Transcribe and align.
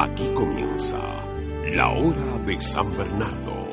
Aquí 0.00 0.30
comienza 0.34 0.96
la 1.74 1.90
hora 1.90 2.38
de 2.46 2.58
San 2.58 2.86
Bernardo. 2.96 3.68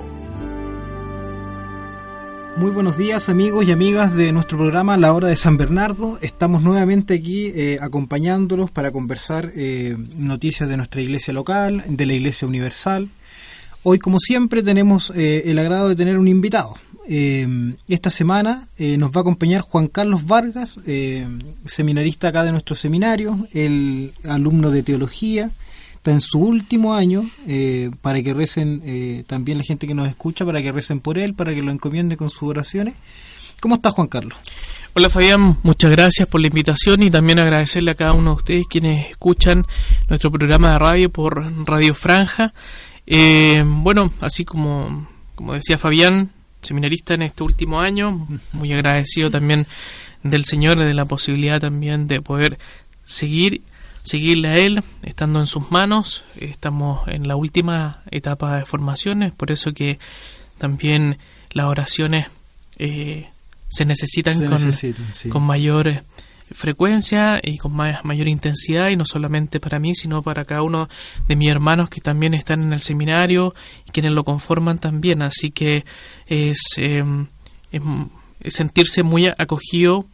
Muy 2.57 2.69
buenos 2.71 2.97
días 2.97 3.29
amigos 3.29 3.65
y 3.65 3.71
amigas 3.71 4.13
de 4.13 4.33
nuestro 4.33 4.57
programa 4.57 4.97
La 4.97 5.13
Hora 5.13 5.29
de 5.29 5.37
San 5.37 5.55
Bernardo. 5.55 6.19
Estamos 6.21 6.63
nuevamente 6.63 7.13
aquí 7.13 7.53
eh, 7.55 7.77
acompañándolos 7.79 8.69
para 8.71 8.91
conversar 8.91 9.53
eh, 9.55 9.95
noticias 10.17 10.67
de 10.67 10.75
nuestra 10.75 11.01
iglesia 11.01 11.33
local, 11.33 11.85
de 11.87 12.05
la 12.05 12.13
iglesia 12.13 12.45
universal. 12.45 13.07
Hoy 13.83 13.97
como 13.97 14.19
siempre 14.19 14.61
tenemos 14.61 15.13
eh, 15.15 15.43
el 15.45 15.57
agrado 15.59 15.87
de 15.87 15.95
tener 15.95 16.17
un 16.17 16.27
invitado. 16.27 16.75
esta 17.07 18.09
semana 18.09 18.67
nos 18.77 19.11
va 19.11 19.19
a 19.19 19.21
acompañar 19.21 19.61
Juan 19.61 19.87
Carlos 19.87 20.25
Vargas, 20.25 20.77
seminarista 21.65 22.27
acá 22.27 22.43
de 22.43 22.51
nuestro 22.51 22.75
seminario, 22.75 23.47
el 23.53 24.11
alumno 24.25 24.71
de 24.71 24.83
teología, 24.83 25.51
en 26.11 26.21
su 26.21 26.39
último 26.39 26.93
año, 26.93 27.29
eh, 27.47 27.91
para 28.01 28.21
que 28.21 28.33
recen 28.33 28.81
eh, 28.85 29.23
también 29.27 29.57
la 29.57 29.63
gente 29.63 29.87
que 29.87 29.93
nos 29.93 30.09
escucha, 30.09 30.45
para 30.45 30.61
que 30.61 30.71
recen 30.71 30.99
por 30.99 31.17
él, 31.17 31.33
para 31.33 31.53
que 31.53 31.61
lo 31.61 31.71
encomiende 31.71 32.17
con 32.17 32.29
sus 32.29 32.43
oraciones. 32.43 32.95
¿Cómo 33.59 33.75
está 33.75 33.91
Juan 33.91 34.07
Carlos? 34.07 34.37
Hola 34.93 35.09
Fabián, 35.09 35.57
muchas 35.63 35.91
gracias 35.91 36.27
por 36.27 36.41
la 36.41 36.47
invitación 36.47 37.03
y 37.03 37.11
también 37.11 37.39
agradecerle 37.39 37.91
a 37.91 37.95
cada 37.95 38.13
uno 38.13 38.31
de 38.31 38.35
ustedes 38.37 38.67
quienes 38.67 39.09
escuchan 39.09 39.65
nuestro 40.09 40.31
programa 40.31 40.73
de 40.73 40.79
radio 40.79 41.09
por 41.11 41.67
Radio 41.67 41.93
Franja. 41.93 42.53
Eh, 43.05 43.63
bueno, 43.65 44.11
así 44.21 44.43
como, 44.43 45.07
como 45.35 45.53
decía 45.53 45.77
Fabián, 45.77 46.31
seminarista 46.61 47.13
en 47.13 47.21
este 47.21 47.43
último 47.43 47.79
año, 47.79 48.27
muy 48.53 48.73
agradecido 48.73 49.29
también 49.29 49.67
del 50.23 50.45
Señor, 50.45 50.79
de 50.79 50.93
la 50.93 51.05
posibilidad 51.05 51.59
también 51.59 52.07
de 52.07 52.21
poder 52.21 52.57
seguir 53.05 53.61
seguirle 54.07 54.47
a 54.47 54.53
él, 54.53 54.83
estando 55.03 55.39
en 55.39 55.47
sus 55.47 55.69
manos. 55.69 56.23
Estamos 56.39 57.07
en 57.07 57.27
la 57.27 57.35
última 57.35 58.03
etapa 58.09 58.57
de 58.57 58.65
formaciones, 58.65 59.33
por 59.33 59.51
eso 59.51 59.73
que 59.73 59.99
también 60.57 61.17
las 61.51 61.65
oraciones 61.65 62.27
eh, 62.77 63.29
se 63.69 63.83
necesitan, 63.85 64.39
con, 65.29 65.43
mayor 65.43 66.03
frecuencia 66.51 67.41
y 67.43 67.57
con 67.57 67.73
más, 67.73 68.05
mayor 68.05 68.29
intensidad, 68.29 68.89
y 68.89 68.95
no 68.95 69.03
solamente 69.03 69.59
para 69.59 69.77
mí, 69.77 69.93
sino 69.93 70.21
para 70.21 70.45
cada 70.45 70.61
uno 70.61 70.87
de 71.27 71.35
mis 71.35 71.49
hermanos 71.49 71.89
que 71.89 71.99
también 71.99 72.33
están 72.33 72.61
en 72.61 72.71
el 72.71 72.79
seminario 72.79 73.53
y 73.85 73.91
quienes 73.91 74.13
lo 74.13 74.23
conforman 74.23 74.79
también. 74.79 75.21
Así 75.21 75.51
que 75.51 75.83
es, 76.27 76.59
eh, 76.77 77.03
es 77.71 78.53
sentirse 78.53 79.03
muy 79.03 79.27
acogido 79.27 80.05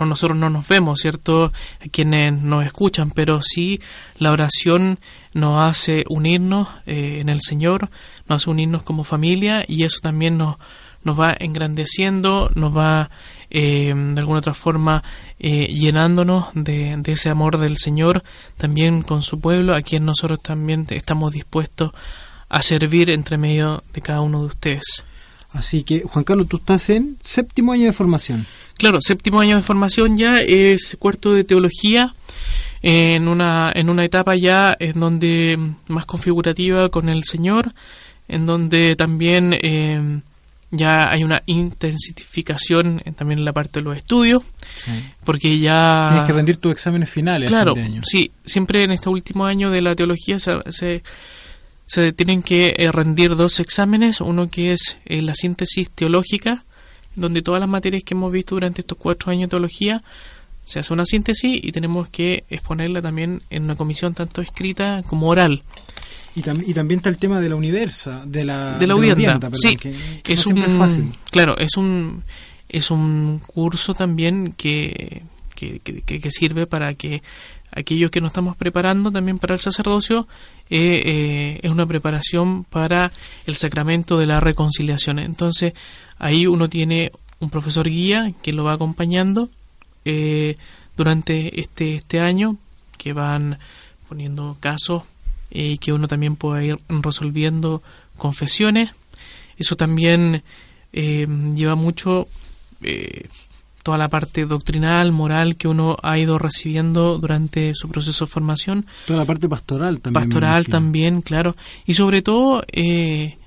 nosotros 0.00 0.36
no 0.38 0.50
nos 0.50 0.68
vemos, 0.68 1.00
¿cierto? 1.00 1.52
Quienes 1.90 2.42
nos 2.42 2.64
escuchan, 2.64 3.10
pero 3.10 3.40
sí 3.42 3.80
la 4.18 4.32
oración 4.32 4.98
nos 5.32 5.62
hace 5.62 6.04
unirnos 6.08 6.68
eh, 6.86 7.18
en 7.20 7.28
el 7.28 7.40
Señor, 7.40 7.90
nos 8.28 8.42
hace 8.42 8.50
unirnos 8.50 8.82
como 8.82 9.04
familia 9.04 9.64
y 9.66 9.84
eso 9.84 10.00
también 10.00 10.38
nos, 10.38 10.56
nos 11.02 11.18
va 11.18 11.34
engrandeciendo, 11.38 12.50
nos 12.54 12.76
va 12.76 13.10
eh, 13.50 13.92
de 13.94 14.20
alguna 14.20 14.40
otra 14.40 14.54
forma 14.54 15.02
eh, 15.38 15.68
llenándonos 15.68 16.46
de, 16.54 16.96
de, 16.96 17.12
ese 17.12 17.30
amor 17.30 17.58
del 17.58 17.78
Señor 17.78 18.22
también 18.56 19.02
con 19.02 19.22
su 19.22 19.40
pueblo, 19.40 19.74
a 19.74 19.82
quien 19.82 20.04
nosotros 20.04 20.40
también 20.40 20.86
estamos 20.90 21.32
dispuestos 21.32 21.92
a 22.48 22.62
servir 22.62 23.10
entre 23.10 23.38
medio 23.38 23.82
de 23.92 24.00
cada 24.00 24.20
uno 24.20 24.40
de 24.40 24.46
ustedes. 24.46 25.04
Así 25.54 25.84
que, 25.84 26.02
Juan 26.02 26.24
Carlos, 26.24 26.48
tú 26.48 26.56
estás 26.56 26.90
en 26.90 27.16
séptimo 27.22 27.72
año 27.72 27.84
de 27.84 27.92
formación. 27.92 28.46
Claro, 28.76 28.98
séptimo 29.00 29.40
año 29.40 29.56
de 29.56 29.62
formación 29.62 30.16
ya 30.16 30.42
es 30.42 30.96
cuarto 30.98 31.32
de 31.32 31.44
teología 31.44 32.12
en 32.82 33.28
una, 33.28 33.72
en 33.74 33.88
una 33.88 34.04
etapa 34.04 34.34
ya 34.34 34.76
en 34.78 34.98
donde 34.98 35.56
más 35.88 36.06
configurativa 36.06 36.88
con 36.88 37.08
el 37.08 37.22
Señor, 37.22 37.72
en 38.26 38.46
donde 38.46 38.96
también 38.96 39.56
eh, 39.62 40.20
ya 40.72 41.08
hay 41.08 41.22
una 41.22 41.40
intensificación 41.46 43.00
también 43.16 43.38
en 43.38 43.44
la 43.44 43.52
parte 43.52 43.78
de 43.78 43.84
los 43.84 43.96
estudios, 43.96 44.42
porque 45.24 45.60
ya... 45.60 46.06
Tienes 46.08 46.26
que 46.26 46.32
rendir 46.32 46.56
tus 46.56 46.72
exámenes 46.72 47.08
finales. 47.08 47.48
Claro, 47.48 47.74
sí, 48.02 48.32
siempre 48.44 48.82
en 48.82 48.90
este 48.90 49.08
último 49.08 49.46
año 49.46 49.70
de 49.70 49.82
la 49.82 49.94
teología 49.94 50.40
se, 50.40 50.52
se, 50.70 51.02
tienen 52.16 52.42
que 52.42 52.74
eh, 52.76 52.90
rendir 52.92 53.36
dos 53.36 53.60
exámenes, 53.60 54.20
uno 54.20 54.48
que 54.48 54.72
es 54.72 54.96
eh, 55.04 55.22
la 55.22 55.34
síntesis 55.34 55.90
teológica, 55.90 56.64
donde 57.14 57.42
todas 57.42 57.60
las 57.60 57.68
materias 57.68 58.02
que 58.02 58.14
hemos 58.14 58.32
visto 58.32 58.56
durante 58.56 58.80
estos 58.80 58.98
cuatro 58.98 59.30
años 59.30 59.42
de 59.42 59.48
teología 59.48 60.02
se 60.64 60.78
hace 60.78 60.92
una 60.92 61.04
síntesis 61.04 61.60
y 61.62 61.72
tenemos 61.72 62.08
que 62.08 62.44
exponerla 62.48 63.02
también 63.02 63.42
en 63.50 63.64
una 63.64 63.76
comisión 63.76 64.14
tanto 64.14 64.40
escrita 64.40 65.02
como 65.06 65.28
oral. 65.28 65.62
Y, 66.34 66.40
y 66.40 66.74
también 66.74 66.98
está 66.98 67.10
el 67.10 67.18
tema 67.18 67.40
de 67.40 67.48
la 67.48 67.54
universa, 67.54 68.24
de 68.26 68.44
la, 68.44 68.78
de 68.78 68.86
la, 68.86 68.96
sí, 69.54 69.78
es 70.26 70.46
un, 70.46 70.60
fácil. 70.62 71.12
Claro, 71.30 71.56
es 71.58 71.76
un, 71.76 72.24
es 72.68 72.90
un 72.90 73.40
curso 73.46 73.94
también 73.94 74.52
que, 74.56 75.22
que, 75.54 75.78
que, 75.78 76.30
sirve 76.32 76.66
para 76.66 76.94
que 76.94 77.22
aquellos 77.74 78.10
que 78.10 78.20
nos 78.20 78.30
estamos 78.30 78.56
preparando 78.56 79.10
también 79.10 79.38
para 79.38 79.54
el 79.54 79.60
sacerdocio 79.60 80.28
eh, 80.70 81.02
eh, 81.04 81.60
es 81.62 81.70
una 81.70 81.86
preparación 81.86 82.64
para 82.64 83.12
el 83.46 83.56
sacramento 83.56 84.18
de 84.18 84.26
la 84.26 84.40
reconciliación. 84.40 85.18
Entonces, 85.18 85.74
Ahí 86.18 86.46
uno 86.46 86.68
tiene 86.68 87.12
un 87.40 87.50
profesor 87.50 87.88
guía 87.88 88.32
que 88.42 88.52
lo 88.52 88.64
va 88.64 88.74
acompañando 88.74 89.50
eh, 90.04 90.56
durante 90.96 91.60
este, 91.60 91.96
este 91.96 92.20
año, 92.20 92.56
que 92.96 93.12
van 93.12 93.58
poniendo 94.08 94.56
casos 94.60 95.02
y 95.50 95.78
que 95.78 95.92
uno 95.92 96.08
también 96.08 96.36
puede 96.36 96.66
ir 96.66 96.78
resolviendo 96.88 97.82
confesiones. 98.16 98.90
Eso 99.56 99.76
también 99.76 100.42
lleva 100.92 101.74
mucho 101.74 102.28
toda 103.84 103.98
la 103.98 104.08
parte 104.08 104.46
doctrinal, 104.46 105.12
moral 105.12 105.56
que 105.56 105.68
uno 105.68 105.96
ha 106.02 106.18
ido 106.18 106.38
recibiendo 106.38 107.18
durante 107.18 107.72
su 107.74 107.88
proceso 107.88 108.24
de 108.24 108.30
formación. 108.32 108.86
Toda 109.06 109.20
la 109.20 109.24
parte 109.24 109.48
pastoral 109.48 110.00
también. 110.00 110.24
Pastoral 110.24 110.66
también, 110.66 111.22
claro. 111.22 111.54
Y 111.86 111.94
sobre 111.94 112.22
todo, 112.22 112.64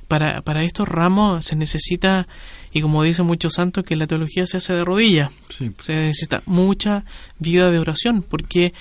para, 0.08 0.42
para 0.42 0.64
estos 0.64 0.88
ramos 0.88 1.46
se 1.46 1.58
necesita 1.58 2.28
y 2.72 2.81
como 2.81 3.02
dicen 3.02 3.25
muchos 3.25 3.53
santos, 3.53 3.84
que 3.84 3.96
la 3.96 4.08
teología 4.08 4.46
se 4.46 4.58
hace 4.58 4.74
de 4.74 4.86
rodillas. 4.86 5.31
Se 5.50 5.96
necesita 5.96 6.44
mucha 6.46 7.04
vida 7.40 7.72
de 7.72 7.80
oración, 7.80 8.22
porque 8.22 8.74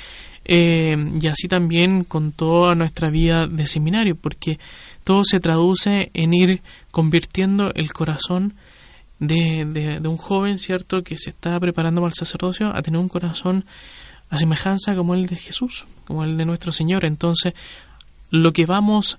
eh, 0.45 0.97
y 1.21 1.27
así 1.27 1.49
también 1.49 2.05
con 2.05 2.33
toda 2.33 2.75
nuestra 2.75 3.11
vida 3.11 3.47
de 3.47 3.67
seminario, 3.67 4.15
porque 4.15 4.59
todo 5.03 5.25
se 5.25 5.41
traduce 5.41 6.11
en 6.15 6.35
ir 6.35 6.63
convirtiendo 6.91 7.73
el 7.75 7.93
corazón 7.93 8.55
de, 9.19 9.99
de, 10.01 10.09
un 10.09 10.17
joven, 10.17 10.59
¿cierto?, 10.59 11.03
que 11.03 11.17
se 11.19 11.31
está 11.31 11.59
preparando 11.59 12.01
para 12.01 12.11
el 12.11 12.15
sacerdocio 12.15 12.75
a 12.75 12.83
tener 12.83 13.01
un 13.01 13.09
corazón 13.09 13.65
a 14.29 14.39
semejanza 14.39 14.95
como 14.95 15.15
el 15.15 15.27
de 15.27 15.37
Jesús, 15.37 15.87
como 16.05 16.25
el 16.25 16.37
de 16.37 16.47
nuestro 16.47 16.73
Señor. 16.73 17.05
Entonces, 17.05 17.55
lo 18.31 18.53
que 18.53 18.67
vamos 18.67 19.19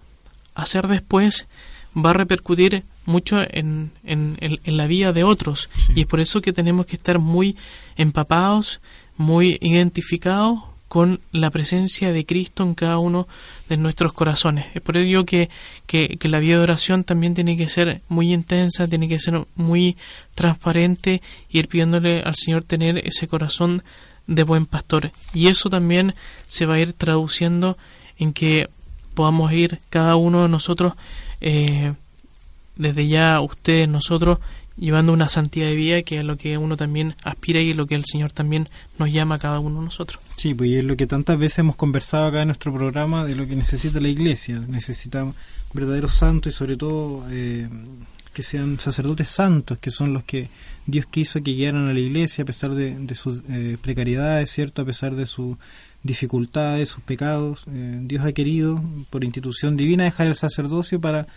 a 0.54 0.64
hacer 0.64 0.88
después 0.88 1.48
va 1.96 2.12
a 2.12 2.14
repercutir 2.14 2.84
mucho 3.06 3.40
en, 3.40 3.92
en, 4.04 4.38
en, 4.42 4.78
la 4.78 4.86
vida 4.86 5.14
de 5.14 5.24
otros 5.24 5.70
y 5.96 6.02
es 6.02 6.08
por 6.08 6.20
eso 6.20 6.42
que 6.42 6.52
tenemos 6.52 6.86
que 6.86 6.98
estar 6.98 7.20
muy 7.20 7.56
empapados, 7.96 8.82
muy 9.16 9.58
identificados 9.62 10.60
con 10.88 11.20
la 11.32 11.50
presencia 11.52 12.12
de 12.12 12.26
Cristo 12.26 12.64
en 12.64 12.74
cada 12.74 12.98
uno 12.98 13.28
de 13.70 13.78
nuestros 13.78 14.14
corazones. 14.14 14.68
Es 14.74 14.82
por 14.82 14.98
ello 14.98 15.26
que, 15.26 15.50
que, 15.86 16.18
que, 16.18 16.30
la 16.30 16.40
vida 16.40 16.58
de 16.58 16.64
oración 16.64 17.04
también 17.04 17.36
tiene 17.36 17.58
que 17.58 17.70
ser 17.70 18.02
muy 18.08 18.34
intensa, 18.34 18.88
tiene 18.88 19.08
que 19.08 19.20
ser 19.20 19.46
muy 19.56 19.98
transparente 20.36 21.22
y 21.50 21.60
ir 21.60 21.68
pidiéndole 21.68 22.22
al 22.22 22.36
Señor 22.36 22.64
tener 22.64 23.06
ese 23.06 23.28
corazón 23.28 23.84
de 24.28 24.44
buen 24.44 24.66
pastor. 24.66 25.12
Y 25.34 25.48
eso 25.48 25.70
también 25.70 26.16
se 26.48 26.66
va 26.66 26.76
a 26.76 26.80
ir 26.80 26.94
traduciendo 26.94 27.78
en 28.18 28.34
que 28.34 28.70
podamos 29.14 29.52
ir 29.52 29.80
cada 29.90 30.16
uno 30.16 30.44
de 30.44 30.50
nosotros 30.50 30.94
eh, 31.42 31.94
desde 32.76 33.08
ya 33.08 33.42
ustedes, 33.42 33.90
nosotros, 33.90 34.40
llevando 34.78 35.12
una 35.12 35.28
santidad 35.28 35.68
de 35.68 35.76
vida 35.76 36.02
que 36.04 36.20
es 36.20 36.26
lo 36.26 36.38
que 36.38 36.58
uno 36.58 36.78
también 36.78 37.16
aspira 37.24 37.60
y 37.60 37.74
lo 37.74 37.88
que 37.88 37.96
el 37.96 38.06
Señor 38.06 38.32
también 38.32 38.70
nos 38.98 39.12
llama 39.12 39.36
a 39.36 39.40
cada 39.40 39.60
uno 39.60 39.80
de 39.80 39.86
nosotros. 39.86 40.22
Sí, 40.38 40.54
pues 40.54 40.72
es 40.72 40.84
lo 40.84 40.96
que 40.96 41.08
tantas 41.08 41.38
veces 41.38 41.60
hemos 41.60 41.76
conversado 41.76 42.28
acá 42.28 42.42
en 42.42 42.48
nuestro 42.50 42.74
programa 42.74 43.26
de 43.26 43.36
lo 43.36 43.48
que 43.48 43.56
necesita 43.56 44.00
la 44.00 44.10
Iglesia. 44.10 44.62
Necesita 44.68 45.26
verdaderos 45.74 46.14
santos 46.14 46.54
y 46.54 46.56
sobre 46.56 46.78
todo 46.78 47.26
eh, 47.32 47.68
que 48.34 48.44
sean 48.44 48.80
sacerdotes 48.80 49.30
santos, 49.30 49.80
que 49.80 49.90
son 49.90 50.14
los 50.14 50.24
que 50.24 50.50
Dios 50.86 51.08
quiso 51.08 51.42
que 51.42 51.52
guiaran 51.52 51.88
a 51.88 51.94
la 51.94 52.00
Iglesia 52.00 52.44
a 52.44 52.46
pesar 52.46 52.76
de, 52.76 53.16
sus 53.16 53.44
eh, 53.50 53.78
precariedades, 53.82 54.52
¿cierto? 54.52 54.84
A 54.84 54.86
pesar 54.86 55.16
de 55.16 55.26
sus 55.26 55.58
dificultades, 56.04 56.90
sus 56.90 57.04
pecados. 57.04 57.66
Eh, 57.72 58.00
Dios 58.04 58.24
ha 58.24 58.32
querido, 58.34 58.82
por 59.10 59.24
institución 59.24 59.76
divina, 59.76 60.04
dejar 60.04 60.28
el 60.28 60.36
sacerdocio 60.36 61.02
para 61.02 61.28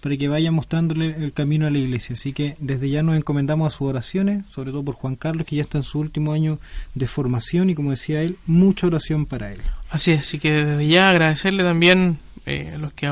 para 0.00 0.16
que 0.16 0.28
vaya 0.28 0.52
mostrándole 0.52 1.16
el 1.16 1.32
camino 1.32 1.66
a 1.66 1.70
la 1.70 1.78
iglesia. 1.78 2.14
Así 2.14 2.32
que 2.32 2.56
desde 2.60 2.88
ya 2.90 3.02
nos 3.02 3.16
encomendamos 3.16 3.66
a 3.66 3.76
sus 3.76 3.88
oraciones, 3.88 4.44
sobre 4.48 4.70
todo 4.70 4.84
por 4.84 4.94
Juan 4.94 5.16
Carlos, 5.16 5.46
que 5.46 5.56
ya 5.56 5.62
está 5.62 5.78
en 5.78 5.84
su 5.84 5.98
último 5.98 6.32
año 6.32 6.58
de 6.94 7.08
formación 7.08 7.70
y 7.70 7.74
como 7.74 7.90
decía 7.90 8.22
él, 8.22 8.36
mucha 8.46 8.86
oración 8.86 9.26
para 9.26 9.52
él. 9.52 9.60
Así 9.90 10.12
es, 10.12 10.20
así 10.20 10.38
que 10.38 10.52
desde 10.52 10.86
ya 10.86 11.08
agradecerle 11.08 11.64
también 11.64 12.18
eh, 12.46 12.72
a 12.74 12.78
los 12.78 12.92
que 12.92 13.06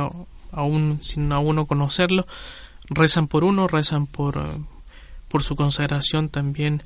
aún 0.53 0.99
sin 1.03 1.33
aún 1.33 1.57
no 1.57 1.67
conocerlo, 1.67 2.27
rezan 2.89 3.27
por 3.27 3.45
uno, 3.45 3.67
rezan 3.67 4.07
por, 4.07 4.37
eh, 4.37 4.61
por 5.29 5.43
su 5.43 5.57
consagración 5.57 6.29
también 6.29 6.83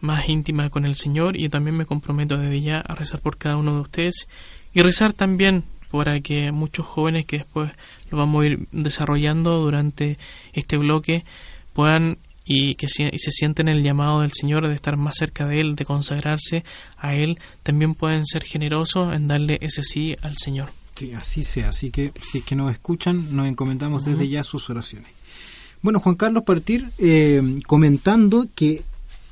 más 0.00 0.28
íntima 0.28 0.68
con 0.70 0.84
el 0.84 0.96
Señor 0.96 1.36
y 1.36 1.48
también 1.48 1.76
me 1.76 1.86
comprometo 1.86 2.36
desde 2.36 2.60
ya 2.60 2.80
a 2.80 2.94
rezar 2.94 3.20
por 3.20 3.36
cada 3.36 3.56
uno 3.56 3.74
de 3.74 3.80
ustedes 3.82 4.28
y 4.74 4.80
rezar 4.80 5.12
también 5.12 5.64
para 5.92 6.20
que 6.20 6.50
muchos 6.50 6.86
jóvenes 6.86 7.26
que 7.26 7.38
después 7.38 7.70
lo 8.10 8.18
vamos 8.18 8.42
a 8.42 8.46
ir 8.46 8.68
desarrollando 8.72 9.58
durante 9.60 10.18
este 10.52 10.76
bloque 10.78 11.24
puedan 11.74 12.18
y 12.44 12.74
que 12.74 12.88
se, 12.88 13.10
y 13.12 13.18
se 13.18 13.30
sienten 13.30 13.68
el 13.68 13.82
llamado 13.82 14.22
del 14.22 14.32
Señor 14.32 14.66
de 14.66 14.74
estar 14.74 14.96
más 14.96 15.14
cerca 15.16 15.46
de 15.46 15.60
Él, 15.60 15.76
de 15.76 15.84
consagrarse 15.84 16.64
a 16.96 17.14
Él, 17.14 17.38
también 17.62 17.94
pueden 17.94 18.26
ser 18.26 18.42
generosos 18.42 19.14
en 19.14 19.28
darle 19.28 19.58
ese 19.60 19.84
sí 19.84 20.16
al 20.22 20.36
Señor. 20.36 20.72
Sí, 20.96 21.12
así 21.12 21.44
sea. 21.44 21.68
Así 21.68 21.90
que 21.90 22.12
si 22.20 22.38
es 22.38 22.44
que 22.44 22.56
nos 22.56 22.72
escuchan, 22.72 23.34
nos 23.34 23.46
encomendamos 23.46 24.04
desde 24.04 24.28
ya 24.28 24.42
sus 24.42 24.68
oraciones. 24.70 25.10
Bueno, 25.80 26.00
Juan 26.00 26.16
Carlos, 26.16 26.44
partir 26.44 26.90
eh, 26.98 27.42
comentando 27.66 28.46
que 28.54 28.82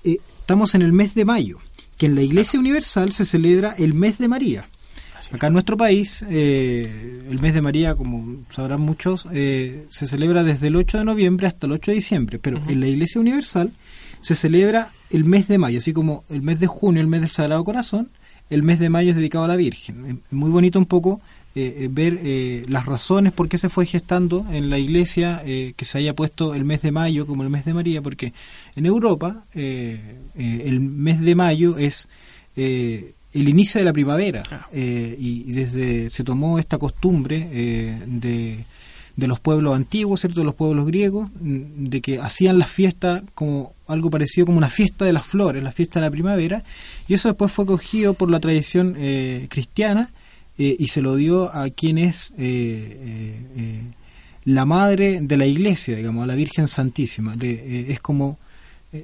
eh, 0.04 0.18
estamos 0.38 0.74
en 0.74 0.82
el 0.82 0.92
mes 0.92 1.14
de 1.14 1.24
mayo, 1.24 1.58
que 1.98 2.06
en 2.06 2.14
la 2.14 2.22
Iglesia 2.22 2.58
Universal 2.58 3.12
se 3.12 3.24
celebra 3.24 3.74
el 3.76 3.92
mes 3.92 4.18
de 4.18 4.28
María. 4.28 4.69
Acá 5.32 5.48
en 5.48 5.52
nuestro 5.52 5.76
país, 5.76 6.24
eh, 6.28 7.22
el 7.30 7.40
mes 7.40 7.54
de 7.54 7.60
María, 7.60 7.94
como 7.94 8.44
sabrán 8.50 8.80
muchos, 8.80 9.26
se 9.30 10.06
celebra 10.06 10.42
desde 10.42 10.68
el 10.68 10.76
8 10.76 10.98
de 10.98 11.04
noviembre 11.04 11.46
hasta 11.46 11.66
el 11.66 11.72
8 11.72 11.90
de 11.90 11.94
diciembre, 11.94 12.38
pero 12.38 12.60
en 12.68 12.80
la 12.80 12.86
Iglesia 12.86 13.20
Universal 13.20 13.72
se 14.20 14.34
celebra 14.34 14.90
el 15.10 15.24
mes 15.24 15.48
de 15.48 15.58
mayo, 15.58 15.78
así 15.78 15.92
como 15.92 16.24
el 16.30 16.42
mes 16.42 16.60
de 16.60 16.66
junio, 16.66 17.00
el 17.00 17.08
mes 17.08 17.20
del 17.20 17.30
Sagrado 17.30 17.64
Corazón, 17.64 18.10
el 18.48 18.62
mes 18.62 18.78
de 18.78 18.90
mayo 18.90 19.10
es 19.10 19.16
dedicado 19.16 19.44
a 19.44 19.48
la 19.48 19.56
Virgen. 19.56 20.22
Es 20.26 20.32
muy 20.32 20.50
bonito 20.50 20.78
un 20.78 20.86
poco 20.86 21.20
eh, 21.54 21.74
eh, 21.78 21.88
ver 21.90 22.20
eh, 22.22 22.64
las 22.68 22.86
razones 22.86 23.32
por 23.32 23.48
qué 23.48 23.58
se 23.58 23.68
fue 23.68 23.86
gestando 23.86 24.46
en 24.52 24.70
la 24.70 24.78
iglesia 24.78 25.42
que 25.44 25.84
se 25.84 25.98
haya 25.98 26.14
puesto 26.14 26.54
el 26.54 26.64
mes 26.64 26.82
de 26.82 26.92
mayo 26.92 27.26
como 27.26 27.42
el 27.42 27.50
mes 27.50 27.64
de 27.64 27.74
María, 27.74 28.02
porque 28.02 28.32
en 28.76 28.86
Europa 28.86 29.44
el 29.54 30.80
mes 30.80 31.20
de 31.20 31.34
mayo 31.34 31.78
es 31.78 32.08
el 33.32 33.48
inicio 33.48 33.78
de 33.80 33.84
la 33.84 33.92
primavera 33.92 34.68
y, 34.72 35.52
desde 35.52 36.10
se 36.10 36.24
tomó 36.24 36.58
esta 36.58 36.78
costumbre 36.78 37.38
de, 38.06 38.64
de 39.16 39.26
los 39.26 39.38
pueblos 39.38 39.76
antiguos, 39.76 40.20
¿cierto? 40.20 40.40
de 40.40 40.46
los 40.46 40.54
pueblos 40.54 40.86
griegos, 40.86 41.30
mm, 41.40 41.86
de 41.86 42.00
que 42.00 42.18
hacían 42.18 42.58
la 42.58 42.66
fiesta 42.66 43.22
como 43.34 43.74
algo 43.86 44.10
parecido 44.10 44.46
como 44.46 44.58
una 44.58 44.70
fiesta 44.70 45.04
de 45.04 45.12
las 45.12 45.24
flores, 45.24 45.62
la 45.62 45.72
fiesta 45.72 46.00
de 46.00 46.06
la 46.06 46.10
primavera, 46.10 46.64
y 47.06 47.14
eso 47.14 47.28
después 47.28 47.52
fue 47.52 47.66
cogido 47.66 48.14
por 48.14 48.30
la 48.30 48.40
tradición 48.40 48.96
cristiana 49.48 50.10
eh, 50.60 50.76
y 50.78 50.88
se 50.88 51.00
lo 51.00 51.16
dio 51.16 51.54
a 51.54 51.70
quien 51.70 51.96
es 51.96 52.34
eh, 52.36 53.46
eh, 53.56 53.82
la 54.44 54.66
madre 54.66 55.20
de 55.22 55.38
la 55.38 55.46
iglesia, 55.46 55.96
digamos, 55.96 56.22
a 56.22 56.26
la 56.26 56.34
Virgen 56.34 56.68
Santísima. 56.68 57.34
es 57.40 57.98
como 58.00 58.38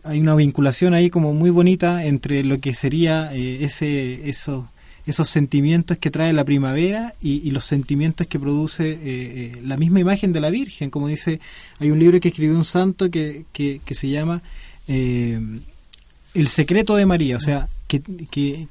hay 0.05 0.21
una 0.21 0.35
vinculación 0.35 0.95
ahí 0.95 1.11
como 1.11 1.33
muy 1.33 1.51
bonita 1.51 2.05
entre 2.05 2.43
lo 2.45 2.59
que 2.59 2.75
sería 2.75 3.33
ese 3.33 4.29
eso, 4.29 4.69
esos 5.07 5.29
sentimientos 5.29 5.99
que 5.99 6.11
trae 6.11 6.33
la 6.33 6.45
primavera 6.45 7.15
y, 7.21 7.51
los 7.51 7.65
sentimientos 7.65 8.27
que 8.27 8.41
produce 8.41 9.53
la 9.63 9.77
misma 9.77 10.01
imagen 10.01 10.33
de 10.33 10.41
la 10.41 10.51
Virgen, 10.51 10.91
como 10.91 11.09
dice, 11.09 11.41
hay 11.79 11.91
un 11.91 11.99
libro 11.99 12.19
que 12.21 12.29
escribió 12.29 12.57
un 12.57 12.65
santo 12.65 13.11
que, 13.11 13.45
que, 13.53 13.95
se 13.95 14.09
llama 14.09 14.43
El 14.89 16.49
secreto 16.49 16.97
de 16.97 17.07
María, 17.07 17.37
o 17.37 17.41
sea, 17.41 17.69
que, 17.87 18.03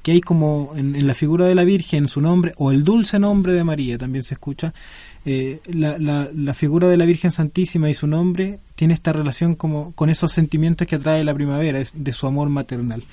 que, 0.02 0.12
hay 0.12 0.22
como 0.22 0.74
en, 0.76 1.08
la 1.08 1.14
figura 1.14 1.46
de 1.46 1.56
la 1.56 1.64
Virgen, 1.64 2.08
su 2.08 2.22
nombre, 2.22 2.54
o 2.58 2.72
el 2.72 2.84
dulce 2.84 3.20
nombre 3.20 3.54
de 3.54 3.64
María, 3.64 3.98
también 3.98 4.24
se 4.24 4.34
escucha, 4.34 4.74
eh, 5.26 5.60
la, 5.68 6.54
figura 6.54 6.88
de 6.88 6.98
la 6.98 7.06
Virgen 7.06 7.32
Santísima 7.32 7.90
y 7.90 7.96
su 7.96 8.06
nombre 8.06 8.60
tiene 8.76 8.94
esta 8.94 9.12
relación 9.12 9.56
como 9.56 9.92
con 9.94 10.10
esos 10.10 10.32
sentimientos 10.32 10.88
que 10.88 10.96
atrae 10.96 11.24
la 11.24 11.34
primavera, 11.34 11.84
de 11.94 12.14
su 12.14 12.28
amor 12.28 12.50
maternal. 12.50 13.04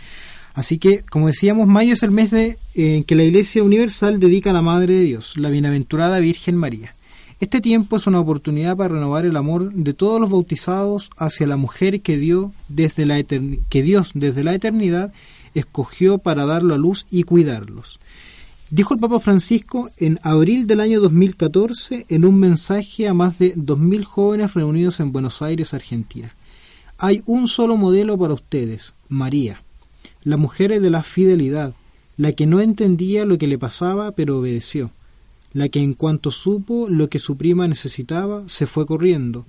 Así 0.54 0.78
que, 0.78 1.02
como 1.10 1.28
decíamos, 1.28 1.66
mayo 1.66 1.94
es 1.94 2.02
el 2.02 2.10
mes 2.10 2.30
de, 2.30 2.58
eh, 2.74 2.96
en 2.96 3.04
que 3.04 3.16
la 3.16 3.22
Iglesia 3.22 3.62
Universal 3.62 4.20
dedica 4.20 4.50
a 4.50 4.52
la 4.52 4.60
Madre 4.60 4.94
de 4.94 5.04
Dios, 5.04 5.38
la 5.38 5.48
bienaventurada 5.48 6.18
Virgen 6.18 6.56
María. 6.56 6.94
Este 7.40 7.60
tiempo 7.60 7.96
es 7.96 8.06
una 8.06 8.20
oportunidad 8.20 8.76
para 8.76 8.94
renovar 8.94 9.24
el 9.24 9.36
amor 9.36 9.72
de 9.72 9.94
todos 9.94 10.20
los 10.20 10.30
bautizados 10.30 11.10
hacia 11.16 11.46
la 11.46 11.56
mujer 11.56 12.02
que, 12.02 12.16
dio 12.16 12.52
desde 12.68 13.06
la 13.06 13.20
que 13.22 13.82
Dios 13.82 14.12
desde 14.14 14.44
la 14.44 14.54
eternidad 14.54 15.12
escogió 15.54 16.18
para 16.18 16.46
darlo 16.46 16.74
a 16.74 16.78
luz 16.78 17.06
y 17.10 17.24
cuidarlos. 17.24 17.98
Dijo 18.72 18.94
el 18.94 19.00
Papa 19.00 19.20
Francisco 19.20 19.90
en 19.98 20.18
abril 20.22 20.66
del 20.66 20.80
año 20.80 20.98
2014 21.02 22.06
en 22.08 22.24
un 22.24 22.38
mensaje 22.38 23.06
a 23.06 23.12
más 23.12 23.38
de 23.38 23.54
2.000 23.54 24.02
jóvenes 24.02 24.54
reunidos 24.54 24.98
en 24.98 25.12
Buenos 25.12 25.42
Aires, 25.42 25.74
Argentina. 25.74 26.34
Hay 26.96 27.20
un 27.26 27.48
solo 27.48 27.76
modelo 27.76 28.16
para 28.16 28.32
ustedes, 28.32 28.94
María, 29.10 29.62
la 30.22 30.38
mujer 30.38 30.80
de 30.80 30.88
la 30.88 31.02
fidelidad, 31.02 31.74
la 32.16 32.32
que 32.32 32.46
no 32.46 32.60
entendía 32.60 33.26
lo 33.26 33.36
que 33.36 33.46
le 33.46 33.58
pasaba 33.58 34.12
pero 34.12 34.38
obedeció, 34.38 34.90
la 35.52 35.68
que 35.68 35.80
en 35.80 35.92
cuanto 35.92 36.30
supo 36.30 36.88
lo 36.88 37.10
que 37.10 37.18
su 37.18 37.36
prima 37.36 37.68
necesitaba 37.68 38.42
se 38.46 38.66
fue 38.66 38.86
corriendo, 38.86 39.44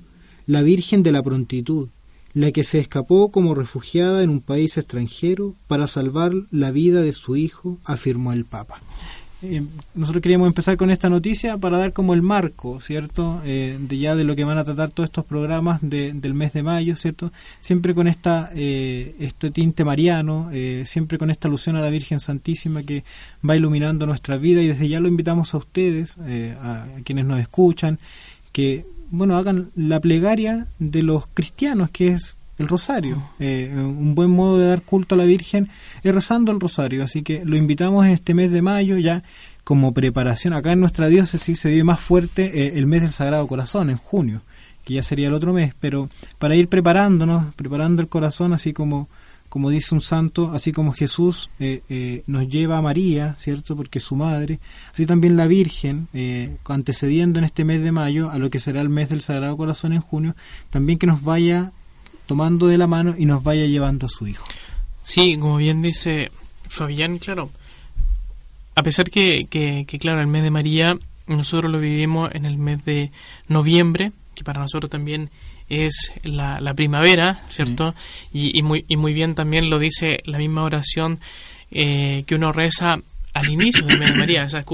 la 0.47 0.63
Virgen 0.63 1.01
de 1.01 1.13
la 1.13 1.23
prontitud, 1.23 1.87
la 2.33 2.51
que 2.51 2.65
se 2.65 2.79
escapó 2.79 3.31
como 3.31 3.55
refugiada 3.55 4.21
en 4.21 4.31
un 4.31 4.41
país 4.41 4.77
extranjero 4.77 5.55
para 5.67 5.87
salvar 5.87 6.33
la 6.51 6.71
vida 6.71 7.01
de 7.01 7.13
su 7.13 7.37
hijo, 7.37 7.77
afirmó 7.85 8.33
el 8.33 8.43
Papa. 8.43 8.81
Eh, 9.45 9.61
nosotros 9.93 10.21
queríamos 10.21 10.47
empezar 10.47 10.77
con 10.77 10.89
esta 10.89 11.09
noticia 11.09 11.57
para 11.57 11.77
dar 11.77 11.91
como 11.91 12.13
el 12.13 12.21
marco, 12.21 12.79
¿cierto? 12.79 13.41
Eh, 13.43 13.77
de 13.77 13.97
ya 13.97 14.15
de 14.15 14.23
lo 14.23 14.37
que 14.37 14.45
van 14.45 14.57
a 14.57 14.63
tratar 14.63 14.91
todos 14.91 15.07
estos 15.07 15.25
programas 15.25 15.79
del 15.81 16.33
mes 16.33 16.53
de 16.53 16.63
mayo, 16.63 16.95
¿cierto? 16.95 17.33
Siempre 17.59 17.93
con 17.93 18.07
esta 18.07 18.51
eh, 18.55 19.15
este 19.19 19.51
tinte 19.51 19.83
mariano, 19.83 20.49
siempre 20.85 21.17
con 21.17 21.29
esta 21.29 21.49
alusión 21.49 21.75
a 21.75 21.81
la 21.81 21.89
Virgen 21.89 22.21
Santísima 22.21 22.83
que 22.83 23.03
va 23.47 23.57
iluminando 23.57 24.05
nuestra 24.05 24.37
vida 24.37 24.61
y 24.61 24.67
desde 24.67 24.87
ya 24.87 25.01
lo 25.01 25.09
invitamos 25.09 25.53
a 25.53 25.57
ustedes, 25.57 26.17
a 26.61 26.87
quienes 27.03 27.25
nos 27.25 27.41
escuchan, 27.41 27.99
que 28.53 28.85
bueno, 29.09 29.35
hagan 29.35 29.71
la 29.75 29.99
plegaria 29.99 30.67
de 30.79 31.03
los 31.03 31.27
cristianos, 31.27 31.89
que 31.91 32.09
es 32.09 32.37
el 32.57 32.67
rosario. 32.67 33.23
Eh, 33.39 33.71
un 33.73 34.15
buen 34.15 34.29
modo 34.29 34.57
de 34.57 34.67
dar 34.67 34.81
culto 34.81 35.15
a 35.15 35.17
la 35.17 35.25
Virgen 35.25 35.69
es 36.03 36.13
rezando 36.13 36.51
el 36.51 36.59
rosario. 36.59 37.03
Así 37.03 37.21
que 37.23 37.45
lo 37.45 37.55
invitamos 37.55 38.05
en 38.05 38.11
este 38.11 38.33
mes 38.33 38.51
de 38.51 38.61
mayo 38.61 38.97
ya 38.97 39.23
como 39.63 39.93
preparación. 39.93 40.53
Acá 40.53 40.71
en 40.73 40.79
nuestra 40.79 41.07
diócesis 41.07 41.59
se 41.59 41.69
vive 41.69 41.83
más 41.83 41.99
fuerte 41.99 42.51
eh, 42.67 42.73
el 42.77 42.85
mes 42.85 43.01
del 43.01 43.11
Sagrado 43.11 43.47
Corazón, 43.47 43.89
en 43.89 43.97
junio, 43.97 44.41
que 44.83 44.93
ya 44.95 45.03
sería 45.03 45.27
el 45.27 45.33
otro 45.33 45.53
mes, 45.53 45.73
pero 45.79 46.09
para 46.37 46.55
ir 46.55 46.67
preparándonos, 46.67 47.53
preparando 47.55 48.01
el 48.01 48.09
corazón 48.09 48.53
así 48.53 48.73
como 48.73 49.07
como 49.53 49.69
dice 49.69 49.93
un 49.93 50.01
santo, 50.01 50.49
así 50.51 50.71
como 50.71 50.93
Jesús 50.93 51.51
eh, 51.59 51.83
eh, 51.87 52.23
nos 52.25 52.49
lleva 52.49 52.79
a 52.79 52.81
María, 52.81 53.35
¿cierto? 53.37 53.75
Porque 53.75 53.99
es 53.99 54.03
su 54.03 54.15
madre, 54.15 54.59
así 54.91 55.05
también 55.05 55.37
la 55.37 55.45
Virgen, 55.45 56.07
eh, 56.11 56.57
antecediendo 56.65 57.37
en 57.37 57.45
este 57.45 57.63
mes 57.63 57.83
de 57.83 57.91
mayo 57.91 58.31
a 58.31 58.39
lo 58.39 58.49
que 58.49 58.57
será 58.57 58.81
el 58.81 58.89
mes 58.89 59.09
del 59.09 59.21
Sagrado 59.21 59.55
Corazón 59.55 59.93
en 59.93 60.01
junio, 60.01 60.35
también 60.71 60.97
que 60.97 61.05
nos 61.05 61.21
vaya 61.21 61.71
tomando 62.33 62.65
de 62.65 62.79
la 62.79 62.87
mano 62.87 63.13
y 63.15 63.25
nos 63.25 63.43
vaya 63.43 63.67
llevando 63.67 64.07
a 64.07 64.09
su 64.09 64.25
Hijo. 64.25 64.43
Sí, 65.03 65.37
como 65.37 65.57
bien 65.57 65.83
dice 65.83 66.31
Fabián, 66.67 67.19
claro, 67.19 67.51
a 68.73 68.81
pesar 68.81 69.11
que, 69.11 69.45
que, 69.51 69.85
que 69.87 69.99
claro, 69.99 70.19
el 70.19 70.25
mes 70.25 70.41
de 70.41 70.49
María 70.49 70.97
nosotros 71.27 71.71
lo 71.71 71.79
vivimos 71.79 72.31
en 72.33 72.45
el 72.45 72.57
mes 72.57 72.83
de 72.85 73.11
noviembre, 73.49 74.13
que 74.33 74.43
para 74.43 74.61
nosotros 74.61 74.89
también 74.89 75.29
es 75.69 76.11
la, 76.23 76.59
la 76.59 76.73
primavera, 76.73 77.43
¿cierto? 77.49 77.93
Y, 78.33 78.57
y, 78.57 78.63
muy, 78.63 78.83
y 78.87 78.97
muy 78.97 79.13
bien 79.13 79.35
también 79.35 79.69
lo 79.69 79.77
dice 79.77 80.23
la 80.25 80.39
misma 80.39 80.63
oración 80.63 81.19
eh, 81.69 82.23
que 82.25 82.33
uno 82.33 82.51
reza 82.51 82.97
al 83.35 83.47
inicio 83.47 83.85
de 83.85 84.11
María, 84.11 84.45
esas 84.45 84.65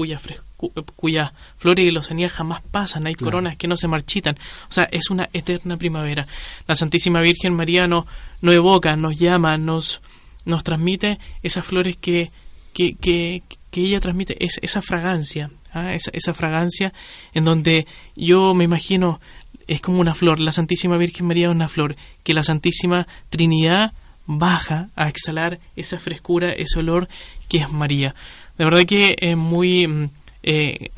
cuyas, 0.60 0.84
cuyas 0.96 1.32
flores 1.56 1.86
y 1.86 1.90
lozanías 1.90 2.32
jamás 2.32 2.62
pasan, 2.70 3.06
hay 3.06 3.14
coronas 3.14 3.56
que 3.56 3.68
no 3.68 3.76
se 3.76 3.88
marchitan. 3.88 4.36
O 4.68 4.72
sea, 4.72 4.84
es 4.90 5.10
una 5.10 5.28
eterna 5.32 5.76
primavera. 5.76 6.26
La 6.66 6.76
Santísima 6.76 7.20
Virgen 7.20 7.54
María 7.54 7.86
nos, 7.86 8.04
evoca, 8.42 8.96
nos 8.96 9.18
llama, 9.18 9.56
nos, 9.56 10.00
nos 10.44 10.62
transmite 10.64 11.18
esas 11.42 11.64
flores 11.64 11.96
que, 11.96 12.30
que, 12.72 12.94
que, 12.94 13.42
que 13.70 13.80
ella 13.80 14.00
transmite, 14.00 14.44
es, 14.44 14.58
esa 14.62 14.82
fragancia, 14.82 15.50
¿ah? 15.72 15.94
esa, 15.94 16.10
esa 16.12 16.34
fragancia 16.34 16.92
en 17.32 17.44
donde 17.44 17.86
yo 18.14 18.54
me 18.54 18.64
imagino 18.64 19.20
es 19.66 19.80
como 19.80 20.00
una 20.00 20.14
flor, 20.14 20.40
la 20.40 20.52
Santísima 20.52 20.96
Virgen 20.96 21.26
María 21.26 21.46
es 21.46 21.54
una 21.54 21.68
flor, 21.68 21.94
que 22.24 22.34
la 22.34 22.42
Santísima 22.42 23.06
Trinidad 23.28 23.92
baja 24.26 24.88
a 24.96 25.08
exhalar 25.08 25.60
esa 25.76 25.98
frescura, 25.98 26.52
ese 26.52 26.78
olor 26.80 27.08
que 27.48 27.58
es 27.58 27.70
María. 27.70 28.14
De 28.58 28.64
verdad 28.64 28.84
que 28.84 29.16
es 29.18 29.36
muy, 29.36 29.86
mm, 29.86 30.10
eh, 30.42 30.90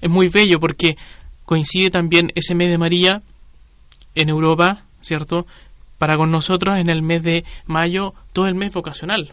es 0.00 0.10
muy 0.10 0.28
bello 0.28 0.60
porque 0.60 0.96
coincide 1.44 1.90
también 1.90 2.32
ese 2.34 2.54
mes 2.54 2.70
de 2.70 2.78
María 2.78 3.22
en 4.14 4.28
Europa, 4.28 4.84
¿cierto? 5.00 5.46
Para 5.98 6.16
con 6.16 6.30
nosotros 6.30 6.78
en 6.78 6.88
el 6.90 7.02
mes 7.02 7.22
de 7.22 7.44
mayo, 7.66 8.14
todo 8.32 8.46
el 8.48 8.54
mes 8.54 8.72
vocacional. 8.72 9.32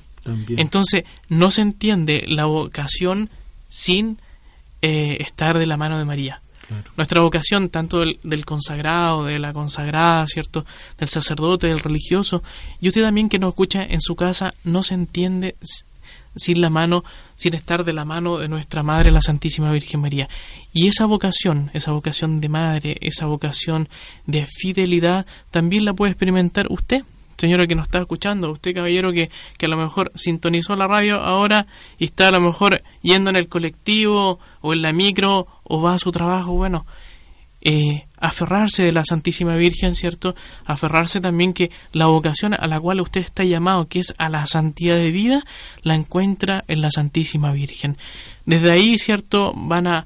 Entonces, 0.50 1.04
no 1.30 1.52
se 1.52 1.62
entiende 1.62 2.24
la 2.28 2.46
vocación 2.46 3.30
sin 3.70 4.18
eh, 4.82 5.18
estar 5.20 5.60
de 5.60 5.68
la 5.68 5.78
mano 5.78 5.98
de 5.98 6.06
María. 6.06 6.42
Nuestra 6.98 7.22
vocación, 7.22 7.70
tanto 7.70 8.00
del, 8.00 8.46
consagrado, 8.46 9.24
de 9.24 9.38
la 9.38 9.54
consagrada, 9.54 10.26
¿cierto? 10.28 10.66
Del 10.98 11.10
sacerdote, 11.10 11.68
del 11.68 11.80
religioso, 11.80 12.42
y 12.82 12.88
usted 12.88 13.04
también 13.04 13.30
que 13.30 13.38
nos 13.38 13.50
escucha 13.50 13.84
en 13.84 14.02
su 14.02 14.16
casa, 14.16 14.56
no 14.64 14.82
se 14.82 14.96
entiende 14.96 15.58
sin 16.36 16.62
la 16.62 16.70
mano, 16.70 17.04
sin 17.36 17.54
estar 17.54 17.84
de 17.84 17.94
la 17.94 18.06
mano 18.06 18.38
de 18.38 18.48
nuestra 18.48 18.84
Madre, 18.84 19.12
la 19.12 19.22
Santísima 19.22 19.72
Virgen 19.72 20.02
María. 20.02 20.30
Y 20.74 20.88
esa 20.88 21.06
vocación, 21.06 21.72
esa 21.74 21.92
vocación 21.92 22.42
de 22.42 22.50
madre, 22.50 22.98
esa 23.02 23.26
vocación 23.26 23.90
de 24.26 24.46
fidelidad, 24.46 25.26
también 25.52 25.86
la 25.86 25.94
puede 25.94 26.12
experimentar 26.12 26.68
usted 26.70 27.04
señora 27.38 27.68
que 27.68 27.76
nos 27.76 27.88
está 27.88 28.00
escuchando, 28.00 28.52
usted 28.52 28.74
caballero 28.74 29.12
que, 29.12 29.30
que 29.58 29.66
a 29.66 29.70
lo 29.70 29.78
mejor 29.78 30.12
sintonizó 30.16 30.76
la 30.76 30.88
radio 30.88 31.20
ahora 31.20 31.68
y 31.98 32.06
está 32.06 32.30
a 32.30 32.32
lo 32.32 32.40
mejor 32.40 32.82
yendo 33.02 33.30
en 33.30 33.36
el 33.36 33.50
colectivo 33.50 34.40
o 34.62 34.74
en 34.74 34.82
la 34.82 34.94
micro 34.94 35.48
o 35.64 35.82
va 35.82 35.96
a 35.96 36.00
su 36.00 36.12
trabajo, 36.12 36.54
bueno, 36.54 36.86
eh, 37.68 38.06
aferrarse 38.20 38.84
de 38.84 38.92
la 38.92 39.04
Santísima 39.04 39.56
Virgen, 39.56 39.96
¿cierto? 39.96 40.36
Aferrarse 40.66 41.20
también 41.20 41.52
que 41.52 41.72
la 41.94 42.06
vocación 42.06 42.54
a 42.54 42.68
la 42.68 42.80
cual 42.80 43.02
usted 43.02 43.22
está 43.22 43.44
llamado, 43.44 43.88
que 43.88 44.00
es 44.00 44.14
a 44.20 44.30
la 44.30 44.46
santidad 44.46 44.96
de 44.96 45.10
vida, 45.10 45.44
la 45.82 45.96
encuentra 45.96 46.64
en 46.68 46.82
la 46.82 46.92
Santísima 46.92 47.52
Virgen. 47.52 47.98
Desde 48.46 48.72
ahí, 48.72 49.00
¿cierto? 49.00 49.52
Van 49.56 49.88
a, 49.88 50.06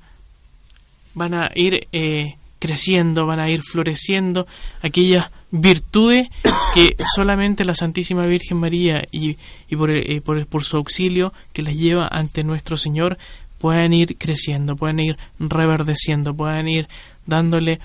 van 1.16 1.34
a 1.34 1.52
ir 1.54 1.90
eh, 1.92 2.38
creciendo, 2.60 3.26
van 3.26 3.42
a 3.42 3.50
ir 3.50 3.62
floreciendo 3.62 4.48
aquellas 4.82 5.30
virtudes 5.52 6.30
que 6.74 6.96
solamente 7.14 7.66
la 7.66 7.76
Santísima 7.76 8.24
Virgen 8.24 8.56
María 8.56 9.06
y, 9.12 9.36
y 9.68 9.76
por, 9.76 9.92
eh, 9.92 10.22
por, 10.22 10.48
por, 10.48 10.64
su 10.64 10.78
auxilio 10.78 11.34
que 11.52 11.62
las 11.62 11.76
lleva 11.76 12.08
ante 12.08 12.46
nuestro 12.46 12.78
Señor 12.78 13.18
pueden 13.60 13.94
ir 13.94 14.18
creciendo, 14.18 14.76
pueden 14.76 15.00
ir 15.00 15.18
reverdeciendo, 15.38 16.34
pueden 16.34 16.68
ir 16.68 16.88
dándole 17.30 17.80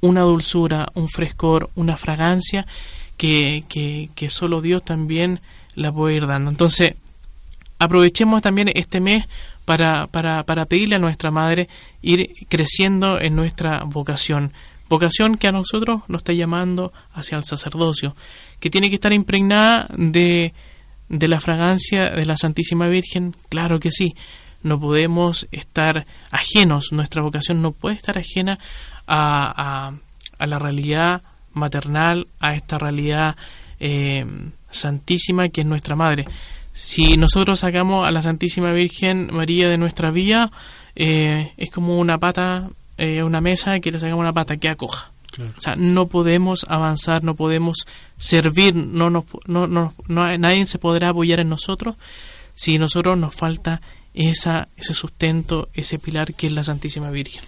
una 0.00 0.22
dulzura, 0.22 0.88
un 0.94 1.08
frescor, 1.08 1.70
una 1.74 1.96
fragancia 1.96 2.66
que, 3.16 3.64
que, 3.68 4.30
solo 4.30 4.62
Dios 4.62 4.82
también 4.82 5.40
la 5.74 5.92
puede 5.92 6.16
ir 6.16 6.26
dando. 6.26 6.50
Entonces, 6.50 6.94
aprovechemos 7.78 8.42
también 8.42 8.70
este 8.74 9.00
mes 9.00 9.24
para, 9.66 10.06
para, 10.06 10.42
para 10.44 10.64
pedirle 10.64 10.96
a 10.96 10.98
nuestra 10.98 11.30
Madre 11.30 11.68
ir 12.02 12.46
creciendo 12.48 13.20
en 13.20 13.36
nuestra 13.36 13.84
vocación, 13.84 14.52
vocación 14.88 15.36
que 15.36 15.48
a 15.48 15.52
nosotros 15.52 16.02
nos 16.08 16.20
está 16.20 16.32
llamando 16.32 16.92
hacia 17.12 17.36
el 17.36 17.44
sacerdocio, 17.44 18.16
que 18.58 18.70
tiene 18.70 18.88
que 18.88 18.96
estar 18.96 19.12
impregnada 19.12 19.86
de, 19.96 20.54
de 21.10 21.28
la 21.28 21.40
fragancia 21.40 22.10
de 22.10 22.24
la 22.24 22.38
Santísima 22.38 22.88
Virgen, 22.88 23.34
claro 23.50 23.78
que 23.78 23.90
sí, 23.90 24.14
no 24.62 24.80
podemos 24.80 25.48
estar 25.52 26.06
ajenos, 26.30 26.92
nuestra 26.92 27.22
vocación 27.22 27.62
no 27.62 27.72
puede 27.72 27.96
estar 27.96 28.18
ajena 28.18 28.58
a, 29.06 29.88
a, 29.88 29.94
a 30.38 30.46
la 30.46 30.58
realidad 30.58 31.22
maternal, 31.52 32.26
a 32.38 32.54
esta 32.54 32.78
realidad 32.78 33.36
eh, 33.78 34.24
santísima 34.70 35.48
que 35.48 35.62
es 35.62 35.66
nuestra 35.66 35.96
madre. 35.96 36.26
Si 36.72 37.16
nosotros 37.16 37.60
sacamos 37.60 38.06
a 38.06 38.10
la 38.10 38.22
Santísima 38.22 38.72
Virgen 38.72 39.28
María 39.32 39.68
de 39.68 39.78
nuestra 39.78 40.10
vía, 40.10 40.50
eh, 40.94 41.52
es 41.56 41.70
como 41.70 41.98
una 41.98 42.18
pata, 42.18 42.70
eh, 42.96 43.22
una 43.22 43.40
mesa 43.40 43.80
que 43.80 43.90
le 43.90 43.98
sacamos 43.98 44.20
una 44.20 44.32
pata 44.32 44.56
que 44.56 44.68
acoja. 44.68 45.10
O 45.56 45.60
sea, 45.60 45.76
no 45.76 46.06
podemos 46.06 46.66
avanzar, 46.68 47.22
no 47.22 47.34
podemos 47.34 47.86
servir, 48.18 48.74
no, 48.74 49.10
no, 49.10 49.24
no, 49.46 49.66
no, 49.68 49.92
nadie 50.08 50.66
se 50.66 50.78
podrá 50.78 51.10
apoyar 51.10 51.38
en 51.38 51.48
nosotros 51.48 51.96
si 52.54 52.78
nosotros 52.78 53.16
nos 53.16 53.34
falta 53.34 53.80
esa, 54.14 54.68
ese 54.76 54.94
sustento, 54.94 55.68
ese 55.74 55.98
pilar 55.98 56.34
que 56.34 56.46
es 56.46 56.52
la 56.52 56.64
Santísima 56.64 57.10
Virgen. 57.10 57.42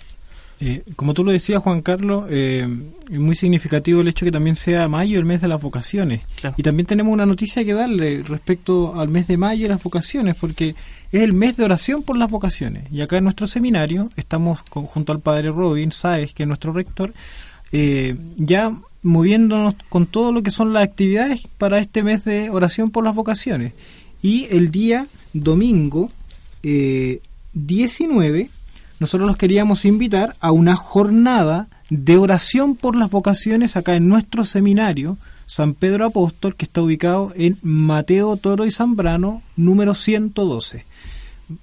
Eh, 0.65 0.85
como 0.95 1.13
tú 1.13 1.25
lo 1.25 1.33
decías, 1.33 1.61
Juan 1.61 1.83
Carlos, 1.83 2.27
eh, 2.31 2.69
es 3.11 3.19
muy 3.19 3.35
significativo 3.35 4.01
el 4.01 4.07
hecho 4.07 4.25
que 4.25 4.31
también 4.31 4.55
sea 4.55 4.87
mayo 4.87 5.19
el 5.19 5.25
mes 5.25 5.41
de 5.41 5.49
las 5.49 5.61
vocaciones. 5.61 6.21
Y 6.57 6.63
también 6.63 6.87
tenemos 6.87 7.13
una 7.13 7.27
noticia 7.27 7.65
que 7.65 7.75
darle 7.75 8.23
respecto 8.23 8.95
al 9.01 9.09
mes 9.09 9.27
de 9.27 9.37
mayo 9.37 9.65
y 9.65 9.69
las 9.69 9.83
vocaciones, 9.83 10.37
porque 10.37 10.77
es 11.11 11.23
el 11.23 11.33
mes 11.33 11.57
de 11.57 11.65
oración 11.65 12.05
por 12.05 12.17
las 12.17 12.31
vocaciones. 12.31 12.85
Y 12.93 13.01
acá 13.01 13.17
en 13.17 13.25
nuestro 13.25 13.49
seminario 13.49 14.11
estamos 14.15 14.61
junto 14.71 15.11
al 15.11 15.19
padre 15.19 15.51
Robin 15.51 15.91
Sáez, 15.91 16.33
que 16.33 16.45
es 16.45 16.47
nuestro 16.47 16.73
rector, 16.73 17.13
eh, 17.73 18.15
ya 18.37 18.73
moviéndonos 19.03 19.75
con 19.89 20.07
todo 20.07 20.31
lo 20.31 20.45
que 20.45 20.53
son 20.53 20.73
las 20.73 20.85
actividades 20.85 21.49
para 21.59 21.81
este 21.81 22.05
mes 22.05 22.25
de 22.25 22.51
oración 22.51 22.91
por 22.91 23.03
las 23.03 23.17
vocaciones. 23.17 23.73
Y 24.23 24.47
el 24.51 24.71
día 24.71 25.09
domingo 25.33 26.11
19 26.63 28.51
nosotros 29.03 29.27
los 29.27 29.37
queríamos 29.37 29.85
invitar 29.85 30.37
a 30.39 30.53
una 30.53 30.77
jornada 30.77 31.67
de 31.91 32.19
oración 32.19 32.77
por 32.77 32.95
las 32.95 33.11
vocaciones 33.11 33.77
acá 33.77 33.97
en 33.97 34.09
nuestro 34.09 34.45
seminario 34.45 35.19
San 35.47 35.75
Pedro 35.75 36.07
Apóstol, 36.07 36.55
que 36.55 36.65
está 36.67 36.83
ubicado 36.83 37.33
en 37.35 37.59
Mateo 37.63 38.37
Toro 38.37 38.65
y 38.65 38.71
Zambrano, 38.71 39.43
número 39.57 39.95
112. 39.97 40.87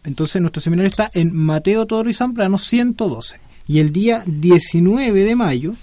Entonces 0.04 0.42
nuestro 0.42 0.62
seminario 0.62 0.90
está 0.90 1.10
en 1.14 1.34
Mateo 1.34 1.86
Toro 1.86 2.10
y 2.10 2.14
Zambrano 2.14 2.58
112. 2.58 3.40
Y 3.68 3.80
el 3.80 3.94
día 3.94 4.22
19 4.26 5.24
de 5.24 5.36
mayo 5.38 5.76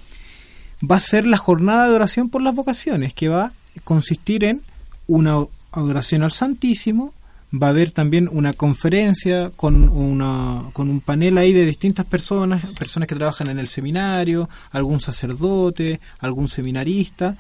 va 0.88 0.96
a 0.96 1.00
ser 1.00 1.26
la 1.26 1.38
jornada 1.38 1.88
de 1.88 1.94
oración 1.94 2.28
por 2.28 2.42
las 2.42 2.54
vocaciones, 2.54 3.14
que 3.14 3.28
va 3.28 3.44
a 3.46 3.52
consistir 3.82 4.44
en 4.44 4.61
una 5.06 5.38
adoración 5.73 6.23
al 6.23 6.32
Santísimo, 6.32 7.14
va 7.62 7.68
a 7.68 7.70
haber 7.70 7.92
también 7.92 8.28
una 8.30 8.52
conferencia 8.52 9.50
con, 9.54 9.88
una, 9.88 10.62
con 10.72 10.88
un 10.90 11.00
panel 11.00 11.38
ahí 11.38 11.52
de 11.52 11.66
distintas 11.66 12.06
personas, 12.06 12.64
personas 12.78 13.08
que 13.08 13.14
trabajan 13.14 13.48
en 13.48 13.58
el 13.58 13.68
seminario, 13.68 14.48
algún 14.70 15.00
sacerdote, 15.00 16.00
algún 16.18 16.48
seminarista. 16.48 17.36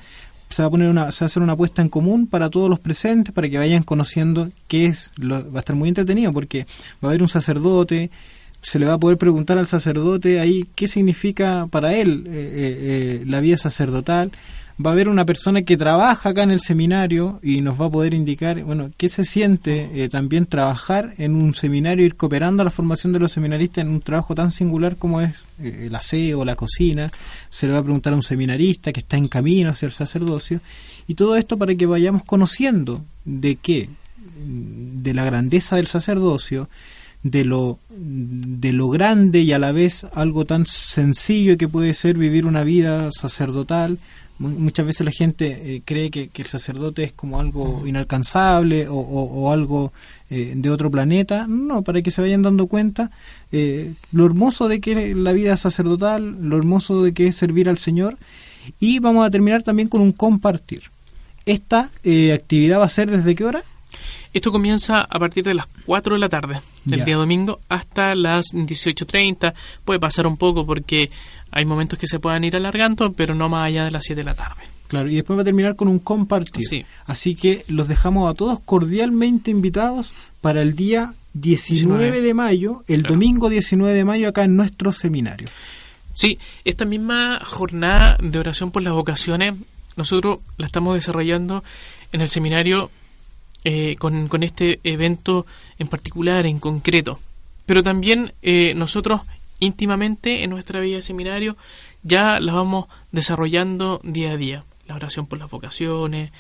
Se 0.48 0.62
va 0.62 0.68
a 0.68 0.70
poner 0.70 0.88
una, 0.88 1.10
se 1.12 1.24
va 1.24 1.26
a 1.26 1.28
hacer 1.28 1.42
una 1.42 1.54
apuesta 1.54 1.82
en 1.82 1.88
común 1.88 2.26
para 2.26 2.50
todos 2.50 2.70
los 2.70 2.78
presentes 2.78 3.34
para 3.34 3.48
que 3.48 3.58
vayan 3.58 3.82
conociendo 3.82 4.50
qué 4.68 4.86
es, 4.86 5.12
lo, 5.16 5.50
va 5.50 5.58
a 5.58 5.60
estar 5.60 5.74
muy 5.74 5.88
entretenido 5.88 6.32
porque 6.32 6.66
va 7.02 7.08
a 7.08 7.10
haber 7.10 7.22
un 7.22 7.28
sacerdote, 7.28 8.10
se 8.60 8.78
le 8.78 8.86
va 8.86 8.94
a 8.94 8.98
poder 8.98 9.18
preguntar 9.18 9.58
al 9.58 9.66
sacerdote 9.66 10.40
ahí 10.40 10.66
qué 10.74 10.86
significa 10.86 11.66
para 11.70 11.94
él 11.94 12.24
eh, 12.26 12.30
eh, 12.30 13.20
eh, 13.22 13.24
la 13.26 13.40
vida 13.40 13.58
sacerdotal 13.58 14.32
va 14.84 14.90
a 14.90 14.92
haber 14.92 15.08
una 15.08 15.24
persona 15.24 15.62
que 15.62 15.76
trabaja 15.76 16.30
acá 16.30 16.42
en 16.42 16.50
el 16.50 16.60
seminario 16.60 17.40
y 17.42 17.62
nos 17.62 17.80
va 17.80 17.86
a 17.86 17.90
poder 17.90 18.12
indicar, 18.12 18.62
bueno, 18.62 18.90
qué 18.96 19.08
se 19.08 19.22
siente 19.24 19.90
eh, 19.94 20.08
también 20.08 20.44
trabajar 20.44 21.14
en 21.16 21.34
un 21.34 21.54
seminario, 21.54 22.04
ir 22.04 22.16
cooperando 22.16 22.60
a 22.60 22.64
la 22.64 22.70
formación 22.70 23.12
de 23.12 23.20
los 23.20 23.32
seminaristas 23.32 23.82
en 23.82 23.90
un 23.90 24.02
trabajo 24.02 24.34
tan 24.34 24.52
singular 24.52 24.96
como 24.96 25.22
es 25.22 25.46
eh, 25.62 25.86
el 25.86 25.94
aseo, 25.94 26.44
la 26.44 26.56
cocina. 26.56 27.10
Se 27.48 27.66
le 27.66 27.72
va 27.72 27.78
a 27.78 27.82
preguntar 27.82 28.12
a 28.12 28.16
un 28.16 28.22
seminarista 28.22 28.92
que 28.92 29.00
está 29.00 29.16
en 29.16 29.28
camino 29.28 29.70
hacia 29.70 29.86
el 29.86 29.92
sacerdocio. 29.92 30.60
Y 31.06 31.14
todo 31.14 31.36
esto 31.36 31.56
para 31.56 31.74
que 31.74 31.86
vayamos 31.86 32.24
conociendo 32.24 33.02
de 33.24 33.56
qué, 33.56 33.88
de 34.38 35.14
la 35.14 35.24
grandeza 35.24 35.76
del 35.76 35.86
sacerdocio, 35.86 36.68
de 37.22 37.44
lo, 37.44 37.78
de 37.88 38.72
lo 38.72 38.88
grande 38.88 39.40
y 39.40 39.52
a 39.52 39.58
la 39.58 39.72
vez 39.72 40.06
algo 40.14 40.44
tan 40.44 40.66
sencillo 40.66 41.56
que 41.56 41.68
puede 41.68 41.94
ser 41.94 42.18
vivir 42.18 42.44
una 42.44 42.62
vida 42.62 43.10
sacerdotal, 43.10 43.98
Muchas 44.38 44.84
veces 44.84 45.04
la 45.04 45.12
gente 45.12 45.76
eh, 45.76 45.82
cree 45.84 46.10
que, 46.10 46.30
el 46.34 46.46
sacerdote 46.46 47.04
es 47.04 47.12
como 47.12 47.40
algo 47.40 47.86
inalcanzable 47.86 48.86
o, 48.88 49.50
algo 49.50 49.92
eh, 50.28 50.52
de 50.54 50.70
otro 50.70 50.90
planeta. 50.90 51.46
No, 51.48 51.82
para 51.82 52.02
que 52.02 52.10
se 52.10 52.20
vayan 52.20 52.42
dando 52.42 52.66
cuenta 52.66 53.10
eh, 53.50 53.94
lo 54.12 54.26
hermoso 54.26 54.68
de 54.68 54.80
que 54.80 55.14
la 55.14 55.32
vida 55.32 55.56
sacerdotal, 55.56 56.36
lo 56.48 56.58
hermoso 56.58 57.02
de 57.02 57.14
que 57.14 57.28
es 57.28 57.36
servir 57.36 57.68
al 57.68 57.78
Señor. 57.78 58.18
Y 58.78 58.98
vamos 58.98 59.26
a 59.26 59.30
terminar 59.30 59.62
también 59.62 59.88
con 59.88 60.02
un 60.02 60.12
compartir. 60.12 60.82
¿Esta 61.46 61.90
actividad 62.34 62.80
va 62.80 62.86
a 62.86 62.90
ser 62.90 63.10
desde 63.10 63.34
qué 63.34 63.44
hora? 63.44 63.62
Esto 64.36 64.52
comienza 64.52 65.00
a 65.00 65.18
partir 65.18 65.44
de 65.44 65.54
las 65.54 65.66
4 65.86 66.16
de 66.16 66.20
la 66.20 66.28
tarde 66.28 66.60
del 66.84 67.06
día 67.06 67.16
domingo 67.16 67.58
hasta 67.70 68.14
las 68.14 68.52
18.30. 68.52 69.54
Puede 69.82 69.98
pasar 69.98 70.26
un 70.26 70.36
poco 70.36 70.66
porque 70.66 71.10
hay 71.50 71.64
momentos 71.64 71.98
que 71.98 72.06
se 72.06 72.20
puedan 72.20 72.44
ir 72.44 72.54
alargando, 72.54 73.14
pero 73.14 73.34
no 73.34 73.48
más 73.48 73.64
allá 73.64 73.86
de 73.86 73.90
las 73.92 74.04
7 74.04 74.20
de 74.20 74.24
la 74.24 74.34
tarde. 74.34 74.60
Claro, 74.88 75.08
y 75.08 75.14
después 75.14 75.38
va 75.38 75.40
a 75.40 75.44
terminar 75.46 75.74
con 75.74 75.88
un 75.88 75.98
compartir. 75.98 76.84
Así 77.06 77.34
que 77.34 77.64
los 77.68 77.88
dejamos 77.88 78.30
a 78.30 78.34
todos 78.34 78.60
cordialmente 78.60 79.50
invitados 79.50 80.12
para 80.42 80.60
el 80.60 80.76
día 80.76 81.14
19, 81.32 82.20
de 82.20 82.34
mayo, 82.34 82.84
el 82.88 83.04
domingo 83.04 83.48
19 83.48 83.94
de 83.94 84.04
mayo 84.04 84.28
acá 84.28 84.44
en 84.44 84.54
nuestro 84.54 84.92
seminario. 84.92 85.48
Sí, 86.12 86.38
esta 86.66 86.84
misma 86.84 87.40
jornada 87.42 88.18
de 88.20 88.38
oración 88.38 88.70
por 88.70 88.82
las 88.82 88.92
vocaciones, 88.92 89.54
nosotros 89.96 90.40
la 90.58 90.66
estamos 90.66 90.94
desarrollando 90.94 91.64
en 92.12 92.20
el 92.20 92.28
seminario 92.28 92.90
eh, 93.68 93.96
con, 93.98 94.28
con, 94.28 94.44
este 94.44 94.78
evento 94.84 95.44
en 95.76 95.88
particular, 95.88 96.46
en 96.46 96.60
concreto. 96.60 97.18
Pero 97.66 97.82
también 97.82 98.32
eh, 98.40 98.74
nosotros 98.76 99.22
íntimamente 99.58 100.44
en 100.44 100.50
nuestra 100.50 100.78
vida 100.78 100.94
de 100.94 101.02
seminario, 101.02 101.56
ya 102.04 102.38
las 102.38 102.54
vamos 102.54 102.86
desarrollando 103.10 104.00
día 104.04 104.30
a 104.30 104.36
día. 104.36 104.64
La 104.86 104.94
oración 104.94 105.26
por 105.26 105.40
las 105.40 105.50
vocaciones, 105.50 106.30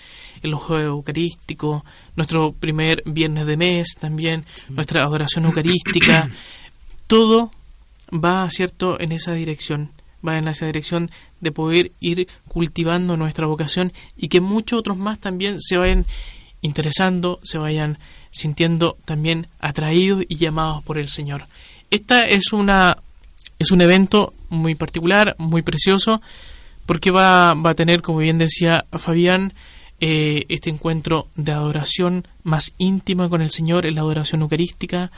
el 0.40 0.54
ojo 0.54 0.78
eucarístico, 0.78 1.84
nuestro 2.14 2.52
primer 2.52 3.02
viernes 3.04 3.44
de 3.46 3.56
mes 3.56 3.96
también, 3.98 4.44
nuestra 4.68 5.02
adoración 5.02 5.46
eucarística, 5.46 6.30
todo 7.08 7.50
va, 8.12 8.48
¿cierto?, 8.50 9.00
en 9.00 9.10
esa 9.10 9.32
dirección, 9.32 9.90
va 10.24 10.38
en 10.38 10.46
esa 10.46 10.66
dirección 10.66 11.10
de 11.40 11.50
poder 11.50 11.90
ir 11.98 12.28
cultivando 12.46 13.16
nuestra 13.16 13.48
vocación 13.48 13.92
y 14.16 14.28
que 14.28 14.40
muchos 14.40 14.78
otros 14.78 14.96
más 14.96 15.18
también 15.18 15.60
se 15.60 15.76
vayan 15.76 16.06
interesando, 16.66 17.40
se 17.42 17.58
vayan 17.58 17.98
sintiendo 18.30 18.98
también 19.04 19.46
atraídos 19.60 20.24
y 20.28 20.36
llamados 20.36 20.84
por 20.84 20.98
el 20.98 21.08
Señor. 21.08 21.46
Esta 21.90 22.26
es 22.26 22.52
una 22.52 22.98
es 23.58 23.70
un 23.70 23.80
evento 23.80 24.34
muy 24.50 24.74
particular, 24.74 25.34
muy 25.38 25.62
precioso, 25.62 26.20
porque 26.84 27.10
va, 27.10 27.54
va 27.54 27.70
a 27.70 27.74
tener, 27.74 28.02
como 28.02 28.18
bien 28.18 28.38
decía 28.38 28.84
Fabián, 28.92 29.54
eh, 29.98 30.44
este 30.50 30.68
encuentro 30.68 31.28
de 31.36 31.52
adoración 31.52 32.26
más 32.42 32.74
íntima 32.76 33.30
con 33.30 33.40
el 33.40 33.50
Señor, 33.50 33.86
en 33.86 33.94
la 33.94 34.02
adoración 34.02 34.42
eucarística. 34.42 35.10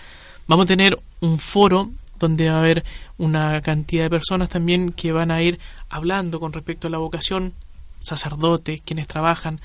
Vamos 0.47 0.65
a 0.65 0.69
tener 0.69 0.99
un 1.21 1.39
foro 1.39 1.91
donde 2.19 2.49
va 2.49 2.57
a 2.57 2.61
haber 2.61 2.85
una 3.17 3.61
cantidad 3.61 4.05
de 4.05 4.11
personas 4.11 4.49
también 4.49 4.93
que 4.93 5.13
van 5.13 5.31
a 5.31 5.43
ir 5.43 5.59
hablando 5.89 6.39
con 6.41 6.53
respecto 6.53 6.87
a 6.87 6.91
la 6.91 6.99
vocación, 6.99 7.55
sacerdotes, 8.01 8.81
quienes 8.83 9.09
trabajan. 9.09 9.61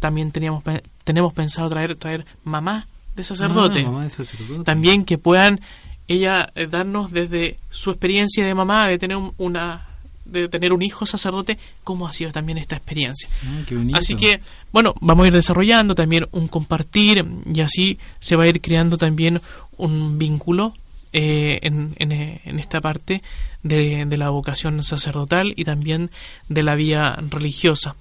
También 0.00 0.32
teníamos, 0.32 0.62
tenemos 1.04 1.32
pensado 1.32 1.68
traer, 1.70 1.96
traer 1.96 2.26
mamá 2.44 2.86
de 3.14 3.24
sacerdote. 3.24 3.84
Ah, 3.86 4.02
de 4.02 4.10
sacerdote. 4.10 4.64
También 4.64 5.04
que 5.04 5.18
puedan 5.18 5.60
ella 6.08 6.50
eh, 6.54 6.66
darnos 6.66 7.12
desde 7.12 7.58
su 7.70 7.90
experiencia 7.90 8.44
de 8.44 8.54
mamá 8.54 8.88
de 8.88 8.98
tener 8.98 9.18
una 9.38 9.86
de 10.24 10.48
tener 10.48 10.72
un 10.72 10.82
hijo 10.82 11.04
sacerdote, 11.04 11.58
cómo 11.84 12.06
ha 12.06 12.12
sido 12.12 12.32
también 12.32 12.56
esta 12.56 12.76
experiencia. 12.76 13.28
Ah, 13.44 13.98
así 13.98 14.16
que, 14.16 14.40
bueno, 14.72 14.94
vamos 15.00 15.24
a 15.24 15.28
ir 15.28 15.34
desarrollando 15.34 15.94
también 15.94 16.26
un 16.32 16.48
compartir 16.48 17.24
y 17.52 17.60
así 17.60 17.98
se 18.20 18.34
va 18.34 18.44
a 18.44 18.48
ir 18.48 18.60
creando 18.62 18.96
también 18.96 19.40
un 19.76 20.18
vínculo 20.18 20.74
eh, 21.12 21.60
en, 21.62 21.94
en, 21.98 22.58
esta 22.58 22.80
parte 22.80 23.22
de, 23.62 24.06
de, 24.06 24.16
la 24.16 24.30
vocación 24.30 24.82
sacerdotal 24.82 25.52
y 25.56 25.64
también 25.64 26.10
de 26.48 26.62
la 26.62 26.74
vía 26.74 27.16
religiosa. 27.30 27.94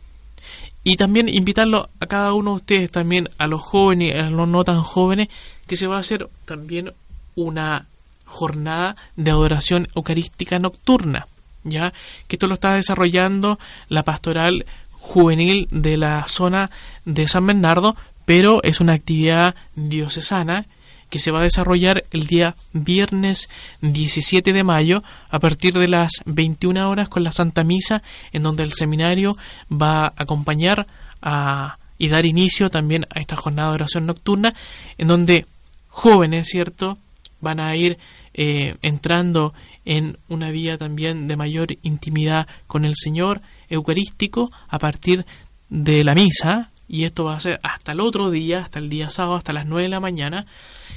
Y 0.84 0.98
también 0.98 1.30
invitarlo 1.30 1.90
a 2.00 2.06
cada 2.08 2.34
uno 2.34 2.52
de 2.52 2.58
ustedes, 2.58 2.92
también 2.92 3.30
a 3.38 3.48
los 3.48 3.62
jóvenes, 3.62 4.16
a 4.16 4.30
los 4.30 4.48
no 4.48 4.64
tan 4.64 4.82
jóvenes, 4.82 5.30
que 5.66 5.78
se 5.78 5.88
va 5.88 5.98
a 5.98 6.02
hacer 6.02 6.30
también 6.46 6.92
una 7.36 7.88
jornada 8.26 8.96
de 9.16 9.32
adoración 9.32 9.88
eucarística 9.96 10.60
nocturna, 10.60 11.28
ya 11.64 11.94
que 12.28 12.36
esto 12.36 12.48
lo 12.48 12.56
está 12.56 12.74
desarrollando 12.74 13.60
la 13.90 14.04
pastoral 14.04 14.66
juvenil 14.92 15.68
de 15.72 15.98
la 15.98 16.28
zona 16.28 16.70
de 17.06 17.28
San 17.28 17.48
Bernardo, 17.48 17.96
pero 18.26 18.62
es 18.64 18.80
una 18.80 18.94
actividad 18.94 19.56
diocesana 19.76 20.66
que 21.14 21.20
se 21.20 21.30
va 21.30 21.42
a 21.42 21.44
desarrollar 21.44 22.06
el 22.10 22.26
día 22.26 22.56
viernes 22.72 23.48
17 23.82 24.52
de 24.52 24.64
mayo 24.64 25.04
a 25.30 25.38
partir 25.38 25.76
de 25.76 25.88
las 25.88 26.10
21 26.26 26.90
horas 26.90 27.08
con 27.08 27.24
la 27.24 27.32
Santa 27.32 27.64
Misa, 27.64 28.02
en 28.32 28.42
donde 28.42 28.64
el 28.64 28.74
seminario 28.74 29.38
va 29.72 30.08
a 30.08 30.14
acompañar 30.18 30.88
a, 31.22 31.78
y 32.00 32.08
dar 32.08 32.26
inicio 32.26 32.72
también 32.72 33.06
a 33.12 33.20
esta 33.20 33.36
jornada 33.36 33.70
de 33.70 33.76
oración 33.76 34.08
nocturna, 34.08 34.56
en 34.98 35.08
donde 35.08 35.46
jóvenes, 35.88 36.48
¿cierto?, 36.48 36.98
van 37.42 37.60
a 37.60 37.76
ir 37.76 38.00
eh, 38.34 38.76
entrando 38.82 39.54
en 39.86 40.18
una 40.30 40.50
vía 40.50 40.80
también 40.80 41.28
de 41.28 41.38
mayor 41.38 41.78
intimidad 41.84 42.48
con 42.66 42.86
el 42.86 42.96
Señor 42.96 43.44
Eucarístico 43.70 44.52
a 44.68 44.80
partir 44.80 45.28
de 45.70 46.04
la 46.04 46.16
misa, 46.16 46.72
y 46.88 47.06
esto 47.06 47.26
va 47.26 47.36
a 47.36 47.40
ser 47.40 47.60
hasta 47.64 47.94
el 47.94 48.00
otro 48.00 48.30
día, 48.30 48.60
hasta 48.60 48.80
el 48.80 48.90
día 48.90 49.10
sábado, 49.10 49.36
hasta 49.36 49.54
las 49.54 49.66
9 49.66 49.84
de 49.84 49.90
la 49.90 50.00
mañana. 50.00 50.46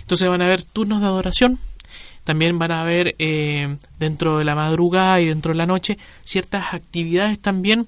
Entonces 0.00 0.28
van 0.28 0.43
a 0.43 0.47
haber 0.47 0.64
turnos 0.64 1.00
de 1.00 1.07
adoración, 1.07 1.59
también 2.25 2.59
van 2.59 2.73
a 2.73 2.83
haber 2.83 3.14
eh, 3.19 3.76
dentro 3.99 4.38
de 4.38 4.45
la 4.45 4.55
madrugada 4.55 5.21
y 5.21 5.26
dentro 5.26 5.52
de 5.52 5.58
la 5.58 5.67
noche 5.67 5.99
ciertas 6.25 6.75
actividades 6.75 7.39
también 7.39 7.87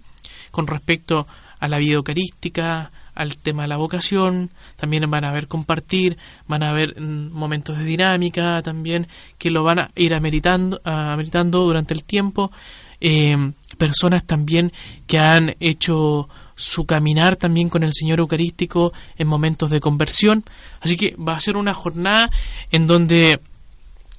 con 0.51 0.67
respecto 0.67 1.27
a 1.59 1.69
la 1.69 1.79
vida 1.79 1.95
eucarística, 1.95 2.91
al 3.15 3.37
tema 3.37 3.63
de 3.63 3.69
la 3.69 3.77
vocación, 3.77 4.51
también 4.77 5.11
van 5.11 5.25
a 5.25 5.33
ver 5.33 5.49
compartir, 5.49 6.17
van 6.47 6.63
a 6.63 6.71
haber 6.71 7.01
mm, 7.01 7.33
momentos 7.33 7.77
de 7.77 7.85
dinámica 7.85 8.63
también 8.63 9.09
que 9.39 9.51
lo 9.51 9.65
van 9.65 9.81
a 9.81 9.91
ir 9.97 10.15
ameritando, 10.15 10.81
ameritando 10.85 11.65
durante 11.65 11.95
el 11.95 12.05
tiempo. 12.05 12.53
Eh, 13.01 13.53
personas 13.77 14.25
también 14.25 14.73
que 15.07 15.19
han 15.19 15.57
hecho 15.61 16.29
su 16.59 16.85
caminar 16.85 17.37
también 17.37 17.69
con 17.69 17.85
el 17.85 17.95
Señor 17.95 18.19
Eucarístico 18.19 18.93
en 19.17 19.29
momentos 19.29 19.71
de 19.71 19.81
conversión. 19.81 20.45
Así 20.81 20.97
que 20.97 21.17
va 21.17 21.37
a 21.37 21.41
ser 21.41 21.57
una 21.57 21.73
jornada 21.73 22.31
en 22.71 22.87
donde 22.87 23.41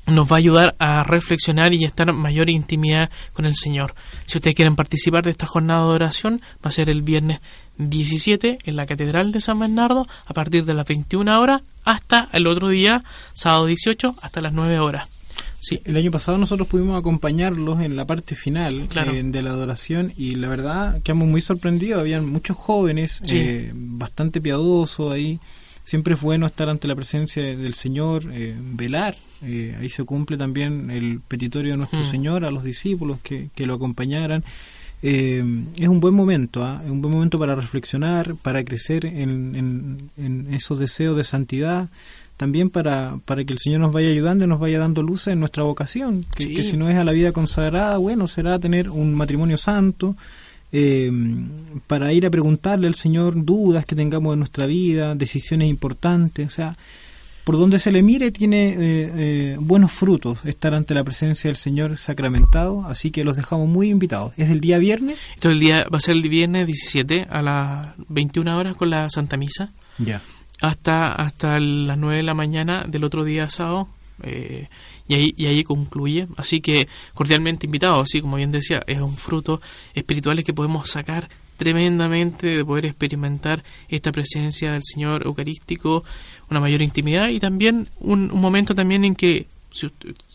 nos 0.07 0.31
va 0.31 0.37
a 0.37 0.39
ayudar 0.39 0.75
a 0.79 1.03
reflexionar 1.03 1.73
y 1.73 1.83
estar 1.85 2.09
en 2.09 2.15
mayor 2.15 2.49
intimidad 2.49 3.09
con 3.33 3.45
el 3.45 3.55
Señor. 3.55 3.93
Si 4.25 4.37
ustedes 4.37 4.55
quieren 4.55 4.75
participar 4.75 5.23
de 5.23 5.31
esta 5.31 5.45
jornada 5.45 5.81
de 5.81 5.95
oración, 5.95 6.41
va 6.65 6.69
a 6.69 6.71
ser 6.71 6.89
el 6.89 7.01
viernes 7.01 7.41
17 7.77 8.59
en 8.63 8.75
la 8.75 8.85
Catedral 8.85 9.31
de 9.31 9.41
San 9.41 9.59
Bernardo 9.59 10.07
a 10.25 10.33
partir 10.33 10.65
de 10.65 10.73
las 10.73 10.87
21 10.87 11.39
horas 11.39 11.61
hasta 11.83 12.29
el 12.33 12.47
otro 12.47 12.69
día, 12.69 13.03
sábado 13.33 13.67
18, 13.67 14.15
hasta 14.21 14.41
las 14.41 14.53
9 14.53 14.79
horas. 14.79 15.18
Sí. 15.59 15.81
El 15.83 15.97
año 15.97 16.11
pasado 16.11 16.37
nosotros 16.37 16.67
pudimos 16.67 16.97
acompañarlos 16.97 17.81
en 17.81 17.95
la 17.95 18.05
parte 18.05 18.35
final 18.35 18.87
eh, 18.95 19.23
de 19.23 19.41
la 19.41 19.49
adoración 19.49 20.13
y 20.15 20.35
la 20.35 20.47
verdad 20.47 21.01
quedamos 21.03 21.27
muy 21.27 21.41
sorprendidos. 21.41 21.99
Habían 21.99 22.25
muchos 22.25 22.57
jóvenes, 22.57 23.21
eh, 23.29 23.71
bastante 23.73 24.41
piadosos 24.41 25.11
ahí. 25.11 25.39
Siempre 25.83 26.13
es 26.13 26.21
bueno 26.21 26.45
estar 26.45 26.69
ante 26.69 26.87
la 26.87 26.95
presencia 26.95 27.43
del 27.43 27.73
Señor, 27.73 28.29
eh, 28.31 28.55
velar. 28.57 29.17
ahí 29.41 29.89
se 29.89 30.03
cumple 30.03 30.37
también 30.37 30.91
el 30.91 31.19
petitorio 31.27 31.71
de 31.71 31.77
nuestro 31.77 31.99
mm. 31.99 32.03
Señor 32.03 32.45
a 32.45 32.51
los 32.51 32.63
discípulos 32.63 33.19
que, 33.21 33.49
que 33.55 33.65
lo 33.65 33.73
acompañaran. 33.73 34.43
Eh, 35.01 35.43
es 35.77 35.87
un 35.87 36.01
buen 36.01 36.13
momento, 36.13 36.63
¿ah? 36.63 36.81
es 36.83 36.91
un 36.91 37.01
buen 37.01 37.13
momento 37.13 37.39
para 37.39 37.55
reflexionar, 37.55 38.35
para 38.35 38.63
crecer 38.65 39.05
en, 39.05 40.09
esos 40.51 40.79
deseos 40.79 41.15
de 41.15 41.23
santidad, 41.23 41.89
también 42.39 42.69
para, 42.69 43.19
para 43.25 43.43
que 43.43 43.51
el 43.51 43.59
Señor 43.59 43.81
nos 43.81 43.91
vaya 43.91 44.07
ayudando 44.07 44.45
y 44.45 44.47
nos 44.47 44.61
vaya 44.61 44.79
dando 44.79 45.03
luz 45.03 45.27
en 45.27 45.41
nuestra 45.41 45.63
vocación, 45.63 46.25
que, 46.37 46.63
si 46.63 46.77
no 46.77 46.89
es 46.89 46.95
a 46.95 47.03
la 47.03 47.11
vida 47.11 47.33
consagrada, 47.33 47.97
bueno, 47.97 48.29
será 48.29 48.57
tener 48.59 48.89
un 48.89 49.13
matrimonio 49.13 49.57
santo, 49.57 50.15
eh, 50.71 51.11
para 51.85 52.13
ir 52.13 52.25
a 52.25 52.29
preguntarle 52.29 52.87
al 52.87 52.95
Señor 52.95 53.43
dudas 53.43 53.85
que 53.85 53.93
tengamos 53.93 54.31
en 54.31 54.39
nuestra 54.39 54.67
vida, 54.67 55.15
decisiones 55.15 55.67
importantes, 55.67 56.47
o 56.47 56.49
sea, 56.49 56.77
por 57.43 57.57
donde 57.57 57.77
se 57.77 57.91
le 57.91 58.03
mire 58.03 58.31
tiene 58.31 58.69
eh, 58.69 58.75
eh, 58.79 59.57
buenos 59.59 59.91
frutos 59.91 60.39
estar 60.45 60.73
ante 60.73 60.93
la 60.93 61.03
presencia 61.03 61.49
del 61.49 61.57
Señor 61.57 61.97
sacramentado, 61.97 62.85
así 62.85 63.11
que 63.11 63.25
los 63.25 63.35
dejamos 63.35 63.67
muy 63.67 63.89
invitados. 63.89 64.31
¿Es 64.37 64.49
el 64.49 64.61
día 64.61 64.77
viernes? 64.77 65.29
Esto 65.35 65.49
el 65.49 65.59
día, 65.59 65.85
va 65.93 65.97
a 65.97 65.99
ser 65.99 66.15
el 66.15 66.21
viernes 66.21 66.67
17 66.67 67.27
a 67.29 67.41
las 67.41 67.87
21 68.07 68.57
horas 68.57 68.77
con 68.77 68.89
la 68.89 69.09
Santa 69.09 69.35
Misa. 69.35 69.73
Ya. 69.97 70.21
Hasta, 70.61 71.13
hasta 71.13 71.59
las 71.59 71.97
9 71.97 72.17
de 72.17 72.23
la 72.23 72.33
mañana 72.33 72.83
del 72.87 73.03
otro 73.03 73.23
día 73.23 73.49
sábado. 73.49 73.87
Eh, 74.23 74.67
y 75.07 75.13
ahí, 75.13 75.33
y 75.37 75.45
ahí 75.45 75.63
concluye. 75.63 76.27
Así 76.37 76.61
que 76.61 76.87
cordialmente 77.13 77.65
invitados, 77.65 78.03
así 78.03 78.21
como 78.21 78.35
bien 78.37 78.51
decía, 78.51 78.83
es 78.85 78.99
un 78.99 79.15
fruto 79.15 79.61
espiritual 79.93 80.43
que 80.43 80.53
podemos 80.53 80.89
sacar 80.89 81.29
tremendamente 81.59 82.47
de 82.47 82.65
poder 82.65 82.85
experimentar 82.85 83.63
esta 83.89 84.13
presencia 84.13 84.71
del 84.71 84.81
Señor 84.83 85.25
Eucarístico, 85.25 86.05
una 86.49 86.61
mayor 86.61 86.81
intimidad 86.81 87.27
y 87.27 87.39
también 87.41 87.89
un, 87.99 88.29
momento 88.33 88.73
también 88.73 89.03
en 89.03 89.13
que 89.13 89.45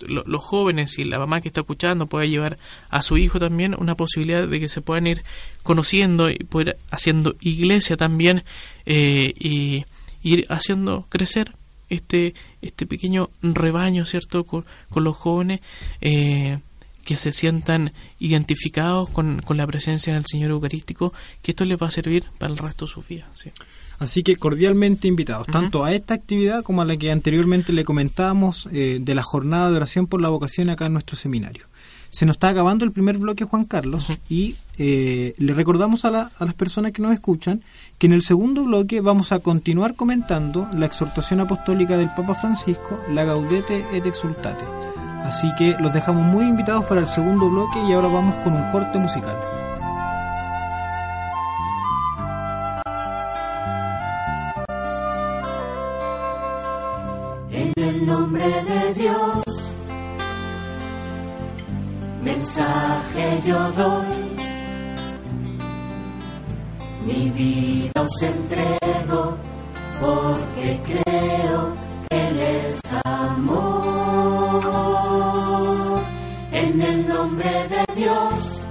los 0.06 0.42
jóvenes 0.42 0.98
y 0.98 1.04
la 1.04 1.18
mamá 1.18 1.40
que 1.40 1.48
está 1.48 1.62
escuchando 1.62 2.06
pueda 2.06 2.26
llevar 2.26 2.58
a 2.90 3.00
su 3.00 3.16
hijo 3.16 3.40
también 3.40 3.74
una 3.76 3.96
posibilidad 3.96 4.46
de 4.46 4.60
que 4.60 4.68
se 4.68 4.82
puedan 4.82 5.06
ir 5.06 5.22
conociendo 5.62 6.30
y 6.30 6.36
poder 6.36 6.76
haciendo 6.90 7.34
iglesia 7.40 7.96
también 7.96 8.44
eh, 8.84 9.32
y 9.38 9.86
ir 10.24 10.46
haciendo 10.48 11.06
crecer 11.08 11.52
este 11.88 12.34
este 12.62 12.86
pequeño 12.86 13.30
rebaño 13.42 14.04
cierto 14.04 14.44
con, 14.44 14.64
los 14.96 15.16
jóvenes 15.16 15.60
eh, 16.00 16.58
que 17.04 17.16
se 17.16 17.32
sientan 17.32 17.92
identificados 18.18 19.10
con, 19.10 19.42
la 19.48 19.66
presencia 19.66 20.14
del 20.14 20.24
Señor 20.26 20.50
Eucarístico, 20.50 21.12
que 21.42 21.52
esto 21.52 21.64
les 21.64 21.80
va 21.80 21.88
a 21.88 21.90
servir 21.90 22.24
para 22.38 22.52
el 22.52 22.58
resto 22.58 22.86
de 22.86 22.92
su 22.92 23.02
vida. 23.02 23.28
Así 23.98 24.22
que 24.22 24.36
cordialmente 24.36 25.06
invitados, 25.06 25.46
tanto 25.46 25.84
a 25.84 25.92
esta 25.92 26.14
actividad 26.14 26.64
como 26.64 26.82
a 26.82 26.84
la 26.84 26.96
que 26.96 27.12
anteriormente 27.12 27.72
le 27.72 27.84
comentábamos 27.84 28.68
eh, 28.72 28.98
de 29.00 29.14
la 29.14 29.22
jornada 29.22 29.70
de 29.70 29.76
oración 29.76 30.06
por 30.06 30.20
la 30.20 30.30
vocación 30.30 30.68
acá 30.70 30.86
en 30.86 30.94
nuestro 30.94 31.16
seminario. 31.16 31.66
Se 32.10 32.26
nos 32.26 32.36
está 32.36 32.48
acabando 32.48 32.84
el 32.84 32.92
primer 32.92 33.18
bloque, 33.18 33.44
Juan 33.44 33.64
Carlos, 33.64 34.08
y 34.28 34.56
eh, 34.78 35.34
le 35.36 35.52
recordamos 35.52 36.04
a, 36.04 36.30
a 36.36 36.44
las 36.44 36.54
personas 36.54 36.92
que 36.92 37.02
nos 37.02 37.12
escuchan 37.12 37.62
que 37.98 38.06
en 38.06 38.12
el 38.12 38.22
segundo 38.22 38.64
bloque 38.64 39.00
vamos 39.00 39.32
a 39.32 39.38
continuar 39.38 39.94
comentando 39.94 40.68
la 40.74 40.86
exhortación 40.86 41.40
apostólica 41.40 41.96
del 41.96 42.08
Papa 42.08 42.34
Francisco, 42.34 42.98
la 43.10 43.24
Gaudete 43.24 43.84
et 43.92 44.06
Exultate 44.06 44.64
Así 45.24 45.50
que 45.56 45.74
los 45.80 45.94
dejamos 45.94 46.22
muy 46.26 46.44
invitados 46.44 46.84
para 46.84 47.00
el 47.00 47.06
segundo 47.06 47.48
bloque 47.48 47.82
y 47.88 47.92
ahora 47.92 48.08
vamos 48.08 48.34
con 48.44 48.52
un 48.52 48.70
corte 48.70 48.98
musical. 48.98 49.34
En 57.50 57.72
el 57.76 58.06
nombre 58.06 58.44
de 58.44 58.94
Dios, 58.94 59.42
mensaje 62.22 63.42
yo 63.46 63.72
doy. 63.72 64.23
Mi 67.06 67.28
vida 67.30 68.00
os 68.00 68.22
entrego 68.22 69.36
porque 70.00 70.80
creo 70.86 71.74
que 72.08 72.16
Él 72.28 72.40
es 72.40 72.80
amor. 73.04 74.64
En 76.50 76.80
el 76.80 77.06
nombre 77.06 77.68
de 77.68 77.84
Dios, 77.94 78.62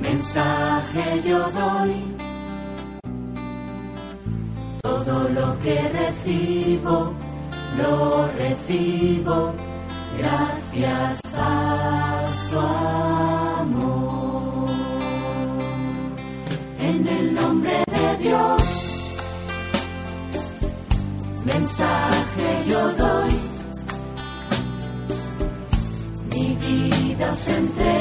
mensaje 0.00 1.22
yo 1.26 1.50
doy. 1.50 2.14
Todo 4.82 5.28
lo 5.30 5.58
que 5.60 5.80
recibo, 5.88 7.12
lo 7.76 8.28
recibo 8.38 9.52
gracias 10.16 11.20
a 11.36 12.26
su 12.48 12.58
amor. 12.58 14.01
En 16.94 17.08
el 17.08 17.34
nombre 17.34 17.84
de 17.86 18.16
Dios, 18.22 18.62
mensaje 21.42 22.64
yo 22.68 22.92
doy. 22.92 23.32
Mi 26.34 26.54
vida 26.56 27.32
os 27.32 27.48
entrego 27.48 27.91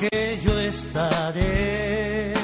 que 0.00 0.40
yo 0.44 0.58
estaré 0.60 2.34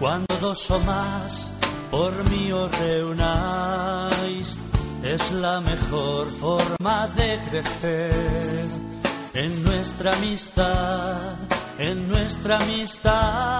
cuando 0.00 0.34
dos 0.40 0.70
o 0.70 0.78
más 0.80 1.52
por 1.90 2.12
mí 2.30 2.52
os 2.52 2.70
reunáis. 2.78 4.56
Es 5.02 5.32
la 5.32 5.60
mejor 5.60 6.28
forma 6.40 7.08
de 7.08 7.40
crecer 7.48 8.66
en 9.34 9.62
nuestra 9.62 10.12
amistad, 10.14 11.36
en 11.78 12.08
nuestra 12.08 12.56
amistad. 12.58 13.57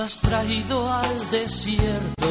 Has 0.00 0.20
traído 0.20 0.88
al 0.92 1.30
desierto 1.32 2.28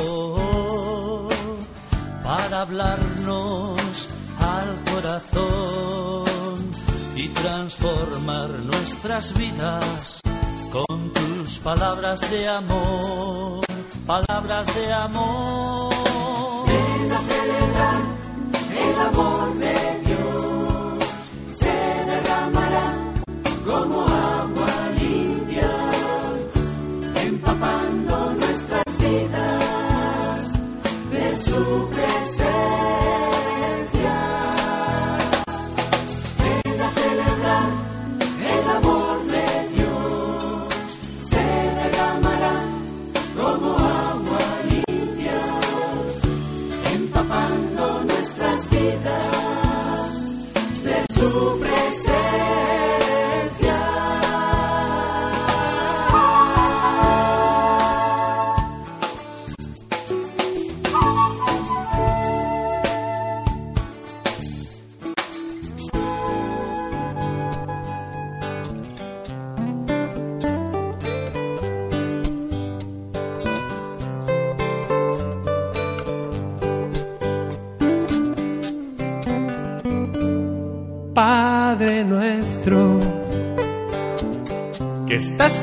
para 2.24 2.62
hablarnos 2.62 4.08
al 4.40 4.84
corazón 4.94 6.72
y 7.14 7.28
transformar 7.28 8.50
nuestras 8.52 9.38
vidas 9.38 10.22
con 10.72 11.12
tus 11.12 11.60
palabras 11.60 12.32
de 12.32 12.48
amor, 12.48 13.66
palabras 14.06 14.74
de 14.74 14.94
amor. 14.94 15.94
Ven 16.68 17.12
a 17.12 17.20
celebrar 17.20 18.07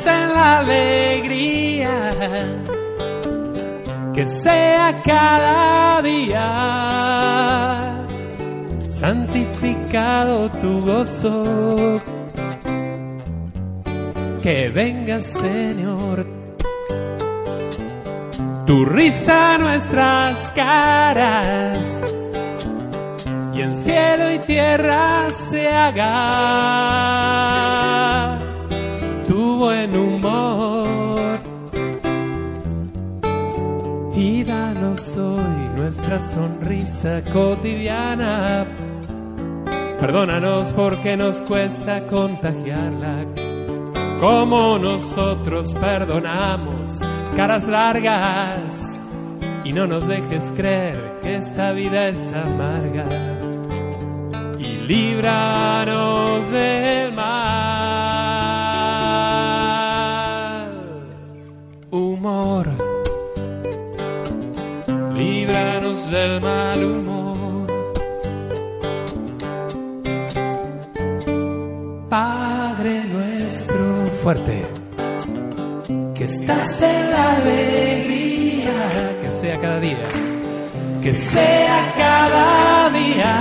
en 0.06 0.32
la 0.32 0.58
alegría, 0.60 2.12
que 4.12 4.26
sea 4.26 5.00
cada 5.02 6.02
día. 6.02 6.46
Santificado 8.88 10.50
tu 10.50 10.80
gozo, 10.80 12.00
que 14.42 14.70
venga 14.70 15.22
Señor, 15.22 16.26
tu 18.66 18.84
risa 18.84 19.58
nuestras 19.58 20.52
caras 20.52 22.02
y 23.54 23.60
en 23.60 23.74
cielo 23.74 24.32
y 24.32 24.38
tierra 24.40 25.30
se 25.32 25.68
haga 25.68 27.04
buen 29.56 29.96
humor. 29.96 31.40
Y 34.14 34.44
danos 34.44 35.16
hoy 35.16 35.68
nuestra 35.74 36.20
sonrisa 36.20 37.22
cotidiana. 37.32 38.66
Perdónanos 40.00 40.72
porque 40.72 41.16
nos 41.16 41.42
cuesta 41.42 42.06
contagiarla. 42.06 43.26
Como 44.20 44.78
nosotros 44.78 45.74
perdonamos 45.74 47.00
caras 47.36 47.66
largas. 47.66 48.98
Y 49.64 49.72
no 49.72 49.86
nos 49.86 50.06
dejes 50.06 50.52
creer 50.54 51.18
que 51.22 51.36
esta 51.36 51.72
vida 51.72 52.08
es 52.08 52.32
amarga 52.34 53.06
y 54.58 54.76
líbranos 54.86 56.50
del 56.50 57.12
mal. 57.12 57.73
Humor, 62.24 62.66
líbranos 65.14 66.10
del 66.10 66.40
mal 66.40 66.82
humor. 66.82 67.66
Padre 72.08 73.04
nuestro, 73.04 74.06
fuerte, 74.22 74.62
que 76.14 76.24
estás 76.24 76.80
en 76.80 77.10
la 77.10 77.32
alegría, 77.32 78.88
que 79.20 79.30
sea 79.30 79.60
cada 79.60 79.80
día. 79.80 80.08
Que 81.02 81.14
sea 81.14 81.92
cada 81.94 82.88
día. 82.88 83.34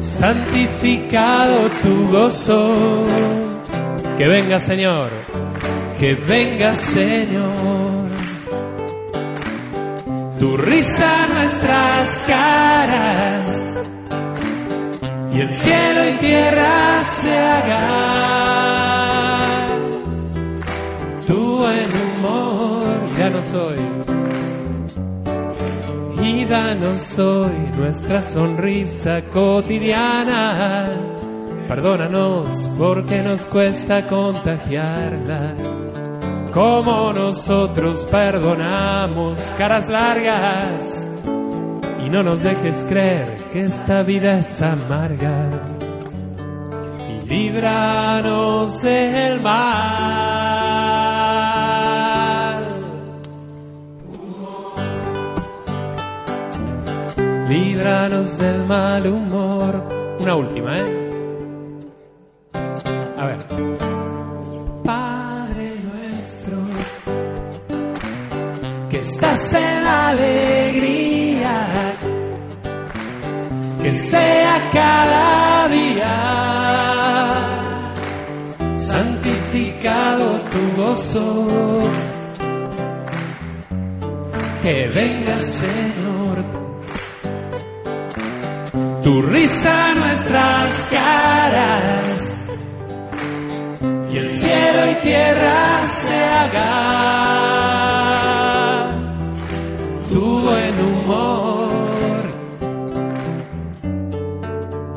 Santificado 0.00 1.68
tu 1.82 2.08
gozo. 2.10 3.04
Que 4.16 4.26
venga 4.28 4.60
Señor, 4.60 5.10
que 6.02 6.14
venga 6.14 6.74
Señor. 6.74 8.08
Tu 10.40 10.56
risa 10.56 11.26
en 11.26 11.34
nuestras 11.34 12.24
caras 12.26 13.88
y 15.32 15.40
el 15.42 15.48
cielo 15.48 16.00
y 16.08 16.12
tierra 16.18 17.04
se 17.04 17.38
haga. 17.38 17.86
Tu 21.28 21.56
buen 21.58 21.90
humor 22.04 22.84
ya 23.16 23.30
no 23.30 23.42
soy 23.44 23.76
y 26.20 26.44
danos 26.46 27.16
hoy 27.20 27.52
nuestra 27.78 28.24
sonrisa 28.24 29.22
cotidiana. 29.32 30.88
Perdónanos 31.68 32.68
porque 32.76 33.22
nos 33.22 33.44
cuesta 33.44 34.08
contagiarla. 34.08 35.54
Como 36.52 37.12
nosotros 37.12 38.06
perdonamos 38.10 39.38
caras 39.56 39.88
largas. 39.88 41.06
Y 42.04 42.10
no 42.10 42.22
nos 42.22 42.42
dejes 42.42 42.84
creer 42.88 43.26
que 43.52 43.64
esta 43.64 44.02
vida 44.02 44.38
es 44.38 44.60
amarga. 44.60 45.48
Y 47.08 47.26
líbranos 47.26 48.82
del 48.82 49.40
mal. 49.40 50.22
líbranos 57.52 58.38
del 58.38 58.64
mal 58.64 59.06
humor. 59.06 59.82
Una 60.18 60.34
última, 60.34 60.78
¿eh? 60.78 61.10
A 63.18 63.26
ver. 63.26 63.91
Alegría, 70.08 71.56
que 73.82 73.96
sea 73.96 74.68
cada 74.72 75.68
día. 75.68 76.14
Santificado 78.78 80.26
tu 80.52 80.82
gozo. 80.82 81.78
Que 84.62 84.88
venga 84.88 85.36
Señor. 85.38 86.36
Tu 89.02 89.22
risa 89.22 89.90
a 89.90 89.94
nuestras 89.94 90.72
caras. 90.90 92.38
Y 94.12 94.18
el 94.18 94.30
cielo 94.30 94.90
y 94.90 94.94
tierra 95.02 95.86
se 95.86 96.24
haga 96.24 98.01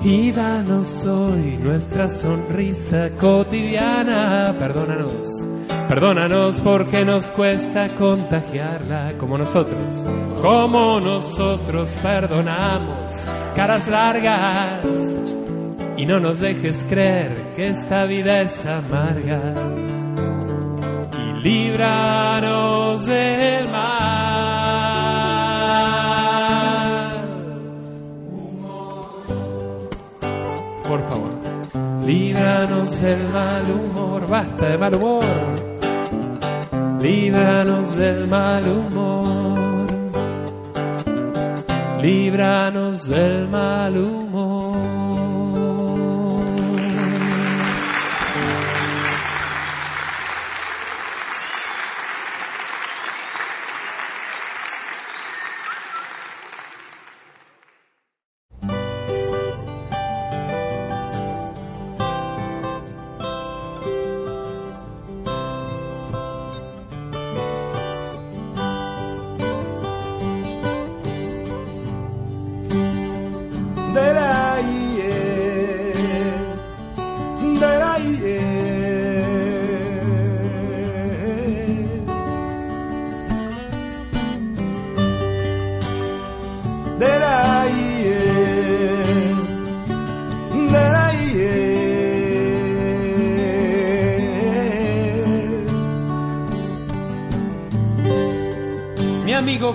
y 0.06 0.32
danos 0.32 1.04
hoy 1.06 1.58
nuestra 1.58 2.08
sonrisa 2.08 3.10
cotidiana. 3.20 4.56
Perdónanos 4.58 5.46
Perdónanos 5.90 6.62
porque 6.62 7.06
nos 7.06 7.32
cuesta 7.32 7.90
contagiarla. 7.90 9.14
Como 9.20 9.38
nosotros, 9.38 9.78
como 10.42 11.00
nosotros 11.00 11.92
perdonamos 12.02 12.96
caras 13.56 13.88
largas. 13.88 14.86
Y 15.98 16.06
no 16.06 16.20
nos 16.20 16.40
dejes 16.40 16.86
creer 16.88 17.32
que 17.56 17.70
esta 17.70 18.06
vida 18.06 18.42
es 18.42 18.66
amarga. 18.66 19.54
Y 21.14 21.44
líbranos 21.44 23.06
del 23.06 23.70
mal. 23.70 24.15
Líbranos 32.06 33.02
del 33.02 33.30
mal 33.30 33.64
humor, 33.72 34.28
basta 34.28 34.70
de 34.70 34.78
mal 34.78 34.96
humor, 34.96 35.24
líbranos 37.02 37.96
del 37.96 38.28
mal 38.28 38.68
humor, 38.68 39.88
líbranos 42.02 43.08
del 43.08 43.48
mal 43.48 43.98
humor. 43.98 44.25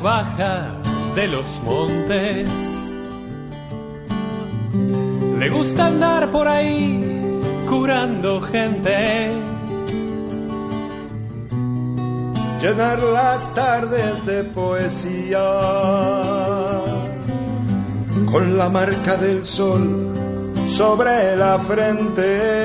Baja 0.01 0.81
de 1.15 1.29
los 1.29 1.61
montes. 1.65 2.49
Le 5.39 5.49
gusta 5.51 5.87
andar 5.87 6.31
por 6.31 6.47
ahí 6.47 7.41
curando 7.69 8.41
gente. 8.41 9.33
Llenar 12.61 13.03
las 13.03 13.55
tardes 13.55 14.27
de 14.27 14.45
poesía 14.45 15.39
con 18.31 18.59
la 18.59 18.69
marca 18.69 19.17
del 19.17 19.45
sol 19.45 20.13
sobre 20.69 21.37
la 21.37 21.59
frente. 21.59 22.61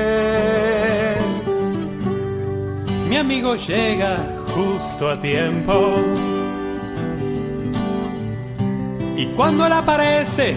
Mi 3.08 3.16
amigo 3.16 3.56
llega 3.56 4.36
justo 4.54 5.08
a 5.08 5.18
tiempo 5.18 5.96
cuando 9.36 9.66
él 9.66 9.72
aparece, 9.72 10.56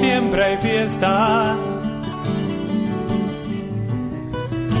siempre 0.00 0.44
hay 0.44 0.56
fiesta. 0.56 1.56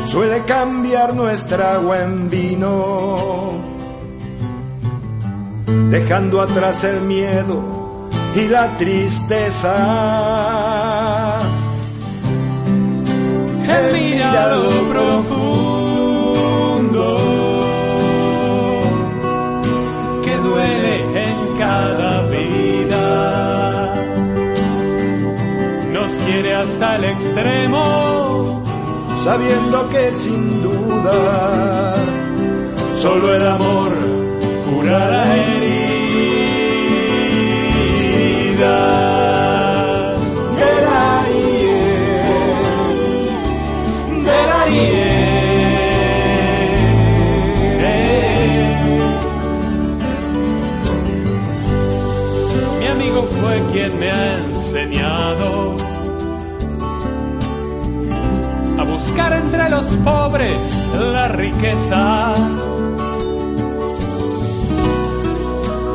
Suele 0.06 0.44
cambiar 0.44 1.14
nuestra 1.14 1.74
agua 1.74 2.00
en 2.00 2.30
vino, 2.30 3.60
dejando 5.90 6.40
atrás 6.40 6.82
el 6.84 7.02
miedo 7.02 8.08
y 8.34 8.48
la 8.48 8.76
tristeza. 8.78 9.74
Él 13.68 13.92
mira 13.92 14.56
lo 14.56 14.70
profundo 14.88 15.77
hasta 26.46 26.96
el 26.96 27.04
extremo, 27.04 28.62
sabiendo 29.24 29.88
que 29.88 30.12
sin 30.12 30.62
duda 30.62 31.96
solo 32.92 33.34
el 33.34 33.46
amor 33.46 33.90
curará 34.70 35.36
heridas. 38.56 39.07
Buscar 59.18 59.32
entre 59.32 59.68
los 59.68 59.86
pobres 60.04 60.86
la 60.94 61.28
riqueza. 61.28 62.34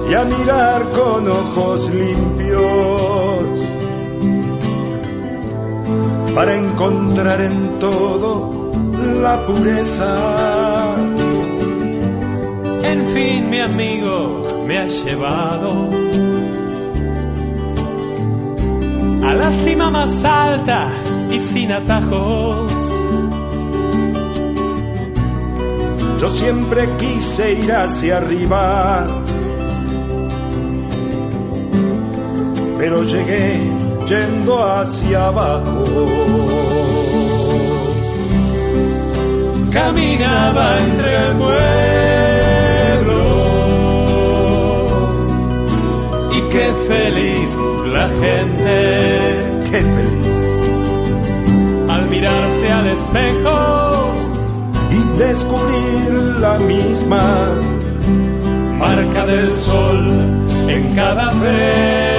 Y 0.09 0.13
a 0.13 0.25
mirar 0.25 0.83
con 0.91 1.27
ojos 1.29 1.89
limpios 1.89 3.43
para 6.35 6.55
encontrar 6.55 7.39
en 7.41 7.79
todo 7.79 8.71
la 9.21 9.37
pureza. 9.45 10.95
En 12.83 13.07
fin, 13.07 13.49
mi 13.49 13.59
amigo 13.61 14.43
me 14.67 14.79
ha 14.79 14.85
llevado 14.85 15.89
a 19.25 19.33
la 19.33 19.51
cima 19.63 19.89
más 19.89 20.23
alta 20.25 20.91
y 21.31 21.39
sin 21.39 21.71
atajos. 21.71 22.72
Yo 26.23 26.29
siempre 26.29 26.87
quise 26.99 27.51
ir 27.51 27.69
hacia 27.73 28.15
arriba, 28.15 29.05
pero 32.77 33.03
llegué 33.03 33.59
yendo 34.07 34.63
hacia 34.63 35.27
abajo. 35.27 35.83
Caminaba 39.73 40.79
entre 40.79 41.27
el 41.27 41.35
y 46.31 46.41
qué 46.53 46.73
feliz 46.87 47.53
la 47.91 48.07
gente, 48.07 48.75
qué 49.69 49.81
feliz. 49.81 50.37
Al 51.89 52.07
mirarse 52.07 52.71
al 52.71 52.87
espejo 52.87 54.22
descubrir 55.17 56.13
la 56.39 56.57
misma 56.59 57.23
marca 58.79 59.25
del 59.25 59.51
sol 59.53 60.09
en 60.67 60.95
cada 60.95 61.29
que 61.29 62.12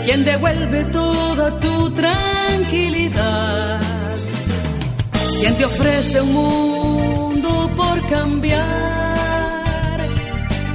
quien 0.05 0.25
devuelve 0.25 0.85
toda 0.85 1.59
tu 1.59 1.91
tranquilidad, 1.91 3.81
quien 5.41 5.57
te 5.57 5.65
ofrece 5.65 6.21
un 6.21 6.33
mundo 6.33 7.71
por 7.75 8.07
cambiar, 8.07 9.15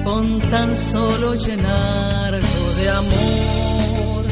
con 0.03 0.41
tan 0.41 0.75
solo 0.75 1.36
llenarlo 1.36 2.73
de 2.80 2.89
amor. 2.89 4.25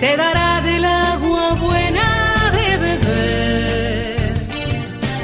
Te 0.00 0.16
dará 0.16 0.60
del 0.62 0.84
agua 0.84 1.54
buena 1.54 2.50
de 2.52 2.76
beber, 2.84 4.34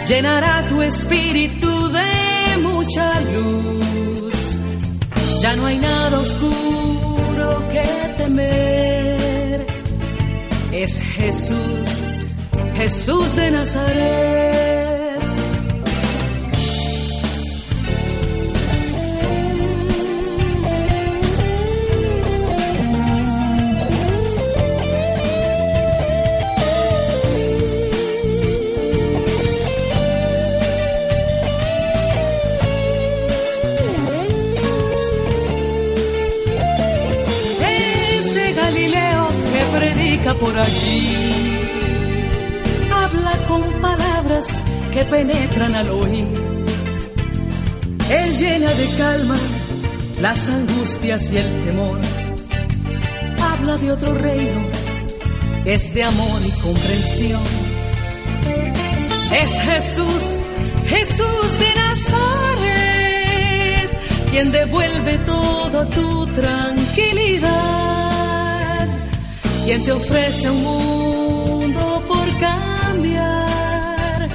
llenará 0.06 0.66
tu 0.68 0.80
espíritu 0.82 1.88
de 1.90 2.58
mucha 2.58 3.20
luz. 3.20 3.81
Ya 5.42 5.56
no 5.56 5.66
hay 5.66 5.76
nada 5.76 6.20
oscuro 6.20 7.68
que 7.68 8.14
temer. 8.16 9.66
Es 10.70 11.00
Jesús, 11.16 12.06
Jesús 12.76 13.34
de 13.34 13.50
Nazaret. 13.50 14.51
Por 40.42 40.58
allí, 40.58 41.56
habla 42.92 43.46
con 43.48 43.62
palabras 43.80 44.60
que 44.92 45.04
penetran 45.04 45.74
al 45.74 45.88
oír. 45.88 46.42
Él 48.10 48.36
llena 48.36 48.70
de 48.74 48.86
calma 48.98 49.38
las 50.20 50.48
angustias 50.48 51.32
y 51.32 51.36
el 51.36 51.64
temor. 51.64 52.00
Habla 53.40 53.78
de 53.78 53.92
otro 53.92 54.12
reino 54.14 54.68
es 55.64 55.94
de 55.94 56.02
amor 56.02 56.40
y 56.44 56.50
comprensión. 56.60 57.40
Es 59.32 59.52
Jesús, 59.60 60.40
Jesús 60.86 61.58
de 61.58 61.74
Nazaret, 61.76 62.70
quien 64.30 64.52
devuelve 64.52 65.18
toda 65.18 65.88
tu 65.90 66.26
tranquilidad, 66.26 67.21
quien 69.72 69.84
te 69.86 69.92
ofrece 69.92 70.50
un 70.50 70.62
mundo 70.62 72.02
por 72.06 72.36
cambiar, 72.36 74.28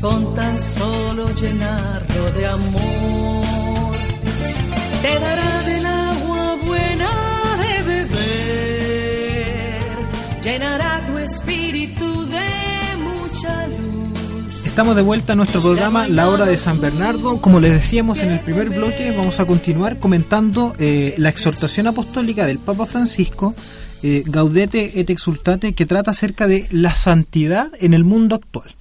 con 0.00 0.34
tan 0.34 0.58
solo 0.58 1.32
llenarlo 1.34 2.32
de 2.32 2.44
amor. 2.44 3.96
Te 5.02 5.20
dará 5.20 5.62
del 5.62 5.86
agua 5.86 6.56
buena 6.66 7.10
de 7.58 7.82
beber, 7.84 8.10
llenará 10.42 11.04
tu 11.06 11.16
espíritu 11.16 12.26
de 12.26 12.48
mucha 12.96 13.68
luz. 13.68 14.66
Estamos 14.66 14.96
de 14.96 15.02
vuelta 15.02 15.34
a 15.34 15.36
nuestro 15.36 15.60
programa 15.60 16.08
La 16.08 16.28
Hora 16.28 16.46
de 16.46 16.58
San 16.58 16.80
Bernardo. 16.80 17.40
Como 17.40 17.60
les 17.60 17.72
decíamos 17.72 18.20
en 18.24 18.30
el 18.30 18.40
primer 18.40 18.70
bloque, 18.70 19.12
vamos 19.12 19.38
a 19.38 19.46
continuar 19.46 20.00
comentando 20.00 20.74
eh, 20.80 21.14
la 21.18 21.28
exhortación 21.28 21.86
apostólica 21.86 22.48
del 22.48 22.58
Papa 22.58 22.84
Francisco, 22.84 23.54
eh, 24.06 24.22
Gaudete 24.26 25.00
et 25.00 25.08
Exultate, 25.08 25.72
que 25.72 25.86
trata 25.86 26.10
acerca 26.10 26.46
de 26.46 26.68
la 26.70 26.94
santidad 26.94 27.72
en 27.80 27.94
el 27.94 28.04
mundo 28.04 28.34
actual. 28.34 28.74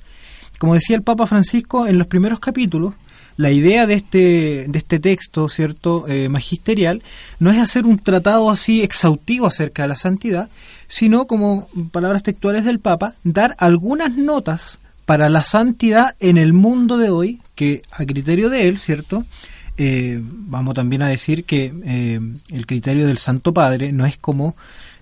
Como 0.60 0.74
decía 0.74 0.98
el 0.98 1.02
Papa 1.02 1.28
Francisco 1.28 1.88
en 1.88 1.98
los 1.98 2.08
primeros 2.08 2.42
capítulos, 2.42 2.94
la 3.38 3.50
idea 3.50 3.88
de 3.88 3.94
este, 3.94 4.66
de 4.68 4.78
este 4.78 5.00
texto, 5.00 5.48
¿cierto?, 5.48 6.06
eh, 6.10 6.28
magisterial, 6.28 7.02
no 7.40 7.52
es 7.52 7.58
hacer 7.58 7.86
un 7.86 8.00
tratado 8.00 8.50
así 8.50 8.84
exhaustivo 8.84 9.48
acerca 9.48 9.84
de 9.84 9.88
la 9.88 9.96
santidad, 9.96 10.50
sino, 10.88 11.26
como 11.26 11.70
palabras 11.94 12.24
textuales 12.24 12.66
del 12.66 12.80
Papa, 12.80 13.16
dar 13.24 13.56
algunas 13.60 14.18
notas 14.18 14.80
para 15.06 15.30
la 15.30 15.46
santidad 15.46 16.18
en 16.20 16.38
el 16.38 16.52
mundo 16.52 16.98
de 16.98 17.12
hoy, 17.12 17.40
que 17.56 17.82
a 17.92 18.04
criterio 18.06 18.50
de 18.50 18.68
él, 18.68 18.78
¿cierto?, 18.78 19.24
eh, 19.78 20.20
vamos 20.22 20.76
también 20.76 21.02
a 21.02 21.08
decir 21.08 21.46
que 21.46 21.74
el 22.52 22.66
criterio 22.68 23.08
del 23.08 23.18
Santo 23.18 23.54
Padre 23.54 23.92
no 23.92 24.06
es 24.06 24.18
como 24.18 24.56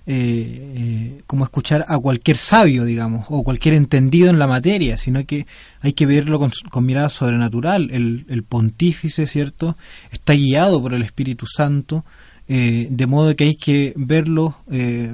eh, 0.07 0.73
eh, 0.77 1.21
como 1.27 1.43
escuchar 1.43 1.85
a 1.87 1.99
cualquier 1.99 2.35
sabio, 2.35 2.85
digamos, 2.85 3.27
o 3.29 3.43
cualquier 3.43 3.75
entendido 3.75 4.31
en 4.31 4.39
la 4.39 4.47
materia, 4.47 4.97
sino 4.97 5.23
que 5.27 5.45
hay 5.81 5.93
que 5.93 6.07
verlo 6.07 6.39
con, 6.39 6.51
mirada 6.85 7.09
sobrenatural. 7.09 7.91
El, 7.91 8.25
el, 8.27 8.43
pontífice, 8.43 9.27
¿cierto?, 9.27 9.77
está 10.11 10.33
guiado 10.33 10.81
por 10.81 10.95
el 10.95 11.03
Espíritu 11.03 11.45
Santo, 11.45 12.03
eh, 12.47 12.87
de 12.89 13.05
modo 13.05 13.35
que 13.35 13.43
hay 13.43 13.55
que 13.55 13.93
verlo 13.95 14.55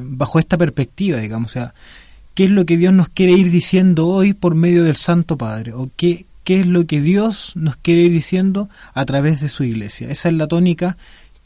bajo 0.06 0.40
esta 0.40 0.58
perspectiva, 0.58 1.20
digamos, 1.20 1.52
o 1.52 1.54
sea, 1.54 1.74
¿qué 2.34 2.46
es 2.46 2.52
lo 2.52 2.66
que 2.66 2.78
Dios 2.78 2.94
nos 2.94 3.10
quiere 3.10 3.34
ir 3.34 3.52
diciendo 3.52 4.08
hoy 4.08 4.34
por 4.34 4.56
medio 4.56 4.84
del 4.84 4.96
Santo 4.96 5.38
Padre? 5.38 5.74
¿O 5.74 5.90
qué, 5.98 6.26
qué 6.46 6.62
es 6.62 6.66
lo 6.66 6.88
que 6.88 7.02
Dios 7.02 7.52
nos 7.58 7.76
quiere 7.76 8.04
ir 8.04 8.14
diciendo 8.14 8.70
a 8.94 9.04
través 9.06 9.42
de 9.42 9.50
su 9.50 9.66
iglesia? 9.66 10.10
Esa 10.10 10.30
es 10.30 10.36
la 10.36 10.48
tónica 10.48 10.96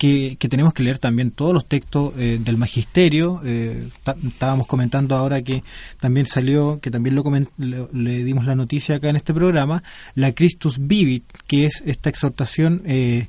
que, 0.02 0.50
tenemos 0.50 0.74
que 0.74 0.82
leer 0.82 0.98
también 0.98 1.30
todos 1.30 1.54
los 1.54 1.68
textos 1.68 2.14
eh, 2.18 2.40
del 2.44 2.58
magisterio. 2.58 3.40
Eh, 3.46 3.88
estábamos 4.26 4.66
comentando 4.66 5.16
ahora 5.16 5.44
que 5.44 5.64
también 6.00 6.26
salió, 6.26 6.80
que 6.80 6.90
también 6.90 7.14
lo 7.14 7.24
le, 7.60 7.88
le, 7.94 8.24
dimos 8.24 8.48
la 8.48 8.56
noticia 8.56 8.96
acá 8.96 9.10
en 9.10 9.16
este 9.16 9.32
programa, 9.32 9.84
la 10.16 10.32
Christus 10.32 10.88
Vivit, 10.88 11.26
que 11.46 11.68
es 11.68 11.84
esta 11.86 12.10
exhortación 12.10 12.82
eh, 12.86 13.28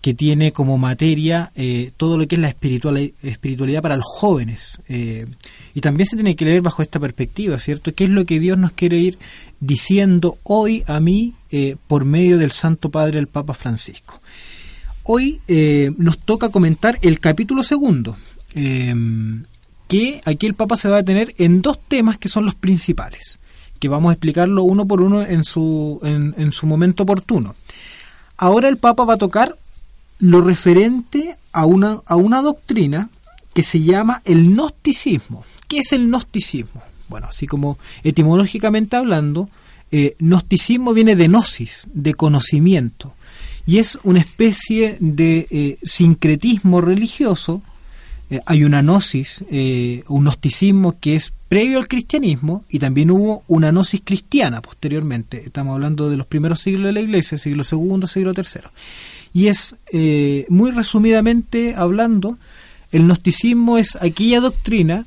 que 0.00 0.14
tiene 0.14 0.52
como 0.52 0.78
materia 0.78 1.50
todo 1.96 2.16
lo 2.18 2.28
que 2.28 2.34
es 2.36 2.40
la 2.40 2.48
espiritual, 2.48 3.12
espiritualidad 3.22 3.80
para 3.80 3.96
los 3.96 4.04
jóvenes. 4.06 4.82
Y 4.86 5.80
también 5.80 6.06
se 6.06 6.16
tiene 6.16 6.36
que 6.36 6.44
leer 6.44 6.60
bajo 6.60 6.82
esta 6.82 7.00
perspectiva, 7.00 7.58
¿cierto? 7.58 7.94
¿Qué 7.94 8.04
es 8.04 8.10
lo 8.10 8.26
que 8.26 8.38
Dios 8.38 8.58
nos 8.58 8.72
quiere 8.72 8.98
ir 8.98 9.18
diciendo 9.60 10.36
hoy 10.42 10.84
a 10.86 11.00
mí 11.00 11.32
por 11.86 12.04
medio 12.04 12.36
del 12.36 12.50
Santo 12.50 12.90
Padre, 12.90 13.18
el 13.18 13.28
Papa 13.28 13.54
Francisco? 13.54 14.20
Hoy 15.06 15.42
eh, 15.48 15.92
nos 15.98 16.18
toca 16.18 16.48
comentar 16.48 16.98
el 17.02 17.20
capítulo 17.20 17.62
segundo, 17.62 18.16
eh, 18.54 18.94
que 19.86 20.22
aquí 20.24 20.46
el 20.46 20.54
Papa 20.54 20.78
se 20.78 20.88
va 20.88 20.96
a 20.96 21.02
detener 21.02 21.34
en 21.36 21.60
dos 21.60 21.78
temas 21.88 22.16
que 22.16 22.30
son 22.30 22.46
los 22.46 22.54
principales, 22.54 23.38
que 23.78 23.88
vamos 23.90 24.08
a 24.08 24.12
explicarlo 24.14 24.62
uno 24.62 24.86
por 24.86 25.02
uno 25.02 25.20
en 25.20 25.44
su, 25.44 26.00
en, 26.02 26.34
en 26.38 26.52
su 26.52 26.66
momento 26.66 27.02
oportuno. 27.02 27.54
Ahora 28.38 28.66
el 28.68 28.78
Papa 28.78 29.04
va 29.04 29.14
a 29.14 29.18
tocar 29.18 29.58
lo 30.20 30.40
referente 30.40 31.36
a 31.52 31.66
una, 31.66 32.00
a 32.06 32.16
una 32.16 32.40
doctrina 32.40 33.10
que 33.52 33.62
se 33.62 33.80
llama 33.80 34.22
el 34.24 34.54
gnosticismo. 34.54 35.44
¿Qué 35.68 35.80
es 35.80 35.92
el 35.92 36.06
gnosticismo? 36.06 36.82
Bueno, 37.08 37.26
así 37.28 37.46
como 37.46 37.76
etimológicamente 38.04 38.96
hablando, 38.96 39.50
eh, 39.90 40.16
gnosticismo 40.18 40.94
viene 40.94 41.14
de 41.14 41.28
gnosis, 41.28 41.90
de 41.92 42.14
conocimiento 42.14 43.14
y 43.66 43.78
es 43.78 43.98
una 44.02 44.20
especie 44.20 44.96
de 45.00 45.46
eh, 45.50 45.78
sincretismo 45.82 46.80
religioso. 46.80 47.62
Eh, 48.30 48.40
hay 48.46 48.64
una 48.64 48.82
gnosis, 48.82 49.44
eh, 49.50 50.02
un 50.08 50.24
gnosticismo 50.24 50.98
que 50.98 51.16
es 51.16 51.32
previo 51.48 51.78
al 51.78 51.88
cristianismo 51.88 52.64
y 52.68 52.78
también 52.78 53.10
hubo 53.10 53.44
una 53.46 53.70
gnosis 53.70 54.02
cristiana 54.04 54.60
posteriormente. 54.60 55.42
Estamos 55.44 55.74
hablando 55.74 56.10
de 56.10 56.16
los 56.16 56.26
primeros 56.26 56.60
siglos 56.60 56.86
de 56.86 56.92
la 56.92 57.00
Iglesia, 57.00 57.38
siglo 57.38 57.62
II, 57.70 58.06
siglo 58.06 58.32
III. 58.36 58.70
Y 59.32 59.48
es, 59.48 59.76
eh, 59.92 60.46
muy 60.48 60.70
resumidamente 60.70 61.74
hablando, 61.76 62.38
el 62.92 63.02
gnosticismo 63.04 63.78
es 63.78 63.96
aquella 63.96 64.40
doctrina 64.40 65.06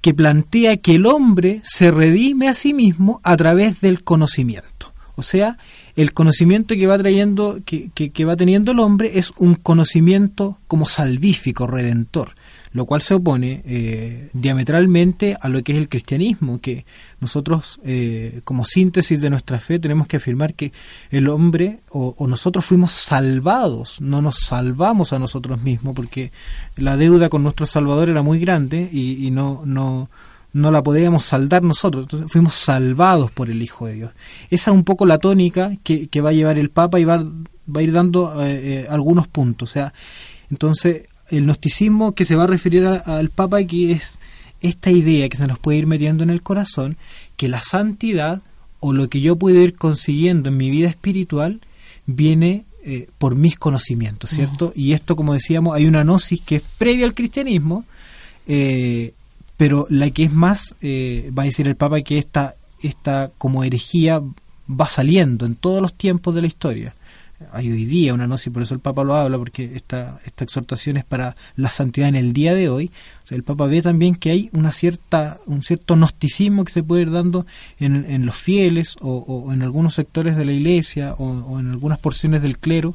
que 0.00 0.14
plantea 0.14 0.76
que 0.78 0.94
el 0.94 1.06
hombre 1.06 1.60
se 1.64 1.90
redime 1.90 2.48
a 2.48 2.54
sí 2.54 2.72
mismo 2.74 3.20
a 3.24 3.36
través 3.36 3.80
del 3.80 4.04
conocimiento. 4.04 4.92
O 5.16 5.22
sea, 5.22 5.58
el 5.98 6.12
conocimiento 6.12 6.76
que 6.76 6.86
va 6.86 6.96
trayendo, 6.96 7.58
que, 7.64 7.90
que, 7.92 8.10
que, 8.10 8.24
va 8.24 8.36
teniendo 8.36 8.70
el 8.70 8.78
hombre 8.78 9.18
es 9.18 9.32
un 9.36 9.56
conocimiento 9.56 10.56
como 10.68 10.86
salvífico, 10.86 11.66
redentor. 11.66 12.34
lo 12.72 12.86
cual 12.86 13.02
se 13.02 13.14
opone 13.14 13.62
eh, 13.66 14.30
diametralmente 14.32 15.36
a 15.40 15.48
lo 15.48 15.60
que 15.64 15.72
es 15.72 15.78
el 15.78 15.88
cristianismo, 15.88 16.60
que 16.60 16.86
nosotros 17.20 17.80
eh, 17.82 18.42
como 18.44 18.64
síntesis 18.64 19.20
de 19.20 19.28
nuestra 19.28 19.58
fe 19.58 19.80
tenemos 19.80 20.06
que 20.06 20.18
afirmar 20.18 20.54
que 20.54 20.72
el 21.10 21.28
hombre 21.28 21.80
o, 21.90 22.14
nosotros 22.28 22.64
fuimos 22.64 22.92
salvados, 22.92 24.00
no 24.00 24.22
nos 24.22 24.38
salvamos 24.38 25.12
a 25.12 25.18
nosotros 25.18 25.60
mismos, 25.60 25.96
porque 25.96 26.30
la 26.76 26.96
deuda 26.96 27.28
con 27.28 27.42
nuestro 27.42 27.66
Salvador 27.66 28.08
era 28.08 28.22
muy 28.22 28.38
grande 28.38 28.88
y, 28.92 29.32
no, 29.32 29.62
no, 29.64 30.08
no 30.58 30.70
la 30.70 30.82
podíamos 30.82 31.24
saldar 31.24 31.62
nosotros, 31.62 32.04
entonces 32.04 32.30
fuimos 32.30 32.54
salvados 32.54 33.30
por 33.30 33.50
el 33.50 33.62
Hijo 33.62 33.86
de 33.86 33.94
Dios. 33.94 34.10
Esa 34.50 34.70
es 34.70 34.74
un 34.76 34.84
poco 34.84 35.06
la 35.06 35.18
tónica 35.18 35.72
que, 35.82 36.20
va 36.20 36.30
a 36.30 36.32
llevar 36.32 36.58
el 36.58 36.70
Papa 36.70 36.98
y 37.00 37.04
va, 37.04 37.18
va 37.18 37.80
a 37.80 37.82
ir 37.82 37.92
dando 37.92 38.34
eh, 38.44 38.86
algunos 38.88 39.28
puntos. 39.28 39.70
O 39.70 39.72
sea, 39.72 39.92
entonces 40.50 41.08
el 41.30 41.44
gnosticismo 41.44 42.14
que 42.14 42.24
se 42.24 42.36
va 42.36 42.44
a 42.44 42.48
referir 42.48 42.86
al 42.86 43.30
Papa 43.30 43.58
aquí 43.58 43.92
es 43.92 44.18
esta 44.60 44.90
idea 44.90 45.28
que 45.28 45.36
se 45.36 45.46
nos 45.46 45.58
puede 45.58 45.78
ir 45.78 45.86
metiendo 45.86 46.24
en 46.24 46.30
el 46.30 46.42
corazón, 46.42 46.96
que 47.36 47.48
la 47.48 47.62
santidad 47.62 48.42
o 48.80 48.92
lo 48.92 49.08
que 49.08 49.20
yo 49.20 49.36
puedo 49.36 49.60
ir 49.60 49.74
consiguiendo 49.74 50.48
en 50.48 50.56
mi 50.56 50.70
vida 50.70 50.88
espiritual 50.88 51.60
viene 52.06 52.64
eh, 52.84 53.08
por 53.18 53.34
mis 53.34 53.58
conocimientos, 53.58 54.30
¿cierto? 54.30 54.72
Y 54.74 54.92
esto, 54.92 55.16
como 55.16 55.34
decíamos, 55.34 55.76
hay 55.76 55.86
una 55.86 56.04
gnosis 56.04 56.40
que 56.40 56.56
es 56.56 56.62
previa 56.78 57.06
al 57.06 57.14
cristianismo, 57.14 57.84
eh, 58.46 59.12
pero 59.58 59.86
la 59.90 60.10
que 60.10 60.24
es 60.24 60.32
más, 60.32 60.74
eh, 60.80 61.30
va 61.36 61.42
a 61.42 61.46
decir 61.46 61.68
el 61.68 61.76
Papa 61.76 62.00
que 62.00 62.16
esta, 62.16 62.54
esta 62.82 63.30
como 63.36 63.62
herejía 63.62 64.22
va 64.68 64.88
saliendo 64.88 65.44
en 65.44 65.54
todos 65.54 65.82
los 65.82 65.92
tiempos 65.92 66.34
de 66.34 66.40
la 66.40 66.46
historia 66.46 66.94
hay 67.52 67.70
hoy 67.70 67.84
día 67.84 68.14
una 68.14 68.26
gnosis, 68.26 68.52
por 68.52 68.62
eso 68.62 68.74
el 68.74 68.80
Papa 68.80 69.04
lo 69.04 69.14
habla, 69.14 69.38
porque 69.38 69.72
esta, 69.76 70.20
esta 70.26 70.44
exhortación 70.44 70.96
es 70.96 71.04
para 71.04 71.36
la 71.56 71.70
santidad 71.70 72.08
en 72.08 72.16
el 72.16 72.32
día 72.32 72.54
de 72.54 72.68
hoy. 72.68 72.90
El 73.30 73.42
Papa 73.42 73.66
ve 73.66 73.82
también 73.82 74.14
que 74.14 74.30
hay 74.30 74.50
una 74.52 74.72
cierta, 74.72 75.38
un 75.46 75.62
cierto 75.62 75.94
gnosticismo 75.94 76.64
que 76.64 76.72
se 76.72 76.82
puede 76.82 77.02
ir 77.02 77.10
dando 77.10 77.46
en, 77.78 78.06
en 78.10 78.26
los 78.26 78.36
fieles 78.36 78.96
o, 79.00 79.50
en 79.52 79.62
algunos 79.62 79.94
sectores 79.94 80.36
de 80.36 80.44
la 80.44 80.52
iglesia 80.52 81.14
o, 81.14 81.58
en 81.60 81.70
algunas 81.70 81.98
porciones 81.98 82.42
del 82.42 82.58
clero. 82.58 82.94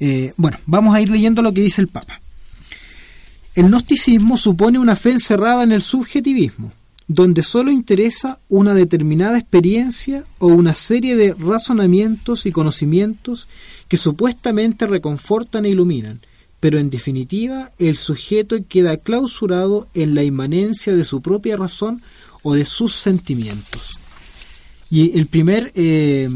Eh, 0.00 0.34
bueno, 0.36 0.58
vamos 0.66 0.94
a 0.94 1.00
ir 1.00 1.08
leyendo 1.08 1.42
lo 1.42 1.54
que 1.54 1.60
dice 1.62 1.80
el 1.80 1.88
Papa. 1.88 2.20
El 3.54 3.68
gnosticismo 3.68 4.36
supone 4.36 4.78
una 4.78 4.96
fe 4.96 5.10
encerrada 5.10 5.62
en 5.62 5.72
el 5.72 5.82
subjetivismo 5.82 6.72
donde 7.12 7.42
solo 7.42 7.70
interesa 7.70 8.38
una 8.48 8.74
determinada 8.74 9.38
experiencia 9.38 10.24
o 10.38 10.46
una 10.46 10.74
serie 10.74 11.16
de 11.16 11.34
razonamientos 11.34 12.46
y 12.46 12.52
conocimientos 12.52 13.48
que 13.88 13.96
supuestamente 13.96 14.86
reconfortan 14.86 15.66
e 15.66 15.70
iluminan, 15.70 16.20
pero 16.60 16.78
en 16.78 16.90
definitiva 16.90 17.72
el 17.78 17.96
sujeto 17.96 18.56
queda 18.68 18.96
clausurado 18.96 19.88
en 19.94 20.14
la 20.14 20.22
inmanencia 20.22 20.94
de 20.94 21.04
su 21.04 21.20
propia 21.20 21.56
razón 21.56 22.00
o 22.42 22.54
de 22.54 22.64
sus 22.64 22.94
sentimientos. 22.94 23.98
Y 24.90 25.18
el 25.18 25.26
primer, 25.26 25.72
eh, 25.74 26.28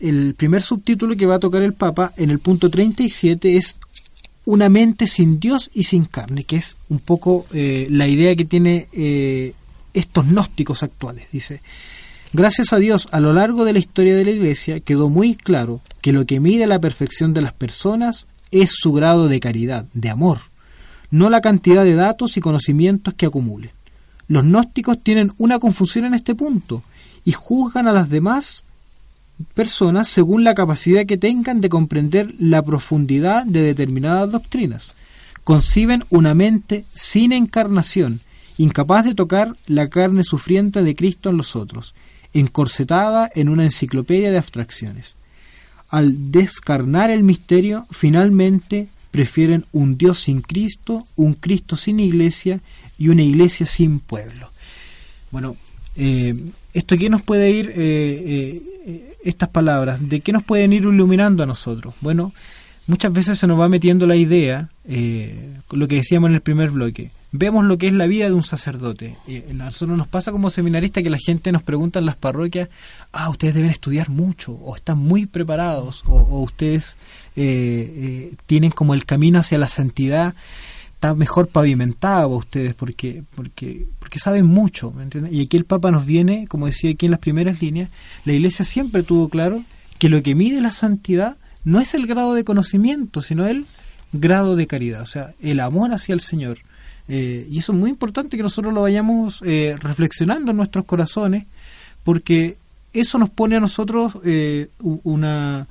el 0.00 0.34
primer 0.34 0.62
subtítulo 0.62 1.16
que 1.16 1.26
va 1.26 1.36
a 1.36 1.40
tocar 1.40 1.62
el 1.62 1.74
Papa 1.74 2.12
en 2.16 2.30
el 2.30 2.38
punto 2.38 2.70
37 2.70 3.56
es 3.56 3.76
una 4.44 4.68
mente 4.68 5.06
sin 5.06 5.38
Dios 5.38 5.70
y 5.72 5.84
sin 5.84 6.04
carne, 6.04 6.44
que 6.44 6.56
es 6.56 6.76
un 6.88 6.98
poco 6.98 7.46
eh, 7.52 7.86
la 7.90 8.08
idea 8.08 8.34
que 8.34 8.44
tiene 8.44 8.88
eh, 8.92 9.54
estos 9.94 10.26
gnósticos 10.26 10.82
actuales. 10.82 11.26
Dice, 11.30 11.60
gracias 12.32 12.72
a 12.72 12.78
Dios, 12.78 13.08
a 13.12 13.20
lo 13.20 13.32
largo 13.32 13.64
de 13.64 13.72
la 13.72 13.78
historia 13.78 14.16
de 14.16 14.24
la 14.24 14.32
Iglesia 14.32 14.80
quedó 14.80 15.08
muy 15.08 15.34
claro 15.36 15.80
que 16.00 16.12
lo 16.12 16.26
que 16.26 16.40
mide 16.40 16.66
la 16.66 16.80
perfección 16.80 17.34
de 17.34 17.42
las 17.42 17.52
personas 17.52 18.26
es 18.50 18.72
su 18.74 18.92
grado 18.92 19.28
de 19.28 19.40
caridad, 19.40 19.86
de 19.94 20.10
amor, 20.10 20.38
no 21.10 21.30
la 21.30 21.40
cantidad 21.40 21.84
de 21.84 21.94
datos 21.94 22.36
y 22.36 22.40
conocimientos 22.40 23.14
que 23.14 23.26
acumulen. 23.26 23.70
Los 24.28 24.44
gnósticos 24.44 25.02
tienen 25.02 25.32
una 25.38 25.58
confusión 25.58 26.04
en 26.04 26.14
este 26.14 26.34
punto 26.34 26.82
y 27.24 27.32
juzgan 27.32 27.86
a 27.86 27.92
las 27.92 28.08
demás 28.08 28.64
personas 29.54 30.08
según 30.08 30.44
la 30.44 30.54
capacidad 30.54 31.06
que 31.06 31.18
tengan 31.18 31.60
de 31.60 31.68
comprender 31.68 32.34
la 32.38 32.62
profundidad 32.62 33.44
de 33.44 33.62
determinadas 33.62 34.30
doctrinas. 34.30 34.94
Conciben 35.44 36.04
una 36.10 36.34
mente 36.34 36.84
sin 36.94 37.32
encarnación 37.32 38.20
incapaz 38.58 39.04
de 39.04 39.14
tocar 39.14 39.54
la 39.66 39.88
carne 39.88 40.24
sufriente 40.24 40.82
de 40.82 40.94
Cristo 40.94 41.30
en 41.30 41.36
los 41.36 41.56
otros, 41.56 41.94
encorsetada 42.32 43.30
en 43.34 43.48
una 43.48 43.64
enciclopedia 43.64 44.30
de 44.30 44.38
abstracciones. 44.38 45.16
Al 45.88 46.32
descarnar 46.32 47.10
el 47.10 47.22
misterio, 47.22 47.86
finalmente 47.90 48.88
prefieren 49.10 49.66
un 49.72 49.98
Dios 49.98 50.20
sin 50.20 50.40
Cristo, 50.40 51.06
un 51.16 51.34
Cristo 51.34 51.76
sin 51.76 52.00
iglesia 52.00 52.60
y 52.98 53.08
una 53.08 53.22
iglesia 53.22 53.66
sin 53.66 54.00
pueblo. 54.00 54.48
Bueno, 55.30 55.56
eh, 55.96 56.34
¿esto 56.72 56.96
qué 56.96 57.10
nos 57.10 57.22
puede 57.22 57.50
ir, 57.50 57.72
eh, 57.74 58.62
eh, 58.86 59.16
estas 59.24 59.48
palabras, 59.48 60.06
de 60.08 60.20
qué 60.20 60.32
nos 60.32 60.42
pueden 60.42 60.72
ir 60.72 60.82
iluminando 60.82 61.42
a 61.42 61.46
nosotros? 61.46 61.94
Bueno, 62.00 62.32
muchas 62.86 63.12
veces 63.12 63.38
se 63.38 63.46
nos 63.46 63.58
va 63.58 63.68
metiendo 63.68 64.06
la 64.06 64.16
idea, 64.16 64.70
lo 65.70 65.88
que 65.88 65.96
decíamos 65.96 66.30
en 66.30 66.34
el 66.34 66.40
primer 66.40 66.70
bloque, 66.70 67.10
vemos 67.32 67.64
lo 67.64 67.78
que 67.78 67.88
es 67.88 67.94
la 67.94 68.06
vida 68.06 68.26
de 68.26 68.34
un 68.34 68.42
sacerdote. 68.42 69.16
A 69.28 69.52
nosotros 69.52 69.96
nos 69.96 70.06
pasa 70.06 70.30
como 70.30 70.50
seminarista 70.50 71.02
que 71.02 71.10
la 71.10 71.18
gente 71.18 71.50
nos 71.50 71.62
pregunta 71.62 71.98
en 71.98 72.06
las 72.06 72.16
parroquias, 72.16 72.68
ah, 73.12 73.30
ustedes 73.30 73.54
deben 73.54 73.70
estudiar 73.70 74.10
mucho, 74.10 74.52
o 74.52 74.76
están 74.76 74.98
muy 74.98 75.26
preparados, 75.26 76.02
o, 76.06 76.40
ustedes 76.42 76.98
eh, 77.34 78.30
eh, 78.32 78.36
tienen 78.46 78.70
como 78.70 78.94
el 78.94 79.06
camino 79.06 79.40
hacia 79.40 79.58
la 79.58 79.68
santidad 79.68 80.34
está 81.02 81.16
mejor 81.16 81.48
pavimentado 81.48 82.28
ustedes 82.28 82.74
porque 82.74 83.24
porque 83.34 83.88
porque 84.12 84.20
saben 84.20 84.44
mucho 84.44 84.92
y 85.30 85.42
aquí 85.42 85.56
el 85.56 85.64
Papa 85.64 85.90
nos 85.90 86.04
viene 86.04 86.44
como 86.46 86.66
decía 86.66 86.90
aquí 86.90 87.06
en 87.06 87.12
las 87.12 87.20
primeras 87.20 87.62
líneas 87.62 87.88
la 88.26 88.34
Iglesia 88.34 88.62
siempre 88.62 89.02
tuvo 89.02 89.30
claro 89.30 89.64
que 89.98 90.10
lo 90.10 90.22
que 90.22 90.34
mide 90.34 90.60
la 90.60 90.70
santidad 90.70 91.38
no 91.64 91.80
es 91.80 91.94
el 91.94 92.06
grado 92.06 92.34
de 92.34 92.44
conocimiento 92.44 93.22
sino 93.22 93.46
el 93.46 93.64
grado 94.12 94.54
de 94.54 94.66
caridad 94.66 95.00
o 95.00 95.06
sea 95.06 95.32
el 95.40 95.60
amor 95.60 95.94
hacia 95.94 96.12
el 96.12 96.20
Señor. 96.20 96.58
Eh, 97.08 97.46
y 97.50 97.58
eso 97.58 97.72
es 97.72 97.78
muy 97.78 97.88
importante 97.88 98.36
que 98.36 98.42
nosotros 98.42 98.74
lo 98.74 98.82
vayamos 98.82 99.42
eh, 99.46 99.76
reflexionando 99.80 100.50
en 100.50 100.58
nuestros 100.58 100.84
corazones, 100.84 101.46
porque 102.04 102.58
eso 102.92 103.18
nos 103.18 103.30
pone 103.30 103.56
a 103.56 103.60
nosotros 103.60 104.18
eh, 104.24 104.68
una, 104.78 105.66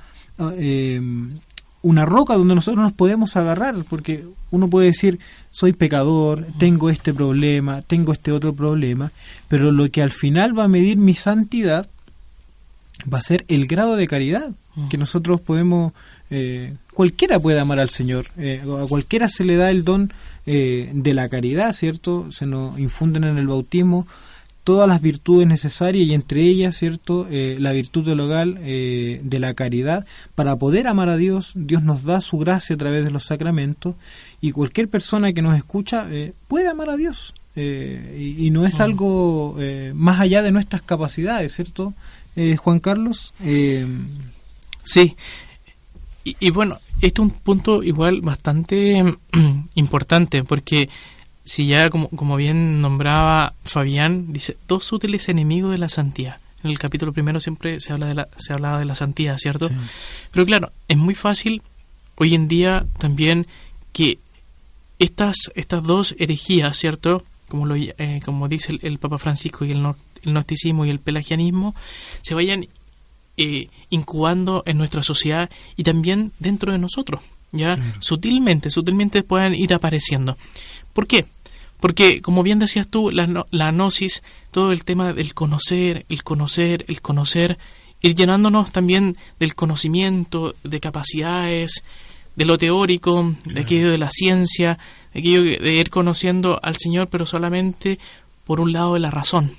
una 1.81 2.05
roca 2.05 2.35
donde 2.35 2.55
nosotros 2.55 2.83
nos 2.83 2.93
podemos 2.93 3.35
agarrar, 3.37 3.75
porque 3.89 4.23
uno 4.51 4.69
puede 4.69 4.87
decir, 4.87 5.19
soy 5.51 5.73
pecador, 5.73 6.45
tengo 6.59 6.89
este 6.89 7.13
problema, 7.13 7.81
tengo 7.81 8.13
este 8.13 8.31
otro 8.31 8.53
problema, 8.53 9.11
pero 9.47 9.71
lo 9.71 9.89
que 9.89 10.01
al 10.01 10.11
final 10.11 10.57
va 10.57 10.65
a 10.65 10.67
medir 10.67 10.97
mi 10.97 11.13
santidad 11.13 11.89
va 13.11 13.17
a 13.17 13.21
ser 13.21 13.45
el 13.47 13.65
grado 13.65 13.95
de 13.95 14.07
caridad 14.07 14.51
que 14.89 14.97
nosotros 14.97 15.41
podemos, 15.41 15.91
cualquiera 16.93 17.39
puede 17.39 17.59
amar 17.59 17.79
al 17.79 17.89
Señor, 17.89 18.27
a 18.37 18.85
cualquiera 18.87 19.27
se 19.27 19.43
le 19.43 19.55
da 19.55 19.71
el 19.71 19.83
don 19.83 20.13
eh, 20.47 20.89
de 20.91 21.13
la 21.13 21.29
caridad, 21.29 21.71
¿cierto? 21.71 22.31
Se 22.31 22.47
nos 22.47 22.79
infunden 22.79 23.25
en 23.25 23.37
el 23.37 23.45
bautismo 23.45 24.07
todas 24.63 24.87
las 24.87 25.01
virtudes 25.01 25.47
necesarias 25.47 26.07
y 26.07 26.13
entre 26.13 26.41
ellas, 26.43 26.77
¿cierto? 26.77 27.27
Eh, 27.29 27.57
la 27.59 27.71
virtud 27.71 28.05
del 28.05 28.19
hogar 28.19 28.47
eh, 28.59 29.21
de 29.23 29.39
la 29.39 29.53
caridad 29.53 30.05
para 30.35 30.55
poder 30.55 30.87
amar 30.87 31.09
a 31.09 31.17
Dios. 31.17 31.53
Dios 31.55 31.83
nos 31.83 32.03
da 32.03 32.21
su 32.21 32.37
gracia 32.37 32.75
a 32.75 32.79
través 32.79 33.03
de 33.03 33.11
los 33.11 33.25
sacramentos 33.25 33.95
y 34.39 34.51
cualquier 34.51 34.87
persona 34.87 35.33
que 35.33 35.41
nos 35.41 35.57
escucha 35.57 36.07
puede 36.47 36.67
amar 36.67 36.89
a 36.89 36.97
Dios 36.97 37.33
y, 37.55 38.49
no 38.51 38.65
es 38.65 38.79
algo 38.79 39.55
más 39.93 40.19
allá 40.19 40.41
de 40.41 40.51
nuestras 40.51 40.81
capacidades, 40.81 41.53
¿cierto? 41.53 41.93
Juan 42.57 42.79
Carlos. 42.79 43.33
sí. 44.83 45.15
y 46.23 46.49
bueno, 46.51 46.79
este 47.01 47.21
es 47.21 47.27
un 47.27 47.31
punto 47.31 47.81
igual 47.81 48.21
bastante 48.21 49.03
importante 49.75 50.43
porque 50.43 50.87
si 51.51 51.67
ya 51.67 51.89
como, 51.89 52.07
como 52.09 52.37
bien 52.37 52.81
nombraba 52.81 53.53
Fabián 53.65 54.31
dice 54.31 54.55
dos 54.67 54.91
útiles 54.93 55.27
enemigos 55.27 55.71
de 55.71 55.77
la 55.77 55.89
santidad 55.89 56.37
en 56.63 56.71
el 56.71 56.79
capítulo 56.79 57.11
primero 57.11 57.41
siempre 57.41 57.81
se 57.81 57.91
habla 57.91 58.05
de 58.05 58.15
la 58.15 58.29
se 58.37 58.53
hablaba 58.53 58.79
de 58.79 58.85
la 58.85 58.95
santidad 58.95 59.37
cierto 59.37 59.69
pero 60.31 60.45
claro 60.45 60.71
es 60.87 60.97
muy 60.97 61.13
fácil 61.15 61.61
hoy 62.15 62.35
en 62.35 62.47
día 62.47 62.85
también 62.99 63.47
que 63.91 64.19
estas 64.97 65.51
estas 65.55 65.83
dos 65.83 66.15
herejías 66.19 66.77
cierto 66.77 67.25
como 67.49 67.65
lo 67.65 67.75
eh, 67.75 68.21
como 68.23 68.47
dice 68.47 68.79
el, 68.81 68.97
Papa 68.97 69.17
Francisco 69.17 69.65
y 69.65 69.71
el, 69.71 69.85
el 70.23 70.33
gnosticismo 70.33 70.85
y 70.85 70.89
el 70.89 70.99
pelagianismo 70.99 71.75
se 72.21 72.33
vayan 72.33 72.67
eh, 73.37 73.69
incubando 73.89 74.61
en 74.67 74.77
nuestra 74.77 75.01
sociedad 75.03 75.49
y 75.75 75.83
también 75.83 76.31
dentro 76.37 76.71
de 76.71 76.77
nosotros. 76.77 77.21
Ya 77.53 77.77
sutilmente, 77.99 78.69
sutilmente 78.69 79.23
puedan 79.23 79.55
ir 79.55 79.73
apareciendo. 79.73 80.37
¿Por 80.93 81.07
qué? 81.07 81.25
Porque, 81.81 82.21
como 82.21 82.43
bien 82.43 82.59
decías 82.59 82.87
tú, 82.87 83.11
la, 83.11 83.45
la 83.49 83.71
gnosis, 83.71 84.23
todo 84.51 84.71
el 84.71 84.85
tema 84.85 85.11
del 85.11 85.33
conocer, 85.33 86.05
el 86.07 86.23
conocer, 86.23 86.85
el 86.87 87.01
conocer, 87.01 87.57
ir 88.01 88.15
llenándonos 88.15 88.71
también 88.71 89.17
del 89.39 89.55
conocimiento, 89.55 90.55
de 90.63 90.79
capacidades, 90.79 91.83
de 92.35 92.45
lo 92.45 92.57
teórico, 92.57 93.35
de 93.45 93.61
aquello 93.61 93.91
de 93.91 93.97
la 93.97 94.09
ciencia, 94.09 94.77
de 95.13 95.19
aquello 95.19 95.41
de 95.41 95.73
ir 95.73 95.89
conociendo 95.89 96.59
al 96.63 96.77
Señor, 96.77 97.07
pero 97.09 97.25
solamente 97.25 97.99
por 98.45 98.59
un 98.59 98.71
lado 98.71 98.93
de 98.93 98.99
la 98.99 99.11
razón. 99.11 99.55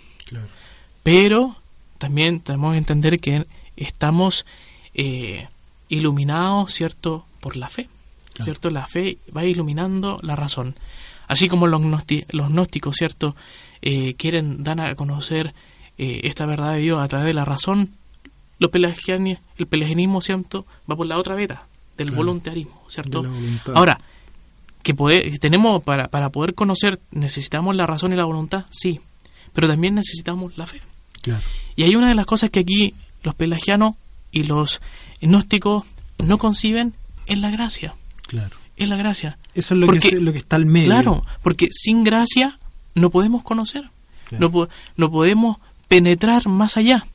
Pero 1.02 1.56
también 1.98 2.40
tenemos 2.40 2.72
que 2.72 2.78
entender 2.78 3.20
que 3.20 3.46
estamos 3.76 4.46
eh, 4.94 5.48
iluminados, 5.88 6.72
¿cierto?, 6.72 7.26
por 7.40 7.56
la 7.56 7.68
fe. 7.68 7.88
¿Cierto? 8.40 8.70
La 8.70 8.86
fe 8.86 9.18
va 9.36 9.44
iluminando 9.44 10.18
la 10.22 10.36
razón. 10.36 10.74
Así 11.28 11.48
como 11.48 11.66
los, 11.66 11.80
los 12.30 12.48
gnósticos, 12.48 12.96
¿cierto?, 12.96 13.36
eh, 13.80 14.14
quieren 14.14 14.62
dar 14.62 14.80
a 14.80 14.94
conocer 14.94 15.54
eh, 15.98 16.20
esta 16.24 16.46
verdad 16.46 16.74
de 16.74 16.80
Dios 16.80 17.00
a 17.00 17.08
través 17.08 17.26
de 17.26 17.34
la 17.34 17.44
razón, 17.44 17.90
los 18.58 18.70
el 18.74 19.66
pelagianismo, 19.66 20.20
¿cierto?, 20.20 20.66
va 20.90 20.96
por 20.96 21.06
la 21.06 21.18
otra 21.18 21.34
veta, 21.34 21.66
del 21.96 22.12
voluntarismo, 22.12 22.82
¿cierto? 22.88 23.24
Ahora, 23.74 24.00
que 24.82 24.94
tenemos 25.40 25.82
para, 25.82 26.08
para 26.08 26.30
poder 26.30 26.54
conocer, 26.54 27.00
necesitamos 27.10 27.76
la 27.76 27.86
razón 27.86 28.12
y 28.12 28.16
la 28.16 28.24
voluntad, 28.24 28.66
sí, 28.70 29.00
pero 29.52 29.68
también 29.68 29.94
necesitamos 29.94 30.56
la 30.56 30.66
fe. 30.66 30.80
Y 31.76 31.84
hay 31.84 31.94
una 31.94 32.08
de 32.08 32.14
las 32.14 32.26
cosas 32.26 32.50
que 32.50 32.60
aquí 32.60 32.94
los 33.22 33.34
pelagianos 33.34 33.94
y 34.32 34.44
los 34.44 34.80
gnósticos 35.20 35.84
no 36.18 36.38
conciben 36.38 36.94
es 37.26 37.38
la 37.38 37.50
gracia. 37.50 37.94
Claro. 38.26 38.56
Es 38.76 38.88
la 38.88 38.96
gracia. 38.96 39.38
Eso 39.54 39.74
es 39.74 39.80
lo, 39.80 39.86
que, 39.92 40.16
lo 40.18 40.32
que 40.32 40.38
está 40.38 40.56
al 40.56 40.66
medio. 40.66 40.86
Claro, 40.86 41.24
porque 41.42 41.68
sin 41.72 42.04
gracia 42.04 42.58
no 42.94 43.10
podemos 43.10 43.42
conocer. 43.42 43.90
No, 44.38 44.50
no 44.96 45.10
podemos 45.10 45.58
penetrar 45.88 46.48
más 46.48 46.76
allá. 46.76 47.06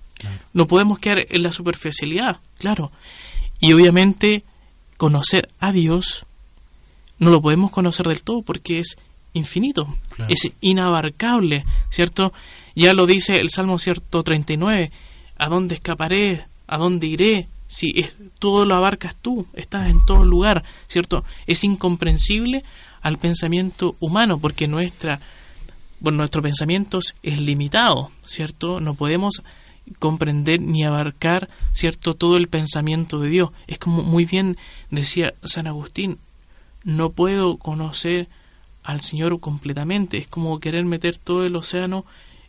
No 0.54 0.68
podemos 0.68 1.00
quedar 1.00 1.26
en 1.30 1.44
la 1.44 1.52
superficialidad, 1.52 2.40
claro. 2.58 2.92
Y 3.60 3.74
obviamente 3.74 4.44
conocer 4.98 5.50
a 5.60 5.72
Dios 5.72 6.26
no 7.20 7.32
lo 7.32 7.42
podemos 7.42 7.72
conocer 7.72 8.08
del 8.08 8.24
todo 8.24 8.42
porque 8.42 8.80
es 8.80 8.98
infinito, 9.34 9.96
es 10.28 10.50
inabarcable, 10.62 11.66
¿cierto? 11.90 12.34
Ya 12.76 12.94
lo 12.94 13.06
dice 13.06 13.38
el 13.38 13.50
Salmo 13.50 13.80
cierto 13.80 14.24
39, 14.24 14.92
¿a 15.38 15.50
dónde 15.50 15.76
escaparé? 15.76 16.46
¿A 16.68 16.78
dónde 16.78 17.08
iré? 17.08 17.48
Si 17.68 17.94
es, 18.00 18.14
todo 18.40 18.66
lo 18.66 18.76
abarcas 18.76 19.16
tú, 19.16 19.46
estás 19.54 19.90
en 19.90 20.06
todo 20.06 20.24
lugar, 20.24 20.64
¿cierto? 20.88 21.26
Es 21.48 21.64
incomprensible 21.64 22.64
al 23.02 23.18
pensamiento 23.18 23.96
humano 24.00 24.40
porque 24.40 24.68
nuestra 24.68 25.20
bueno, 26.00 26.20
nuestro 26.20 26.42
pensamiento 26.42 27.00
es 27.24 27.40
limitado, 27.40 28.12
¿cierto? 28.26 28.80
No 28.80 28.94
podemos 28.94 29.42
comprender 30.00 30.62
ni 30.62 30.84
abarcar, 30.84 31.50
¿cierto? 31.74 32.14
Todo 32.14 32.38
el 32.38 32.48
pensamiento 32.48 33.20
de 33.20 33.30
Dios. 33.30 33.50
Es 33.68 33.80
como 33.80 34.04
muy 34.04 34.26
bien 34.26 34.58
decía 34.92 35.34
San 35.44 35.68
Agustín, 35.68 36.20
no 36.84 37.12
puedo 37.12 37.58
conocer 37.58 38.28
al 38.84 39.02
Señor 39.02 39.40
completamente, 39.40 40.18
es 40.18 40.28
como 40.28 40.60
querer 40.60 40.86
meter 40.86 41.18
todo 41.18 41.46
el 41.46 41.56
océano 41.56 42.06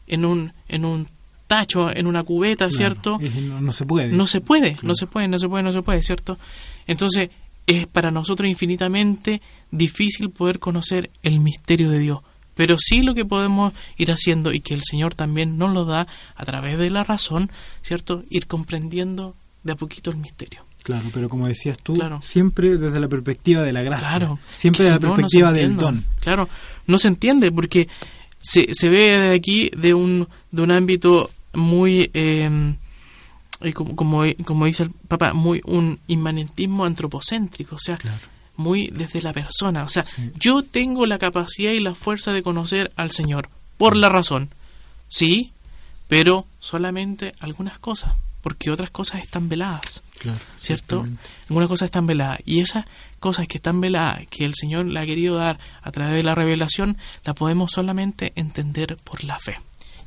en 0.07 0.25
un 0.25 0.53
en 0.69 0.85
un 0.85 1.09
tacho, 1.49 1.91
en 1.91 2.07
una 2.07 2.23
cubeta, 2.23 2.71
¿cierto? 2.71 3.19
no, 3.19 3.73
se 3.73 3.85
puede. 3.85 4.13
No 4.13 4.29
se 4.29 4.41
puede, 4.41 4.77
no 4.83 4.95
se 4.95 5.09
puede, 5.09 5.27
no 5.27 5.39
se 5.39 5.49
puede, 5.49 5.63
no 5.65 5.73
se 5.73 5.83
puede, 5.83 6.03
¿cierto? 6.05 6.39
Entonces, 6.87 7.31
es 7.67 7.87
para 7.87 8.11
nosotros 8.11 8.49
infinitamente 8.49 9.43
difícil 9.71 10.31
poder 10.31 10.61
conocer 10.61 11.11
el 11.23 11.41
misterio 11.41 11.91
de 11.91 11.99
Dios. 11.99 12.21
Pero 12.55 12.77
sí 12.79 13.03
lo 13.03 13.15
que 13.15 13.25
podemos 13.25 13.73
ir 13.97 14.11
haciendo 14.11 14.53
y 14.53 14.61
que 14.61 14.75
el 14.75 14.83
Señor 14.83 15.15
también 15.15 15.59
nos 15.59 15.73
lo 15.73 15.85
da 15.85 16.07
a 16.37 16.45
través 16.45 16.79
de 16.79 16.91
la 16.91 17.03
razón, 17.03 17.51
¿cierto? 17.83 18.25
Ir 18.31 18.47
comprendiendo 18.47 19.35
de 19.65 19.73
a 19.73 19.77
poquito 19.77 20.11
el 20.11 20.17
misterio. 20.17 20.65
Claro, 20.83 21.11
pero 21.13 21.29
como 21.29 21.47
decías 21.47 21.79
tú, 21.79 21.99
siempre 22.21 22.77
desde 22.77 23.01
la 23.01 23.09
perspectiva 23.09 23.63
de 23.63 23.73
la 23.73 23.83
gracia. 23.83 24.19
Claro, 24.19 24.39
siempre 24.53 24.85
desde 24.85 24.99
la 24.99 25.01
perspectiva 25.01 25.53
del 25.53 25.77
don. 25.77 26.05
Claro, 26.21 26.49
no 26.87 26.99
se 26.99 27.09
entiende 27.09 27.53
porque 27.53 27.89
se, 28.41 28.69
se 28.73 28.89
ve 28.89 29.19
de 29.19 29.35
aquí 29.35 29.71
de 29.77 29.95
un, 29.95 30.27
de 30.51 30.63
un 30.63 30.71
ámbito 30.71 31.31
muy, 31.55 32.11
eh, 32.15 32.75
como, 33.75 33.97
como, 33.97 34.23
como, 34.45 34.67
dice 34.67 34.85
el 34.85 34.91
Papa, 34.91 35.33
muy 35.33 35.61
un 35.65 36.01
inmanentismo 36.07 36.85
antropocéntrico, 36.85 37.77
o 37.77 37.81
sea, 37.81 37.99
muy 38.57 38.89
desde 38.89 39.23
la 39.23 39.33
persona. 39.33 39.85
O 39.85 39.89
sea, 39.89 40.05
yo 40.35 40.63
tengo 40.63 41.07
la 41.07 41.19
capacidad 41.19 41.73
y 41.73 41.81
la 41.81 41.95
fuerza 41.95 42.33
de 42.33 42.43
conocer 42.43 42.93
al 42.97 43.11
Señor 43.11 43.49
por 43.77 43.97
la 43.97 44.09
razón, 44.09 44.51
sí, 45.09 45.53
pero 46.09 46.47
solamente 46.61 47.35
algunas 47.41 47.79
cosas 47.79 48.15
porque 48.41 48.71
otras 48.71 48.91
cosas 48.91 49.23
están 49.23 49.49
veladas, 49.49 50.03
¿cierto? 50.57 51.05
Algunas 51.49 51.69
cosas 51.69 51.87
están 51.87 52.07
veladas 52.07 52.41
y 52.45 52.61
esas 52.61 52.85
cosas 53.19 53.49
que 53.49 53.59
están 53.59 53.81
veladas, 53.81 54.27
que 54.31 54.45
el 54.45 54.55
Señor 54.55 54.87
le 54.87 55.01
ha 55.01 55.07
querido 55.07 55.35
dar 55.35 55.59
a 55.83 55.91
través 55.91 56.15
de 56.15 56.23
la 56.23 56.35
revelación, 56.35 56.97
la 57.25 57.35
podemos 57.35 57.73
solamente 57.73 58.33
entender 58.37 58.97
por 59.05 59.25
la 59.25 59.39
fe. 59.39 59.59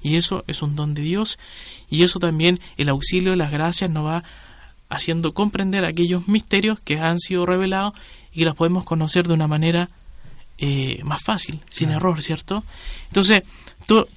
Y 0.01 0.15
eso 0.15 0.43
es 0.47 0.61
un 0.61 0.75
don 0.75 0.93
de 0.93 1.01
Dios 1.01 1.37
y 1.89 2.03
eso 2.03 2.19
también 2.19 2.59
el 2.77 2.89
auxilio 2.89 3.31
de 3.31 3.37
las 3.37 3.51
gracias 3.51 3.89
nos 3.89 4.05
va 4.05 4.23
haciendo 4.89 5.33
comprender 5.33 5.85
aquellos 5.85 6.27
misterios 6.27 6.79
que 6.79 6.99
han 6.99 7.19
sido 7.19 7.45
revelados 7.45 7.93
y 8.33 8.39
que 8.39 8.45
los 8.45 8.55
podemos 8.55 8.83
conocer 8.83 9.27
de 9.27 9.33
una 9.33 9.47
manera 9.47 9.89
eh, 10.57 10.99
más 11.03 11.21
fácil, 11.23 11.59
sin 11.69 11.91
error, 11.91 12.21
¿cierto? 12.21 12.63
Entonces, 13.07 13.43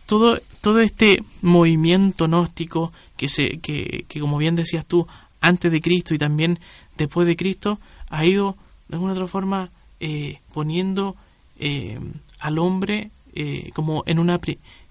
todo, 0.07 0.41
todo 0.61 0.80
este 0.80 1.22
movimiento 1.43 2.26
gnóstico 2.26 2.93
que, 3.16 3.28
se, 3.28 3.61
que, 3.61 4.05
que, 4.09 4.20
como 4.20 4.37
bien 4.39 4.57
decías 4.57 4.85
tú, 4.85 5.07
antes 5.41 5.70
de 5.70 5.80
Cristo 5.80 6.14
y 6.14 6.18
también 6.18 6.59
después 6.97 7.26
de 7.26 7.37
Cristo, 7.37 7.78
ha 8.09 8.24
ido 8.24 8.57
de 8.89 8.97
alguna 8.97 9.12
otra 9.12 9.26
forma 9.26 9.70
eh, 10.01 10.41
poniendo 10.53 11.16
eh, 11.59 11.99
al 12.39 12.59
hombre 12.59 13.11
eh, 13.35 13.70
como 13.74 14.03
en 14.07 14.18
una 14.18 14.41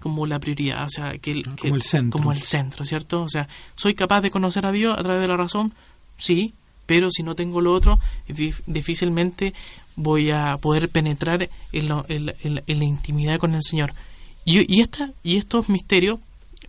como 0.00 0.26
la 0.26 0.38
prioridad, 0.38 0.84
o 0.84 0.90
sea, 0.90 1.18
que, 1.18 1.42
como 1.42 1.74
el 1.74 1.82
centro, 1.82 2.18
como 2.18 2.32
el 2.32 2.42
centro, 2.42 2.84
¿cierto? 2.84 3.22
O 3.22 3.28
sea, 3.28 3.48
soy 3.74 3.94
capaz 3.94 4.20
de 4.20 4.30
conocer 4.30 4.66
a 4.66 4.72
Dios 4.72 4.96
a 4.96 5.02
través 5.02 5.22
de 5.22 5.28
la 5.28 5.36
razón, 5.36 5.72
sí, 6.16 6.54
pero 6.86 7.10
si 7.10 7.22
no 7.22 7.34
tengo 7.34 7.60
lo 7.60 7.72
otro, 7.72 7.98
difícilmente 8.66 9.54
voy 9.96 10.30
a 10.30 10.56
poder 10.58 10.88
penetrar 10.88 11.48
en, 11.72 11.90
en 12.08 12.78
la 12.78 12.84
intimidad 12.84 13.38
con 13.38 13.54
el 13.54 13.62
Señor. 13.62 13.92
Y, 14.44 14.72
y, 14.72 14.80
esta, 14.82 15.10
y 15.22 15.36
estos 15.36 15.68
misterios, 15.68 16.18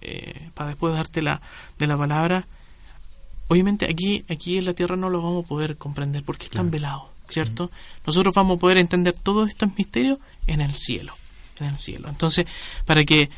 eh, 0.02 0.50
para 0.54 0.70
después 0.70 0.94
darte 0.94 1.22
la, 1.22 1.42
de 1.78 1.88
la 1.88 1.98
palabra, 1.98 2.46
obviamente 3.48 3.86
aquí, 3.86 4.24
aquí 4.30 4.58
en 4.58 4.66
la 4.66 4.74
tierra 4.74 4.96
no 4.96 5.10
los 5.10 5.22
vamos 5.22 5.46
a 5.46 5.48
poder 5.48 5.78
comprender 5.78 6.24
porque 6.24 6.46
están 6.46 6.72
velados, 6.72 7.04
¿cierto? 7.28 7.70
Nosotros 8.06 8.34
vamos 8.34 8.58
a 8.58 8.60
poder 8.62 8.78
entender 8.78 9.14
todos 9.14 9.50
estos 9.50 9.76
misterios 9.78 10.20
en 10.48 10.62
el 10.62 10.72
cielo, 10.72 11.14
en 11.60 11.68
el 11.68 11.78
cielo. 11.78 12.10
Entonces, 12.10 12.46
para 12.86 13.04
que, 13.04 13.30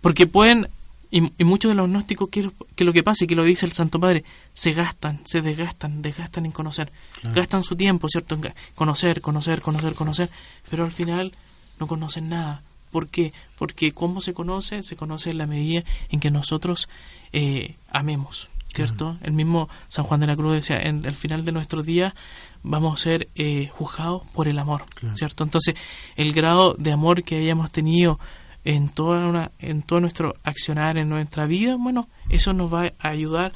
porque 0.00 0.26
pueden, 0.26 0.68
y, 1.10 1.20
muchos 1.44 1.70
de 1.70 1.74
los 1.74 1.88
gnósticos, 1.88 2.28
que, 2.28 2.50
que, 2.74 2.84
lo 2.84 2.92
que 2.92 3.02
pasa 3.02 3.24
y 3.24 3.26
que 3.26 3.34
lo 3.34 3.44
dice 3.44 3.66
el 3.66 3.72
Santo 3.72 4.00
Padre, 4.00 4.24
se 4.52 4.72
gastan, 4.72 5.20
se 5.24 5.42
desgastan, 5.42 6.02
desgastan 6.02 6.46
en 6.46 6.52
conocer, 6.52 6.90
gastan 7.34 7.64
su 7.64 7.76
tiempo, 7.76 8.08
¿cierto? 8.08 8.34
En 8.34 8.52
conocer, 8.74 9.20
conocer, 9.20 9.60
conocer, 9.60 9.94
conocer, 9.94 10.30
pero 10.70 10.84
al 10.84 10.92
final 10.92 11.32
no 11.78 11.86
conocen 11.86 12.28
nada 12.28 12.62
¿Por 12.94 13.08
qué? 13.08 13.32
Porque 13.58 13.90
cómo 13.90 14.20
se 14.20 14.34
conoce, 14.34 14.84
se 14.84 14.94
conoce 14.94 15.30
en 15.30 15.38
la 15.38 15.48
medida 15.48 15.82
en 16.10 16.20
que 16.20 16.30
nosotros 16.30 16.88
eh, 17.32 17.74
amemos, 17.90 18.50
¿cierto? 18.72 19.18
El 19.22 19.32
mismo 19.32 19.68
San 19.88 20.04
Juan 20.04 20.20
de 20.20 20.28
la 20.28 20.36
Cruz 20.36 20.52
decía, 20.52 20.78
en 20.80 21.04
el 21.04 21.16
final 21.16 21.44
de 21.44 21.50
nuestros 21.50 21.84
días 21.84 22.14
vamos 22.64 22.98
a 22.98 23.02
ser 23.02 23.28
eh, 23.36 23.68
juzgados 23.70 24.22
por 24.32 24.48
el 24.48 24.58
amor, 24.58 24.84
¿cierto? 25.14 25.44
Entonces, 25.44 25.74
el 26.16 26.32
grado 26.32 26.74
de 26.74 26.90
amor 26.90 27.22
que 27.22 27.36
hayamos 27.36 27.70
tenido 27.70 28.18
en 28.64 28.88
toda 28.88 29.28
una, 29.28 29.52
en 29.60 29.82
todo 29.82 30.00
nuestro 30.00 30.34
accionar 30.42 30.96
en 30.96 31.08
nuestra 31.08 31.46
vida, 31.46 31.76
bueno, 31.78 32.08
eso 32.30 32.52
nos 32.54 32.72
va 32.72 32.92
a 32.98 33.08
ayudar 33.08 33.52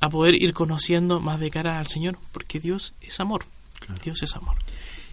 a 0.00 0.08
poder 0.08 0.42
ir 0.42 0.54
conociendo 0.54 1.20
más 1.20 1.38
de 1.38 1.50
cara 1.50 1.78
al 1.78 1.86
Señor, 1.86 2.18
porque 2.32 2.58
Dios 2.58 2.94
es 3.00 3.20
amor, 3.20 3.44
Dios 4.02 4.22
es 4.22 4.34
amor. 4.34 4.56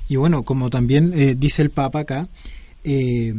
Y 0.08 0.16
bueno, 0.16 0.44
como 0.44 0.70
también 0.70 1.14
eh, 1.14 1.36
dice 1.38 1.62
el 1.62 1.70
Papa 1.70 2.00
acá, 2.00 2.28
eh, 2.84 3.34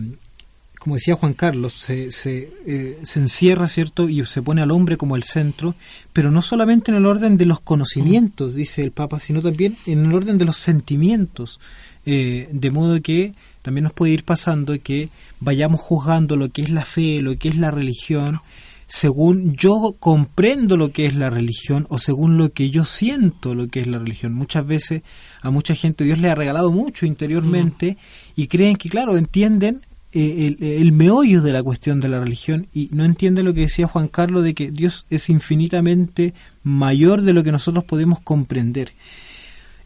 como 0.83 0.97
decía 0.97 1.14
Juan 1.14 1.35
Carlos, 1.35 1.74
se, 1.74 2.11
se, 2.11 2.53
eh, 2.66 2.99
se, 3.05 3.20
encierra, 3.20 3.68
¿cierto? 3.68 4.09
Y 4.09 4.26
se 4.26 4.43
pone 4.43 4.62
al 4.62 4.72
hombre 4.72 4.97
como 4.97 5.14
el 5.14 5.22
centro, 5.22 5.76
pero 6.12 6.33
no 6.33 6.43
solamente 6.43 6.91
en 6.91 6.97
el 6.97 7.07
orden 7.07 7.37
de 7.37 7.47
los 7.47 7.61
conocimientos, 7.61 8.57
dice 8.57 8.83
el 8.83 8.91
Papa, 8.91 9.20
sino 9.20 9.41
también 9.43 9.78
en 9.87 10.07
el 10.07 10.12
orden 10.12 10.39
de 10.39 10.45
los 10.45 10.57
sentimientos. 10.57 11.61
Eh, 12.05 12.49
de 12.51 12.70
modo 12.72 13.01
que 13.01 13.33
también 13.62 13.85
nos 13.85 13.93
puede 13.93 14.12
ir 14.12 14.24
pasando 14.24 14.76
que 14.83 15.09
vayamos 15.39 15.80
juzgando 15.80 16.35
lo 16.35 16.51
que 16.51 16.62
es 16.62 16.70
la 16.70 16.85
fe, 16.85 17.22
lo 17.22 17.37
que 17.37 17.49
es 17.49 17.57
la 17.57 17.70
religión, 17.70 18.41
según 18.89 19.53
yo 19.53 19.95
comprendo 20.01 20.76
lo 20.76 20.91
que 20.91 21.07
es 21.07 21.14
la 21.14 21.30
religión 21.30 21.87
o 21.91 21.99
según 21.99 22.39
lo 22.39 22.53
que 22.53 22.70
yo 22.70 22.85
siento 22.85 23.55
lo 23.55 23.68
que 23.68 23.78
es 23.78 23.87
la 23.87 24.01
religión. 24.01 24.35
Muchas 24.35 24.66
veces 24.66 25.03
a 25.43 25.53
mucha 25.53 25.76
gente 25.76 26.03
Dios 26.03 26.18
le 26.18 26.28
ha 26.28 26.35
regalado 26.35 26.72
mucho 26.72 27.07
interiormente 27.07 27.93
mm. 27.93 28.41
y 28.41 28.49
creen 28.49 28.74
que, 28.74 28.89
claro, 28.89 29.16
entienden 29.16 29.83
eh, 30.13 30.57
el, 30.61 30.93
meollo 30.93 31.43
de 31.43 31.53
la 31.53 31.63
cuestión 31.63 32.01
de 32.01 32.09
la 32.09 32.21
religión 32.21 32.67
y 32.73 32.89
no 32.93 33.05
entienden 33.05 33.45
lo 33.47 33.55
que 33.55 33.63
decía 33.63 33.87
Juan 33.87 34.09
Carlos 34.09 34.45
de 34.45 34.55
que 34.55 34.71
Dios 34.71 35.07
es 35.11 35.29
infinitamente 35.31 36.35
mayor 36.63 37.23
de 37.23 37.33
lo 37.33 37.43
que 37.43 37.53
nosotros 37.53 37.85
podemos 37.85 38.21
comprender. 38.21 38.93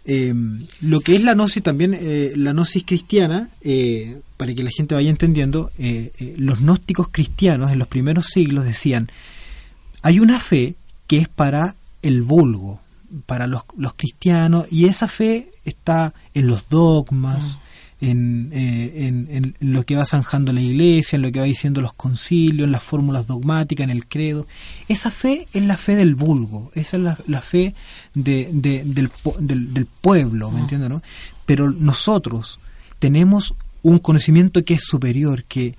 eh, 0.07 0.35
lo 0.81 1.01
que 1.01 1.17
es 1.17 1.23
la 1.23 1.35
gnosis 1.35 1.63
también, 1.63 1.97
eh, 1.99 2.33
la 2.37 2.53
gnosis 2.53 2.85
cristiana, 2.85 3.49
eh, 3.63 4.21
para 4.37 4.55
que 4.55 4.63
la 4.63 4.71
gente 4.71 4.95
vaya 4.95 5.11
entendiendo, 5.11 5.71
eh, 5.79 6.13
los 6.39 6.61
gnósticos 6.61 7.09
cristianos 7.11 7.73
en 7.73 7.79
los 7.79 7.89
primeros 7.89 8.27
siglos 8.27 8.65
decían, 8.65 9.11
hay 10.03 10.21
una 10.21 10.39
fe 10.39 10.77
que 11.07 11.19
es 11.19 11.29
para 11.29 11.75
el 12.03 12.23
vulgo, 12.23 12.81
para 13.27 13.47
los, 13.47 13.63
los 13.77 13.95
cristianos, 13.95 14.67
y 14.71 14.87
esa 14.87 15.09
fe 15.09 15.51
está 15.65 16.15
en 16.35 16.47
los 16.47 16.69
dogmas, 16.69 17.61
en, 18.01 18.51
eh, 18.53 19.07
en- 19.07 19.27
en 19.31 19.73
lo 19.73 19.85
que 19.85 19.97
va 19.97 20.05
zanjando 20.05 20.53
la 20.53 20.61
iglesia, 20.61 21.17
en 21.17 21.23
lo 21.23 21.33
que 21.33 21.41
va 21.41 21.47
diciendo 21.47 21.81
los 21.81 21.95
concilios, 21.95 22.67
en 22.67 22.73
las 22.73 22.83
fórmulas 22.83 23.27
dogmáticas, 23.27 23.85
en 23.85 23.91
el 23.91 24.07
credo. 24.07 24.47
Esa 24.89 25.11
fe 25.11 25.47
es 25.53 25.65
la 25.65 25.77
fe 25.77 25.95
del 25.97 26.15
vulgo, 26.15 26.71
esa 26.75 26.97
es 26.99 27.03
la, 27.03 27.19
la 27.27 27.41
fe 27.41 27.75
de- 28.15 28.51
de- 28.53 28.83
del, 28.85 29.11
del, 29.41 29.73
del 29.73 29.87
pueblo, 29.87 30.51
¿me 30.51 30.61
entiendes? 30.61 30.91
No? 30.91 31.03
Pero 31.47 31.71
nosotros 31.71 32.61
tenemos 32.99 33.55
un 33.83 33.99
conocimiento 33.99 34.63
que 34.65 34.75
es 34.75 34.83
superior, 34.85 35.45
que, 35.45 35.75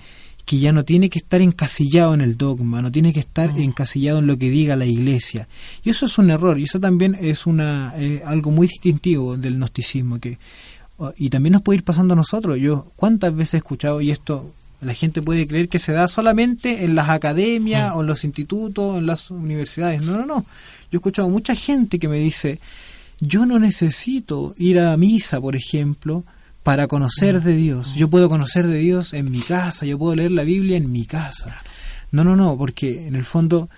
que 0.46 0.60
ya 0.60 0.72
no 0.72 0.86
tiene 0.86 1.10
que 1.10 1.20
estar 1.20 1.42
encasillado 1.42 2.14
en 2.14 2.22
el 2.22 2.38
dogma, 2.38 2.82
no 2.82 2.90
tiene 2.92 3.12
que 3.12 3.20
estar 3.20 3.60
encasillado 3.60 4.20
en 4.20 4.28
lo 4.28 4.38
que 4.38 4.50
diga 4.50 4.76
la 4.78 4.86
iglesia. 4.86 5.48
Y 5.84 5.90
eso 5.90 6.06
es 6.06 6.18
un 6.18 6.30
error, 6.30 6.58
y 6.58 6.64
eso 6.64 6.80
también 6.80 7.18
es 7.20 7.46
una 7.46 7.94
eh, 7.98 8.22
algo 8.26 8.50
muy 8.50 8.68
distintivo 8.68 9.36
del 9.36 9.56
gnosticismo, 9.58 10.20
que 10.20 10.40
y 11.18 11.30
también 11.30 11.54
nos 11.54 11.62
puede 11.62 11.78
ir 11.78 11.84
pasando 11.84 12.14
a 12.14 12.18
nosotros. 12.18 12.58
Yo 12.58 12.88
cuántas 12.96 13.36
veces 13.36 13.56
he 13.56 13.58
escuchado 13.58 14.02
y 14.02 14.12
esto 14.12 14.52
la 14.82 14.94
gente 14.94 15.22
puede 15.22 15.48
creer 15.48 15.70
que 15.70 15.80
se 15.80 15.92
da 15.92 16.08
solamente 16.08 16.86
en 16.86 16.96
las 16.96 17.10
academias 17.10 17.94
o 17.96 18.02
en 18.02 18.08
los 18.08 18.24
institutos, 18.24 18.98
en 18.98 19.08
las 19.08 19.32
universidades. 19.32 20.02
No, 20.02 20.18
no, 20.18 20.26
no. 20.26 20.46
Yo 20.92 20.94
he 20.94 20.98
escuchado 20.98 21.30
mucha 21.30 21.56
gente 21.56 21.98
que 21.98 22.08
me 22.08 22.18
dice, 22.18 22.60
yo 23.20 23.46
no 23.46 23.58
necesito 23.60 24.54
ir 24.58 24.80
a 24.80 24.96
misa, 24.98 25.42
por 25.42 25.56
ejemplo, 25.56 26.24
para 26.64 26.88
conocer 26.88 27.42
de 27.42 27.56
Dios. 27.56 27.96
Yo 27.96 28.10
puedo 28.10 28.30
conocer 28.30 28.68
de 28.68 28.78
Dios 28.78 29.14
en 29.14 29.32
mi 29.32 29.42
casa, 29.42 29.86
yo 29.86 29.98
puedo 29.98 30.16
leer 30.16 30.32
la 30.32 30.44
Biblia 30.44 30.78
en 30.78 30.92
mi 30.92 31.06
casa. 31.06 31.62
No, 32.12 32.24
no, 32.24 32.36
no, 32.36 32.58
porque 32.58 33.08
en 33.08 33.16
el 33.16 33.26
fondo 33.26 33.70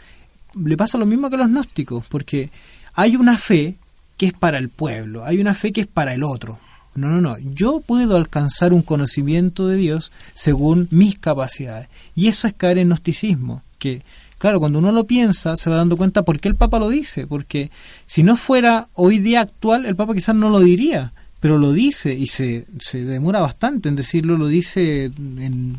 le 0.55 0.75
pasa 0.75 0.97
lo 0.97 1.05
mismo 1.05 1.29
que 1.29 1.35
a 1.35 1.39
los 1.39 1.49
gnósticos, 1.49 2.05
porque 2.07 2.51
hay 2.93 3.15
una 3.15 3.37
fe 3.37 3.75
que 4.17 4.27
es 4.27 4.33
para 4.33 4.57
el 4.57 4.69
pueblo, 4.69 5.23
hay 5.23 5.39
una 5.39 5.53
fe 5.53 5.71
que 5.71 5.81
es 5.81 5.87
para 5.87 6.13
el 6.13 6.23
otro. 6.23 6.59
No, 6.99 7.07
no, 7.07 7.21
no. 7.21 7.37
Yo 7.53 7.79
puedo 7.79 8.17
alcanzar 8.17 8.73
un 8.73 8.81
conocimiento 8.81 9.67
de 9.67 9.77
Dios 9.77 10.11
según 10.33 10.87
mis 10.91 11.17
capacidades. 11.17 11.87
Y 12.13 12.27
eso 12.27 12.45
es 12.47 12.53
caer 12.53 12.77
en 12.77 12.89
gnosticismo. 12.89 13.63
Que, 13.77 14.03
claro, 14.37 14.59
cuando 14.59 14.79
uno 14.79 14.91
lo 14.91 15.05
piensa, 15.05 15.55
se 15.55 15.69
va 15.69 15.77
dando 15.77 15.95
cuenta 15.95 16.23
por 16.23 16.39
qué 16.41 16.49
el 16.49 16.55
Papa 16.55 16.77
lo 16.77 16.89
dice. 16.89 17.25
Porque 17.25 17.71
si 18.05 18.23
no 18.23 18.35
fuera 18.35 18.89
hoy 18.95 19.19
día 19.19 19.41
actual, 19.41 19.85
el 19.85 19.95
Papa 19.95 20.13
quizás 20.13 20.35
no 20.35 20.49
lo 20.49 20.59
diría. 20.59 21.13
Pero 21.39 21.57
lo 21.57 21.71
dice 21.71 22.13
y 22.13 22.27
se, 22.27 22.65
se 22.79 23.05
demora 23.05 23.39
bastante 23.39 23.87
en 23.87 23.95
decirlo. 23.95 24.37
Lo 24.37 24.47
dice 24.47 25.05
en 25.05 25.77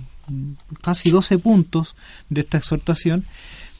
casi 0.80 1.10
12 1.10 1.38
puntos 1.38 1.96
de 2.30 2.40
esta 2.40 2.56
exhortación. 2.56 3.26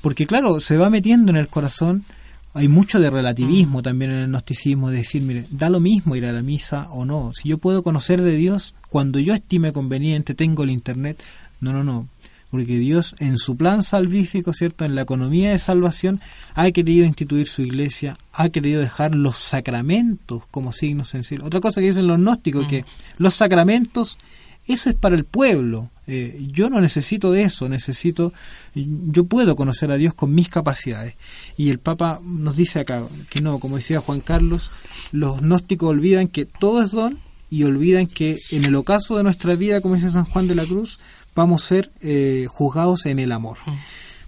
Porque, 0.02 0.26
claro, 0.26 0.60
se 0.60 0.76
va 0.76 0.90
metiendo 0.90 1.32
en 1.32 1.36
el 1.36 1.48
corazón 1.48 2.04
hay 2.52 2.68
mucho 2.68 2.98
de 2.98 3.10
relativismo 3.10 3.82
también 3.82 4.10
en 4.10 4.18
el 4.18 4.28
gnosticismo, 4.28 4.90
de 4.90 4.98
decir, 4.98 5.22
mire, 5.22 5.46
da 5.50 5.70
lo 5.70 5.78
mismo 5.78 6.16
ir 6.16 6.26
a 6.26 6.32
la 6.32 6.42
misa 6.42 6.88
o 6.90 7.04
no. 7.04 7.32
Si 7.32 7.48
yo 7.48 7.58
puedo 7.58 7.82
conocer 7.82 8.22
de 8.22 8.36
Dios 8.36 8.74
cuando 8.88 9.20
yo 9.20 9.34
estime 9.34 9.72
conveniente, 9.72 10.34
tengo 10.34 10.64
el 10.64 10.70
Internet. 10.70 11.22
No, 11.60 11.72
no, 11.72 11.84
no. 11.84 12.08
Porque 12.50 12.76
Dios 12.78 13.14
en 13.20 13.38
su 13.38 13.56
plan 13.56 13.84
salvífico, 13.84 14.52
¿cierto? 14.52 14.84
En 14.84 14.96
la 14.96 15.02
economía 15.02 15.52
de 15.52 15.60
salvación, 15.60 16.20
ha 16.54 16.68
querido 16.72 17.06
instituir 17.06 17.46
su 17.46 17.62
iglesia, 17.62 18.18
ha 18.32 18.48
querido 18.48 18.80
dejar 18.80 19.14
los 19.14 19.36
sacramentos 19.36 20.42
como 20.50 20.72
signos 20.72 21.10
sensibles. 21.10 21.46
Otra 21.46 21.60
cosa 21.60 21.80
que 21.80 21.86
dicen 21.86 22.08
los 22.08 22.18
gnósticos, 22.18 22.66
que 22.66 22.84
los 23.18 23.34
sacramentos, 23.34 24.18
eso 24.66 24.90
es 24.90 24.96
para 24.96 25.14
el 25.14 25.24
pueblo. 25.24 25.90
Eh, 26.12 26.48
yo 26.50 26.68
no 26.70 26.80
necesito 26.80 27.30
de 27.30 27.44
eso, 27.44 27.68
necesito, 27.68 28.32
yo 28.74 29.22
puedo 29.26 29.54
conocer 29.54 29.92
a 29.92 29.96
Dios 29.96 30.12
con 30.12 30.34
mis 30.34 30.48
capacidades. 30.48 31.14
Y 31.56 31.70
el 31.70 31.78
Papa 31.78 32.20
nos 32.24 32.56
dice 32.56 32.80
acá 32.80 33.04
que 33.28 33.40
no, 33.40 33.60
como 33.60 33.76
decía 33.76 34.00
Juan 34.00 34.18
Carlos, 34.18 34.72
los 35.12 35.40
gnósticos 35.40 35.88
olvidan 35.88 36.26
que 36.26 36.46
todo 36.46 36.82
es 36.82 36.90
don 36.90 37.20
y 37.48 37.62
olvidan 37.62 38.08
que 38.08 38.38
en 38.50 38.64
el 38.64 38.74
ocaso 38.74 39.18
de 39.18 39.22
nuestra 39.22 39.54
vida, 39.54 39.80
como 39.80 39.94
dice 39.94 40.10
San 40.10 40.24
Juan 40.24 40.48
de 40.48 40.56
la 40.56 40.66
Cruz, 40.66 40.98
vamos 41.36 41.62
a 41.62 41.68
ser 41.68 41.92
eh, 42.00 42.48
juzgados 42.50 43.06
en 43.06 43.20
el 43.20 43.30
amor. 43.30 43.58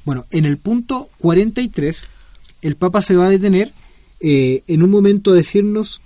Bueno, 0.05 0.25
en 0.31 0.45
el 0.45 0.59
punto 0.59 1.11
43, 1.19 2.07
el 2.63 2.77
Papa 2.77 3.03
se 3.03 3.17
va 3.17 3.27
a 3.27 3.31
detener 3.31 3.73
eh, 4.21 4.63
en 4.69 4.85
un 4.85 4.91
momento 4.91 5.33
a 5.33 5.35
decirnos, 5.35 6.01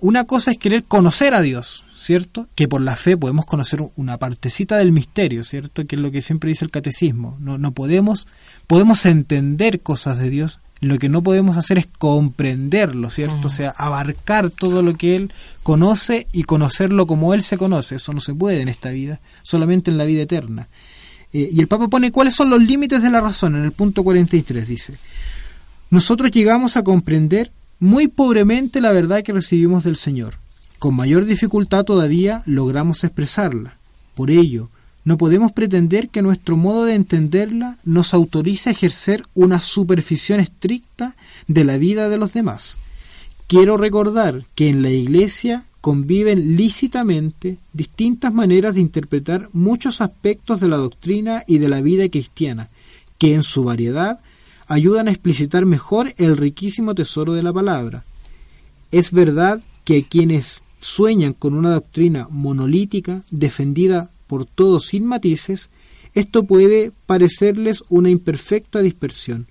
una 0.00 0.24
cosa 0.24 0.52
es 0.52 0.58
querer 0.58 0.84
conocer 0.84 1.34
a 1.34 1.42
Dios, 1.42 1.84
¿cierto? 2.04 2.48
Que 2.54 2.68
por 2.68 2.82
la 2.82 2.96
fe 2.96 3.16
podemos 3.16 3.46
conocer 3.46 3.82
una 3.96 4.18
partecita 4.18 4.76
del 4.76 4.92
misterio, 4.92 5.42
¿cierto? 5.42 5.86
Que 5.86 5.96
es 5.96 6.02
lo 6.02 6.10
que 6.10 6.20
siempre 6.20 6.48
dice 6.48 6.66
el 6.66 6.70
catecismo. 6.70 7.38
No, 7.40 7.56
no 7.56 7.72
podemos, 7.72 8.26
podemos 8.66 9.06
entender 9.06 9.80
cosas 9.80 10.18
de 10.18 10.28
Dios, 10.28 10.60
lo 10.80 10.98
que 10.98 11.08
no 11.08 11.22
podemos 11.22 11.56
hacer 11.56 11.78
es 11.78 11.86
comprenderlo, 11.86 13.08
¿cierto? 13.08 13.48
O 13.48 13.50
sea, 13.50 13.70
abarcar 13.70 14.50
todo 14.50 14.82
lo 14.82 14.98
que 14.98 15.16
Él 15.16 15.32
conoce 15.62 16.26
y 16.30 16.42
conocerlo 16.42 17.06
como 17.06 17.32
Él 17.32 17.42
se 17.42 17.56
conoce. 17.56 17.94
Eso 17.96 18.12
no 18.12 18.20
se 18.20 18.34
puede 18.34 18.60
en 18.60 18.68
esta 18.68 18.90
vida, 18.90 19.20
solamente 19.42 19.90
en 19.90 19.96
la 19.96 20.04
vida 20.04 20.22
eterna. 20.22 20.68
Eh, 21.32 21.48
y 21.52 21.58
el 21.60 21.68
Papa 21.68 21.88
pone 21.88 22.12
cuáles 22.12 22.34
son 22.34 22.50
los 22.50 22.62
límites 22.62 23.02
de 23.02 23.08
la 23.08 23.22
razón 23.22 23.56
en 23.56 23.64
el 23.64 23.72
punto 23.72 24.04
43, 24.04 24.68
dice. 24.68 24.94
Nosotros 25.88 26.30
llegamos 26.32 26.76
a 26.76 26.84
comprender 26.84 27.50
muy 27.80 28.08
pobremente 28.08 28.82
la 28.82 28.92
verdad 28.92 29.22
que 29.22 29.32
recibimos 29.32 29.84
del 29.84 29.96
Señor. 29.96 30.43
Con 30.84 30.96
mayor 30.96 31.24
dificultad 31.24 31.86
todavía 31.86 32.42
logramos 32.44 33.04
expresarla. 33.04 33.78
Por 34.14 34.30
ello, 34.30 34.68
no 35.02 35.16
podemos 35.16 35.50
pretender 35.50 36.10
que 36.10 36.20
nuestro 36.20 36.58
modo 36.58 36.84
de 36.84 36.94
entenderla 36.94 37.78
nos 37.84 38.12
autorice 38.12 38.68
a 38.68 38.72
ejercer 38.72 39.22
una 39.32 39.62
supervisión 39.62 40.40
estricta 40.40 41.16
de 41.48 41.64
la 41.64 41.78
vida 41.78 42.10
de 42.10 42.18
los 42.18 42.34
demás. 42.34 42.76
Quiero 43.46 43.78
recordar 43.78 44.44
que 44.54 44.68
en 44.68 44.82
la 44.82 44.90
Iglesia 44.90 45.64
conviven 45.80 46.54
lícitamente 46.54 47.56
distintas 47.72 48.34
maneras 48.34 48.74
de 48.74 48.82
interpretar 48.82 49.48
muchos 49.54 50.02
aspectos 50.02 50.60
de 50.60 50.68
la 50.68 50.76
doctrina 50.76 51.44
y 51.46 51.60
de 51.60 51.70
la 51.70 51.80
vida 51.80 52.06
cristiana, 52.10 52.68
que 53.16 53.32
en 53.32 53.42
su 53.42 53.64
variedad 53.64 54.20
ayudan 54.66 55.08
a 55.08 55.12
explicitar 55.12 55.64
mejor 55.64 56.12
el 56.18 56.36
riquísimo 56.36 56.94
tesoro 56.94 57.32
de 57.32 57.42
la 57.42 57.54
palabra. 57.54 58.04
Es 58.90 59.12
verdad 59.12 59.62
que 59.84 60.04
quienes 60.04 60.62
sueñan 60.84 61.32
con 61.32 61.54
una 61.54 61.72
doctrina 61.72 62.28
monolítica 62.30 63.22
defendida 63.30 64.10
por 64.26 64.44
todos 64.44 64.86
sin 64.86 65.06
matices, 65.06 65.70
esto 66.14 66.44
puede 66.44 66.92
parecerles 67.06 67.84
una 67.88 68.10
imperfecta 68.10 68.80
dispersión. 68.80 69.46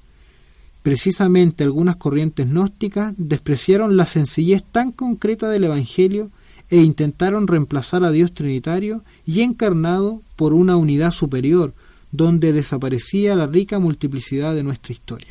Precisamente 0.83 1.63
algunas 1.63 1.95
corrientes 1.95 2.47
gnósticas 2.47 3.13
despreciaron 3.17 3.97
la 3.97 4.05
sencillez 4.05 4.63
tan 4.63 4.91
concreta 4.91 5.49
del 5.49 5.63
Evangelio 5.63 6.29
e 6.69 6.77
intentaron 6.77 7.47
reemplazar 7.47 8.03
a 8.03 8.11
Dios 8.11 8.33
Trinitario 8.33 9.03
y 9.25 9.41
encarnado 9.41 10.21
por 10.35 10.53
una 10.53 10.77
unidad 10.77 11.11
superior, 11.11 11.73
donde 12.11 12.53
desaparecía 12.53 13.35
la 13.35 13.47
rica 13.47 13.79
multiplicidad 13.79 14.53
de 14.53 14.63
nuestra 14.63 14.93
historia. 14.93 15.29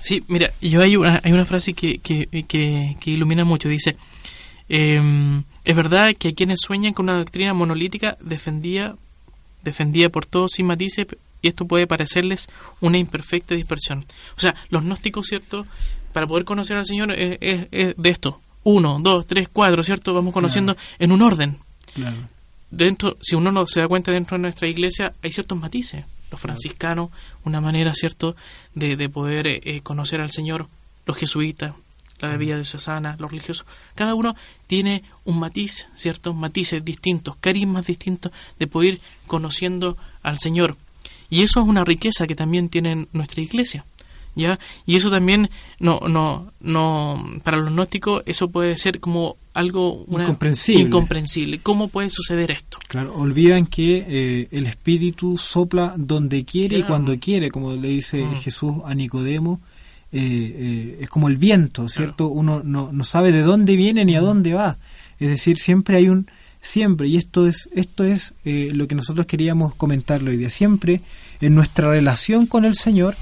Sí, 0.00 0.22
mira, 0.28 0.52
yo 0.60 0.82
hay 0.82 0.96
una, 0.96 1.20
hay 1.24 1.32
una 1.32 1.44
frase 1.44 1.72
que, 1.72 1.98
que, 1.98 2.26
que, 2.46 2.96
que 3.00 3.10
ilumina 3.10 3.44
mucho. 3.44 3.68
Dice, 3.68 3.96
eh, 4.68 5.42
es 5.64 5.76
verdad 5.76 6.14
que 6.16 6.34
quienes 6.34 6.60
sueñan 6.60 6.92
con 6.92 7.06
una 7.06 7.18
doctrina 7.18 7.54
monolítica 7.54 8.16
defendía, 8.20 8.96
defendía 9.62 10.10
por 10.10 10.26
todos 10.26 10.52
sin 10.52 10.66
matices 10.66 11.06
y 11.42 11.48
esto 11.48 11.66
puede 11.66 11.86
parecerles 11.86 12.48
una 12.80 12.98
imperfecta 12.98 13.54
dispersión. 13.54 14.04
O 14.36 14.40
sea, 14.40 14.54
los 14.70 14.82
gnósticos, 14.82 15.26
¿cierto? 15.26 15.66
Para 16.12 16.26
poder 16.26 16.44
conocer 16.44 16.76
al 16.76 16.86
Señor 16.86 17.12
es, 17.12 17.38
es, 17.40 17.68
es 17.70 17.94
de 17.96 18.08
esto. 18.08 18.40
Uno, 18.64 18.98
dos, 19.00 19.26
tres, 19.26 19.48
cuatro, 19.52 19.82
¿cierto? 19.82 20.14
Vamos 20.14 20.32
conociendo 20.32 20.74
claro. 20.74 20.90
en 20.98 21.12
un 21.12 21.22
orden. 21.22 21.58
Claro. 21.94 22.16
Dentro, 22.70 23.16
si 23.20 23.36
uno 23.36 23.52
no 23.52 23.66
se 23.66 23.80
da 23.80 23.88
cuenta 23.88 24.10
dentro 24.10 24.36
de 24.36 24.42
nuestra 24.42 24.68
iglesia, 24.68 25.12
hay 25.22 25.32
ciertos 25.32 25.58
matices. 25.58 26.04
Los 26.30 26.40
franciscanos, 26.40 27.10
una 27.44 27.60
manera, 27.60 27.94
¿cierto?, 27.94 28.34
de, 28.74 28.96
de 28.96 29.08
poder 29.08 29.46
eh, 29.46 29.80
conocer 29.82 30.20
al 30.20 30.30
Señor. 30.30 30.68
Los 31.06 31.16
jesuitas, 31.16 31.74
la 32.20 32.30
bebida 32.30 32.56
diocesana, 32.56 33.16
los 33.18 33.30
religiosos. 33.30 33.66
Cada 33.94 34.14
uno 34.14 34.34
tiene 34.66 35.04
un 35.24 35.38
matiz, 35.38 35.86
¿cierto? 35.94 36.34
Matices 36.34 36.84
distintos, 36.84 37.36
carismas 37.36 37.86
distintos 37.86 38.32
de 38.58 38.66
poder 38.66 38.94
ir 38.94 39.00
conociendo 39.26 39.96
al 40.22 40.38
Señor. 40.38 40.76
Y 41.28 41.42
eso 41.42 41.60
es 41.60 41.66
una 41.66 41.84
riqueza 41.84 42.26
que 42.26 42.36
también 42.36 42.68
tiene 42.68 43.08
nuestra 43.12 43.42
iglesia. 43.42 43.84
¿Ya? 44.38 44.58
Y 44.84 44.96
eso 44.96 45.10
también 45.10 45.48
no 45.80 45.98
no 46.00 46.52
no 46.60 47.24
para 47.42 47.56
los 47.56 47.70
gnósticos 47.70 48.22
eso 48.26 48.50
puede 48.50 48.76
ser 48.76 49.00
como 49.00 49.38
algo 49.54 50.04
una, 50.08 50.24
incomprensible. 50.24 50.82
incomprensible. 50.82 51.58
¿Cómo 51.60 51.88
puede 51.88 52.10
suceder 52.10 52.50
esto? 52.50 52.76
Claro, 52.86 53.14
olvidan 53.16 53.64
que 53.64 54.04
eh, 54.06 54.48
el 54.50 54.66
espíritu 54.66 55.38
sopla 55.38 55.94
donde 55.96 56.44
quiere 56.44 56.76
claro. 56.76 56.84
y 56.84 56.86
cuando 56.86 57.18
quiere, 57.18 57.50
como 57.50 57.74
le 57.76 57.88
dice 57.88 58.26
mm. 58.26 58.34
Jesús 58.34 58.74
a 58.84 58.94
Nicodemo 58.94 59.62
eh, 60.18 60.56
eh, 60.58 60.98
es 61.02 61.10
como 61.10 61.28
el 61.28 61.36
viento, 61.36 61.90
¿cierto? 61.90 62.28
Uno 62.28 62.62
no, 62.64 62.90
no 62.90 63.04
sabe 63.04 63.32
de 63.32 63.42
dónde 63.42 63.76
viene 63.76 64.04
ni 64.06 64.16
a 64.16 64.22
dónde 64.22 64.54
va. 64.54 64.78
Es 65.18 65.28
decir, 65.28 65.58
siempre 65.58 65.98
hay 65.98 66.08
un 66.08 66.26
siempre 66.62 67.06
y 67.06 67.18
esto 67.18 67.46
es 67.46 67.68
esto 67.74 68.02
es 68.02 68.34
eh, 68.44 68.70
lo 68.72 68.88
que 68.88 68.94
nosotros 68.94 69.26
queríamos 69.26 69.74
comentarlo 69.74 70.30
hoy 70.30 70.38
día. 70.38 70.48
Siempre 70.48 71.02
en 71.42 71.54
nuestra 71.54 71.90
relación 71.90 72.46
con 72.46 72.64
el 72.64 72.76
Señor 72.76 73.14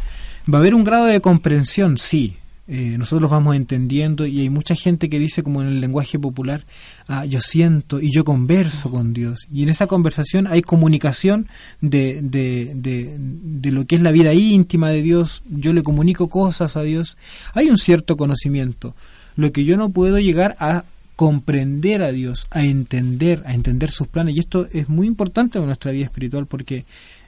va 0.52 0.58
a 0.58 0.60
haber 0.60 0.74
un 0.76 0.84
grado 0.84 1.06
de 1.06 1.20
comprensión, 1.20 1.98
sí, 1.98 2.36
eh, 2.66 2.96
nosotros 2.96 3.30
vamos 3.30 3.56
entendiendo 3.56 4.26
y 4.26 4.40
hay 4.40 4.48
mucha 4.48 4.74
gente 4.74 5.10
que 5.10 5.18
dice 5.18 5.42
como 5.42 5.60
en 5.60 5.68
el 5.68 5.80
lenguaje 5.80 6.18
popular, 6.18 6.64
ah, 7.08 7.26
yo 7.26 7.40
siento 7.40 8.00
y 8.00 8.10
yo 8.10 8.24
converso 8.24 8.90
con 8.90 9.12
Dios. 9.12 9.46
Y 9.52 9.64
en 9.64 9.68
esa 9.68 9.86
conversación 9.86 10.46
hay 10.46 10.62
comunicación 10.62 11.48
de, 11.82 12.20
de, 12.22 12.72
de, 12.74 13.16
de, 13.18 13.70
lo 13.70 13.86
que 13.86 13.96
es 13.96 14.02
la 14.02 14.12
vida 14.12 14.32
íntima 14.32 14.88
de 14.88 15.02
Dios, 15.02 15.42
yo 15.50 15.74
le 15.74 15.82
comunico 15.82 16.28
cosas 16.28 16.76
a 16.78 16.82
Dios, 16.82 17.18
hay 17.52 17.68
un 17.68 17.76
cierto 17.76 18.16
conocimiento. 18.16 18.94
Lo 19.36 19.52
que 19.52 19.64
yo 19.64 19.76
no 19.76 19.90
puedo 19.90 20.18
llegar 20.18 20.56
a 20.58 20.84
comprender 21.16 22.02
a 22.02 22.12
Dios, 22.12 22.46
a 22.50 22.64
entender, 22.64 23.42
a 23.46 23.54
entender 23.54 23.90
sus 23.90 24.08
planes. 24.08 24.34
Y 24.34 24.40
esto 24.40 24.66
es 24.72 24.88
muy 24.88 25.06
importante 25.06 25.58
en 25.58 25.66
nuestra 25.66 25.92
vida 25.92 26.04
espiritual 26.04 26.46
porque 26.46 26.86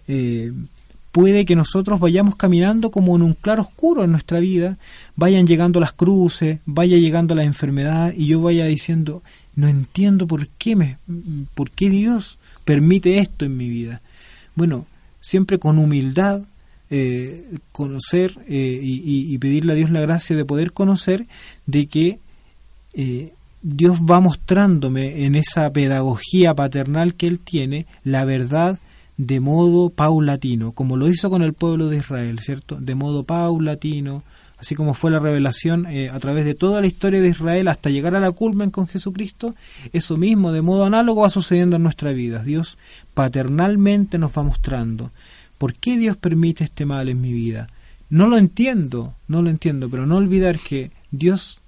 eh, 0.08 0.52
puede 1.16 1.46
que 1.46 1.56
nosotros 1.56 1.98
vayamos 1.98 2.36
caminando 2.36 2.90
como 2.90 3.16
en 3.16 3.22
un 3.22 3.32
claro 3.32 3.62
oscuro 3.62 4.04
en 4.04 4.12
nuestra 4.12 4.38
vida, 4.38 4.76
vayan 5.14 5.46
llegando 5.46 5.80
las 5.80 5.94
cruces, 5.94 6.58
vaya 6.66 6.98
llegando 6.98 7.34
la 7.34 7.42
enfermedad 7.42 8.12
y 8.14 8.26
yo 8.26 8.42
vaya 8.42 8.66
diciendo, 8.66 9.22
no 9.54 9.66
entiendo 9.66 10.26
por 10.26 10.46
qué 10.46 10.76
me, 10.76 10.98
por 11.54 11.70
qué 11.70 11.88
Dios 11.88 12.38
permite 12.66 13.16
esto 13.16 13.46
en 13.46 13.56
mi 13.56 13.70
vida. 13.70 14.02
Bueno, 14.56 14.84
siempre 15.18 15.58
con 15.58 15.78
humildad, 15.78 16.42
eh, 16.90 17.48
conocer 17.72 18.36
eh, 18.46 18.78
y, 18.82 19.38
pedirle 19.38 19.72
a 19.72 19.76
Dios 19.76 19.88
la 19.88 20.02
gracia 20.02 20.36
de 20.36 20.44
poder 20.44 20.74
conocer 20.74 21.26
de 21.64 21.86
que 21.86 22.18
eh, 22.92 23.32
Dios 23.62 24.00
va 24.02 24.20
mostrándome 24.20 25.24
en 25.24 25.34
esa 25.34 25.72
pedagogía 25.72 26.52
paternal 26.54 27.14
que 27.14 27.26
Él 27.26 27.40
tiene 27.40 27.86
la 28.04 28.26
verdad 28.26 28.80
de 29.16 29.40
modo 29.40 29.90
paulatino, 29.90 30.72
como 30.72 30.96
lo 30.96 31.08
hizo 31.08 31.30
con 31.30 31.42
el 31.42 31.54
pueblo 31.54 31.88
de 31.88 31.98
Israel, 31.98 32.38
¿cierto? 32.40 32.76
De 32.76 32.94
modo 32.94 33.24
paulatino, 33.24 34.22
así 34.58 34.74
como 34.74 34.94
fue 34.94 35.10
la 35.10 35.18
revelación 35.18 35.86
eh, 35.86 36.10
a 36.10 36.18
través 36.18 36.44
de 36.44 36.54
toda 36.54 36.80
la 36.80 36.86
historia 36.86 37.20
de 37.20 37.28
Israel 37.28 37.68
hasta 37.68 37.90
llegar 37.90 38.14
a 38.14 38.20
la 38.20 38.32
culmen 38.32 38.70
con 38.70 38.88
Jesucristo, 38.88 39.54
eso 39.92 40.16
mismo 40.16 40.52
de 40.52 40.62
modo 40.62 40.84
análogo 40.84 41.22
va 41.22 41.30
sucediendo 41.30 41.76
en 41.76 41.82
nuestra 41.82 42.12
vida. 42.12 42.42
Dios 42.42 42.78
paternalmente 43.14 44.18
nos 44.18 44.32
va 44.36 44.42
mostrando 44.42 45.12
por 45.58 45.74
qué 45.74 45.96
Dios 45.96 46.16
permite 46.16 46.64
este 46.64 46.84
mal 46.84 47.08
en 47.08 47.20
mi 47.20 47.32
vida. 47.32 47.68
No 48.08 48.28
lo 48.28 48.36
entiendo, 48.36 49.14
no 49.28 49.42
lo 49.42 49.50
entiendo, 49.50 49.90
pero 49.90 50.06
no 50.06 50.16
olvidar 50.16 50.58
que 50.58 50.92
Dios, 51.10 51.60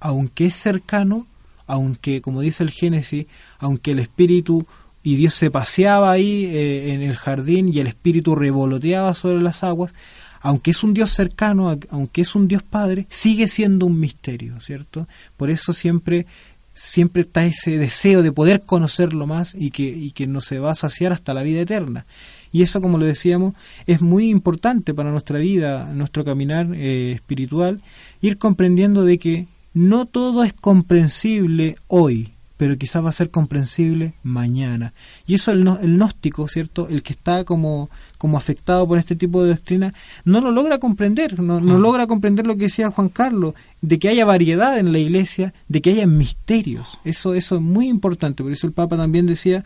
aunque 0.00 0.46
es 0.46 0.54
cercano, 0.54 1.26
aunque, 1.66 2.20
como 2.20 2.40
dice 2.40 2.64
el 2.64 2.70
Génesis, 2.70 3.26
aunque 3.58 3.92
el 3.92 3.98
Espíritu 3.98 4.66
y 5.06 5.14
Dios 5.14 5.34
se 5.34 5.52
paseaba 5.52 6.10
ahí 6.10 6.46
eh, 6.46 6.92
en 6.92 7.00
el 7.00 7.14
jardín 7.14 7.72
y 7.72 7.78
el 7.78 7.86
espíritu 7.86 8.34
revoloteaba 8.34 9.14
sobre 9.14 9.40
las 9.40 9.62
aguas, 9.62 9.94
aunque 10.40 10.72
es 10.72 10.82
un 10.82 10.94
Dios 10.94 11.12
cercano, 11.12 11.78
aunque 11.90 12.22
es 12.22 12.34
un 12.34 12.48
Dios 12.48 12.64
Padre, 12.64 13.06
sigue 13.08 13.46
siendo 13.46 13.86
un 13.86 14.00
misterio, 14.00 14.60
¿cierto? 14.60 15.06
Por 15.36 15.48
eso 15.48 15.72
siempre 15.72 16.26
siempre 16.74 17.22
está 17.22 17.46
ese 17.46 17.78
deseo 17.78 18.24
de 18.24 18.32
poder 18.32 18.62
conocerlo 18.62 19.28
más 19.28 19.54
y 19.56 19.70
que, 19.70 19.84
y 19.84 20.10
que 20.10 20.26
no 20.26 20.40
se 20.40 20.58
va 20.58 20.72
a 20.72 20.74
saciar 20.74 21.12
hasta 21.12 21.34
la 21.34 21.44
vida 21.44 21.60
eterna. 21.60 22.04
Y 22.50 22.62
eso, 22.62 22.80
como 22.80 22.98
lo 22.98 23.06
decíamos, 23.06 23.54
es 23.86 24.00
muy 24.00 24.28
importante 24.28 24.92
para 24.92 25.12
nuestra 25.12 25.38
vida, 25.38 25.88
nuestro 25.94 26.24
caminar 26.24 26.74
eh, 26.74 27.12
espiritual, 27.12 27.80
ir 28.20 28.38
comprendiendo 28.38 29.04
de 29.04 29.18
que 29.18 29.46
no 29.72 30.06
todo 30.06 30.42
es 30.42 30.52
comprensible 30.52 31.76
hoy, 31.86 32.32
pero 32.56 32.78
quizás 32.78 33.04
va 33.04 33.10
a 33.10 33.12
ser 33.12 33.30
comprensible 33.30 34.14
mañana. 34.22 34.94
Y 35.26 35.34
eso 35.34 35.52
el, 35.52 35.66
el 35.82 35.96
gnóstico, 35.96 36.48
¿cierto? 36.48 36.88
El 36.88 37.02
que 37.02 37.12
está 37.12 37.44
como, 37.44 37.90
como 38.18 38.38
afectado 38.38 38.86
por 38.86 38.98
este 38.98 39.14
tipo 39.14 39.42
de 39.42 39.50
doctrina, 39.50 39.92
no 40.24 40.40
lo 40.40 40.50
logra 40.50 40.78
comprender, 40.78 41.40
no, 41.40 41.60
no 41.60 41.78
logra 41.78 42.06
comprender 42.06 42.46
lo 42.46 42.54
que 42.54 42.64
decía 42.64 42.90
Juan 42.90 43.08
Carlos, 43.08 43.54
de 43.82 43.98
que 43.98 44.08
haya 44.08 44.24
variedad 44.24 44.78
en 44.78 44.92
la 44.92 44.98
iglesia, 44.98 45.52
de 45.68 45.82
que 45.82 45.90
haya 45.90 46.06
misterios. 46.06 46.98
Eso, 47.04 47.34
eso 47.34 47.56
es 47.56 47.62
muy 47.62 47.88
importante, 47.88 48.42
por 48.42 48.52
eso 48.52 48.66
el 48.66 48.72
Papa 48.72 48.96
también 48.96 49.26
decía, 49.26 49.64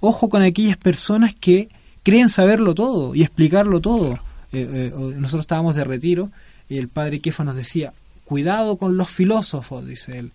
ojo 0.00 0.28
con 0.28 0.42
aquellas 0.42 0.76
personas 0.76 1.34
que 1.34 1.68
creen 2.02 2.28
saberlo 2.28 2.74
todo 2.74 3.14
y 3.14 3.22
explicarlo 3.22 3.80
todo. 3.80 4.14
Eh, 4.52 4.90
eh, 4.92 4.92
nosotros 5.16 5.42
estábamos 5.42 5.76
de 5.76 5.84
retiro 5.84 6.30
y 6.68 6.78
el 6.78 6.88
padre 6.88 7.20
Kefa 7.20 7.44
nos 7.44 7.56
decía, 7.56 7.94
cuidado 8.24 8.76
con 8.76 8.96
los 8.96 9.08
filósofos, 9.08 9.86
dice 9.86 10.18
él 10.18 10.32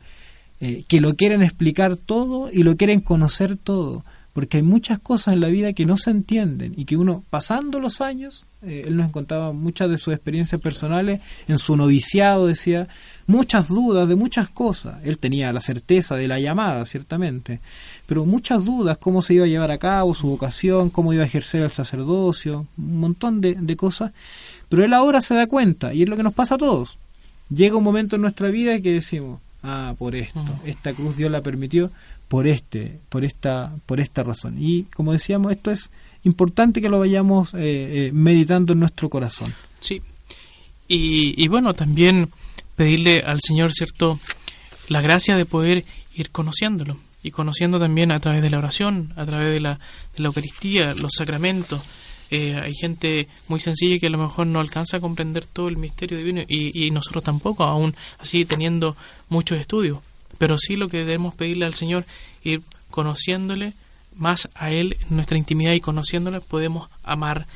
eh, 0.59 0.83
que 0.87 1.01
lo 1.01 1.15
quieren 1.15 1.43
explicar 1.43 1.97
todo 1.97 2.49
y 2.51 2.63
lo 2.63 2.77
quieren 2.77 2.99
conocer 2.99 3.57
todo, 3.57 4.03
porque 4.33 4.57
hay 4.57 4.63
muchas 4.63 4.99
cosas 4.99 5.33
en 5.35 5.41
la 5.41 5.47
vida 5.47 5.73
que 5.73 5.85
no 5.85 5.97
se 5.97 6.11
entienden 6.11 6.73
y 6.77 6.85
que 6.85 6.97
uno, 6.97 7.23
pasando 7.29 7.79
los 7.79 8.01
años, 8.01 8.45
eh, 8.63 8.85
él 8.87 8.97
nos 8.97 9.11
contaba 9.11 9.51
muchas 9.53 9.89
de 9.89 9.97
sus 9.97 10.13
experiencias 10.13 10.59
personales, 10.59 11.21
en 11.47 11.59
su 11.59 11.75
noviciado 11.77 12.47
decía, 12.47 12.87
muchas 13.27 13.67
dudas 13.67 14.09
de 14.09 14.15
muchas 14.15 14.49
cosas, 14.49 14.95
él 15.03 15.19
tenía 15.19 15.53
la 15.53 15.61
certeza 15.61 16.15
de 16.15 16.27
la 16.27 16.39
llamada, 16.39 16.85
ciertamente, 16.85 17.61
pero 18.07 18.25
muchas 18.25 18.65
dudas, 18.65 18.97
cómo 18.97 19.21
se 19.21 19.35
iba 19.35 19.45
a 19.45 19.47
llevar 19.47 19.69
a 19.69 19.77
cabo 19.77 20.15
su 20.15 20.27
vocación, 20.27 20.89
cómo 20.89 21.13
iba 21.13 21.23
a 21.23 21.27
ejercer 21.27 21.63
el 21.63 21.71
sacerdocio, 21.71 22.65
un 22.77 22.99
montón 22.99 23.41
de, 23.41 23.55
de 23.55 23.75
cosas, 23.75 24.11
pero 24.69 24.83
él 24.83 24.93
ahora 24.93 25.21
se 25.21 25.35
da 25.35 25.45
cuenta, 25.45 25.93
y 25.93 26.03
es 26.03 26.09
lo 26.09 26.17
que 26.17 26.23
nos 26.23 26.33
pasa 26.33 26.55
a 26.55 26.57
todos. 26.59 26.97
Llega 27.49 27.77
un 27.77 27.83
momento 27.83 28.15
en 28.15 28.23
nuestra 28.23 28.49
vida 28.49 28.81
que 28.81 28.91
decimos, 28.91 29.39
ah, 29.63 29.95
por 29.97 30.15
esto, 30.15 30.43
esta 30.65 30.93
cruz 30.93 31.17
Dios 31.17 31.31
la 31.31 31.41
permitió 31.41 31.91
por 32.27 32.47
este, 32.47 32.99
por 33.09 33.23
esta, 33.23 33.73
por 33.85 33.99
esta 33.99 34.23
razón. 34.23 34.55
Y 34.59 34.83
como 34.95 35.13
decíamos, 35.13 35.51
esto 35.51 35.71
es 35.71 35.89
importante 36.23 36.81
que 36.81 36.89
lo 36.89 36.99
vayamos 36.99 37.53
eh, 37.53 37.59
eh, 37.59 38.11
meditando 38.13 38.73
en 38.73 38.79
nuestro 38.79 39.09
corazón. 39.09 39.53
Sí. 39.79 40.01
Y, 40.87 41.41
y, 41.41 41.47
bueno, 41.47 41.73
también 41.73 42.29
pedirle 42.75 43.19
al 43.19 43.39
Señor, 43.41 43.73
¿cierto?, 43.73 44.19
la 44.89 45.01
gracia 45.01 45.35
de 45.35 45.45
poder 45.45 45.83
ir 46.15 46.29
conociéndolo 46.29 46.97
y 47.23 47.31
conociendo 47.31 47.79
también 47.79 48.11
a 48.11 48.19
través 48.19 48.41
de 48.41 48.49
la 48.49 48.57
oración, 48.57 49.13
a 49.17 49.25
través 49.25 49.49
de 49.51 49.59
la, 49.59 49.79
de 50.15 50.23
la 50.23 50.27
Eucaristía, 50.27 50.93
los 50.93 51.11
sacramentos, 51.17 51.81
eh, 52.29 52.59
hay 52.61 52.73
gente 52.73 53.27
muy 53.47 53.59
sencilla 53.59 53.99
que 53.99 54.07
a 54.07 54.11
lo 54.11 54.17
mejor 54.17 54.47
no 54.47 54.59
alcanza 54.59 54.97
a 54.97 54.99
comprender 54.99 55.45
todo 55.45 55.67
el 55.67 55.77
misterio 55.77 56.17
divino 56.17 56.41
y, 56.47 56.85
y, 56.85 56.91
nosotros 56.91 57.23
tampoco, 57.23 57.63
aún 57.63 57.95
así 58.19 58.45
teniendo 58.45 58.95
muchos 59.29 59.59
estudios. 59.59 59.99
Pero 60.37 60.57
sí 60.57 60.75
lo 60.75 60.89
que 60.89 60.99
debemos 60.99 61.35
pedirle 61.35 61.65
al 61.65 61.73
Señor, 61.73 62.05
ir 62.43 62.61
conociéndole 62.91 63.73
más 64.15 64.49
a 64.55 64.71
Él 64.71 64.97
en 65.01 65.15
nuestra 65.15 65.37
intimidad 65.37 65.73
y 65.73 65.79
conociéndole 65.79 66.41
podemos 66.41 66.89
amar. 67.03 67.47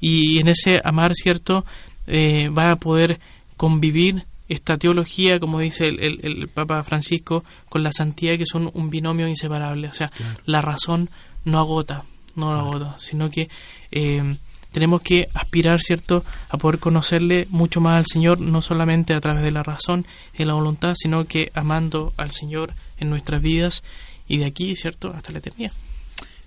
Y 0.00 0.38
en 0.38 0.48
ese 0.48 0.80
amar, 0.84 1.14
¿cierto? 1.14 1.64
Eh, 2.06 2.48
va 2.48 2.72
a 2.72 2.76
poder 2.76 3.20
convivir 3.56 4.24
esta 4.48 4.76
teología, 4.78 5.38
como 5.38 5.60
dice 5.60 5.88
el, 5.88 6.00
el, 6.00 6.20
el, 6.22 6.48
Papa 6.48 6.82
Francisco, 6.82 7.44
con 7.68 7.82
la 7.82 7.92
santidad, 7.92 8.36
que 8.36 8.46
son 8.46 8.70
un 8.74 8.90
binomio 8.90 9.28
inseparable. 9.28 9.88
O 9.88 9.94
sea, 9.94 10.08
claro. 10.08 10.40
la 10.44 10.60
razón 10.60 11.08
no 11.44 11.58
agota, 11.58 12.04
no 12.34 12.52
lo 12.52 12.58
agota, 12.58 12.96
sino 12.98 13.30
que 13.30 13.48
eh, 13.90 14.36
tenemos 14.72 15.02
que 15.02 15.28
aspirar, 15.34 15.80
¿cierto?, 15.80 16.24
a 16.48 16.58
poder 16.58 16.78
conocerle 16.78 17.46
mucho 17.50 17.80
más 17.80 17.94
al 17.94 18.06
Señor, 18.06 18.40
no 18.40 18.62
solamente 18.62 19.14
a 19.14 19.20
través 19.20 19.42
de 19.42 19.50
la 19.50 19.62
razón 19.62 20.06
y 20.38 20.44
la 20.44 20.54
voluntad, 20.54 20.94
sino 20.96 21.26
que 21.26 21.50
amando 21.54 22.12
al 22.16 22.30
Señor 22.30 22.74
en 22.98 23.10
nuestras 23.10 23.42
vidas 23.42 23.82
y 24.28 24.38
de 24.38 24.44
aquí, 24.44 24.76
¿cierto?, 24.76 25.12
hasta 25.12 25.32
la 25.32 25.38
eternidad. 25.38 25.72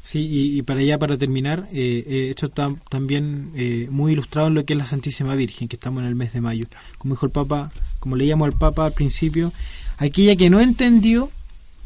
Sí, 0.01 0.57
y, 0.57 0.61
para 0.63 0.81
allá, 0.81 0.99
para 0.99 1.17
terminar, 1.17 1.69
eh, 1.71 2.27
esto 2.29 2.47
está 2.47 2.75
también 2.89 3.53
eh, 3.55 3.87
muy 3.89 4.11
ilustrado 4.11 4.49
en 4.49 4.53
lo 4.53 4.65
que 4.65 4.73
es 4.73 4.79
la 4.79 4.85
Santísima 4.85 5.33
Virgen, 5.33 5.69
que 5.69 5.77
estamos 5.77 6.01
en 6.01 6.07
el 6.07 6.15
mes 6.15 6.33
de 6.33 6.41
mayo. 6.41 6.65
Como 6.97 7.13
dijo 7.13 7.25
el 7.25 7.31
Papa, 7.31 7.71
como 7.99 8.17
leíamos 8.17 8.45
al 8.47 8.57
Papa 8.57 8.85
al 8.85 8.91
principio, 8.91 9.53
aquella 9.97 10.35
que 10.35 10.49
no 10.49 10.59
entendió 10.59 11.31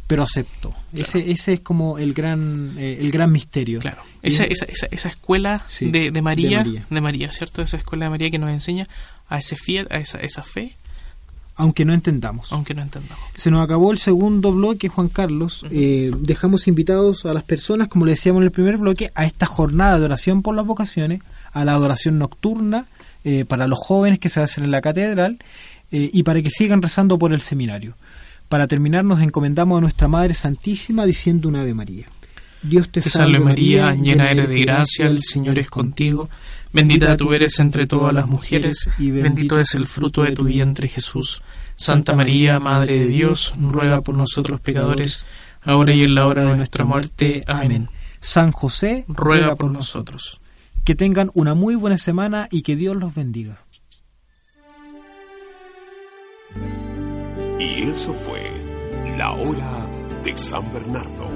pero 0.08 0.24
acepto. 0.24 0.70
Claro. 0.70 0.86
Ese, 0.94 1.32
ese 1.32 1.54
es 1.54 1.60
como 1.60 1.98
el 1.98 2.14
gran, 2.14 2.76
eh, 2.78 2.98
el 3.02 3.12
gran 3.12 3.32
misterio. 3.32 3.80
Claro. 3.80 4.02
Esa, 4.24 4.46
esa, 4.46 4.66
esa, 4.66 4.88
esa 4.90 5.10
escuela 5.10 5.64
sí, 5.68 5.92
de, 5.92 6.12
de, 6.12 6.22
María, 6.22 6.64
de, 6.64 6.66
María, 6.66 6.86
de 6.90 7.02
María, 7.02 7.32
¿cierto? 7.32 7.62
Esa 7.62 7.78
escuela 7.78 8.06
de 8.06 8.12
María 8.12 8.30
que 8.30 8.40
nos 8.40 8.50
enseña 8.50 8.88
a 9.28 9.38
ese 9.38 9.56
fiel, 9.56 9.88
a 9.92 9.98
esa, 9.98 10.20
esa 10.20 10.44
fe. 10.44 10.76
Aunque 11.56 11.86
no 11.86 11.94
entendamos. 11.94 12.54
Aunque 12.54 12.74
no 12.74 12.84
entendamos. 12.84 13.24
Se 13.36 13.50
nos 13.52 13.64
acabó 13.64 13.92
el 13.92 13.98
segundo 13.98 14.52
bloque, 14.54 14.90
Juan 14.90 15.10
Carlos. 15.10 15.64
Uh 15.64 15.66
-huh. 15.68 15.70
eh, 15.74 16.12
dejamos 16.20 16.68
invitados 16.68 17.26
a 17.26 17.34
las 17.34 17.44
personas, 17.44 17.88
como 17.88 18.06
le 18.06 18.12
decíamos 18.12 18.42
en 18.42 18.46
el 18.46 18.52
primer 18.52 18.78
bloque, 18.78 19.12
a 19.16 19.26
esta 19.26 19.46
jornada 19.46 20.00
de 20.00 20.06
oración 20.06 20.42
por 20.42 20.56
las 20.56 20.66
vocaciones, 20.66 21.22
a 21.54 21.66
la 21.66 21.74
adoración 21.74 22.20
nocturna 22.20 22.88
eh, 23.24 23.44
para 23.44 23.68
los 23.68 23.80
jóvenes 23.80 24.20
que 24.20 24.30
se 24.30 24.40
hacen 24.40 24.64
en 24.64 24.72
la 24.72 24.82
catedral 24.82 25.40
eh, 25.92 26.10
y 26.14 26.24
para 26.24 26.42
que 26.42 26.50
sigan 26.50 26.82
rezando 26.82 27.18
por 27.18 27.34
el 27.34 27.42
seminario. 27.42 27.96
Para 28.50 28.68
terminar, 28.68 29.04
nos 29.04 29.22
encomendamos 29.22 29.78
a 29.78 29.82
nuestra 29.82 30.08
Madre 30.08 30.34
Santísima 30.34 31.06
diciendo 31.06 31.50
un 31.50 31.58
Ave 31.58 31.74
María. 31.74 32.08
Dios 32.64 32.90
te, 32.90 33.02
te 33.02 33.10
salve 33.10 33.40
María, 33.40 33.94
llena 33.94 34.32
eres 34.32 34.50
de 34.50 34.62
gracia, 34.62 35.08
el 35.08 35.22
Señor 35.22 35.60
es 35.60 35.70
contigo. 35.70 36.30
Bendita 36.74 37.16
tú 37.18 37.34
eres 37.34 37.60
entre 37.60 37.88
todas 37.88 38.14
las 38.14 38.28
mujeres, 38.28 38.90
y 38.98 39.12
bendito 39.12 39.58
es 39.58 39.74
el 39.76 39.88
fruto 39.88 40.24
de 40.24 40.32
tu 40.32 40.44
vientre 40.44 40.88
Jesús. 40.88 41.42
Santa 41.76 42.16
María, 42.16 42.60
Madre 42.60 43.00
de 43.00 43.08
Dios, 43.08 43.54
ruega 43.60 44.02
por 44.02 44.16
nosotros 44.16 44.60
pecadores, 44.62 45.26
ahora 45.62 45.94
y 45.94 46.04
en 46.04 46.16
la 46.16 46.26
hora 46.26 46.46
de 46.46 46.56
nuestra 46.56 46.86
muerte. 46.86 47.44
Amén. 47.48 47.90
San 48.20 48.52
José, 48.52 49.06
Ruega 49.08 49.56
por 49.56 49.72
nosotros. 49.72 50.42
Que 50.84 50.96
tengan 50.96 51.32
una 51.34 51.54
muy 51.54 51.76
buena 51.76 51.98
semana 51.98 52.48
y 52.52 52.62
que 52.62 52.76
Dios 52.76 52.96
los 52.96 53.14
bendiga. 53.14 53.62
Y 57.60 57.90
eso 57.90 58.14
fue 58.14 58.52
la 59.18 59.34
hora 59.34 59.88
de 60.24 60.38
San 60.38 60.62
Bernardo. 60.74 61.27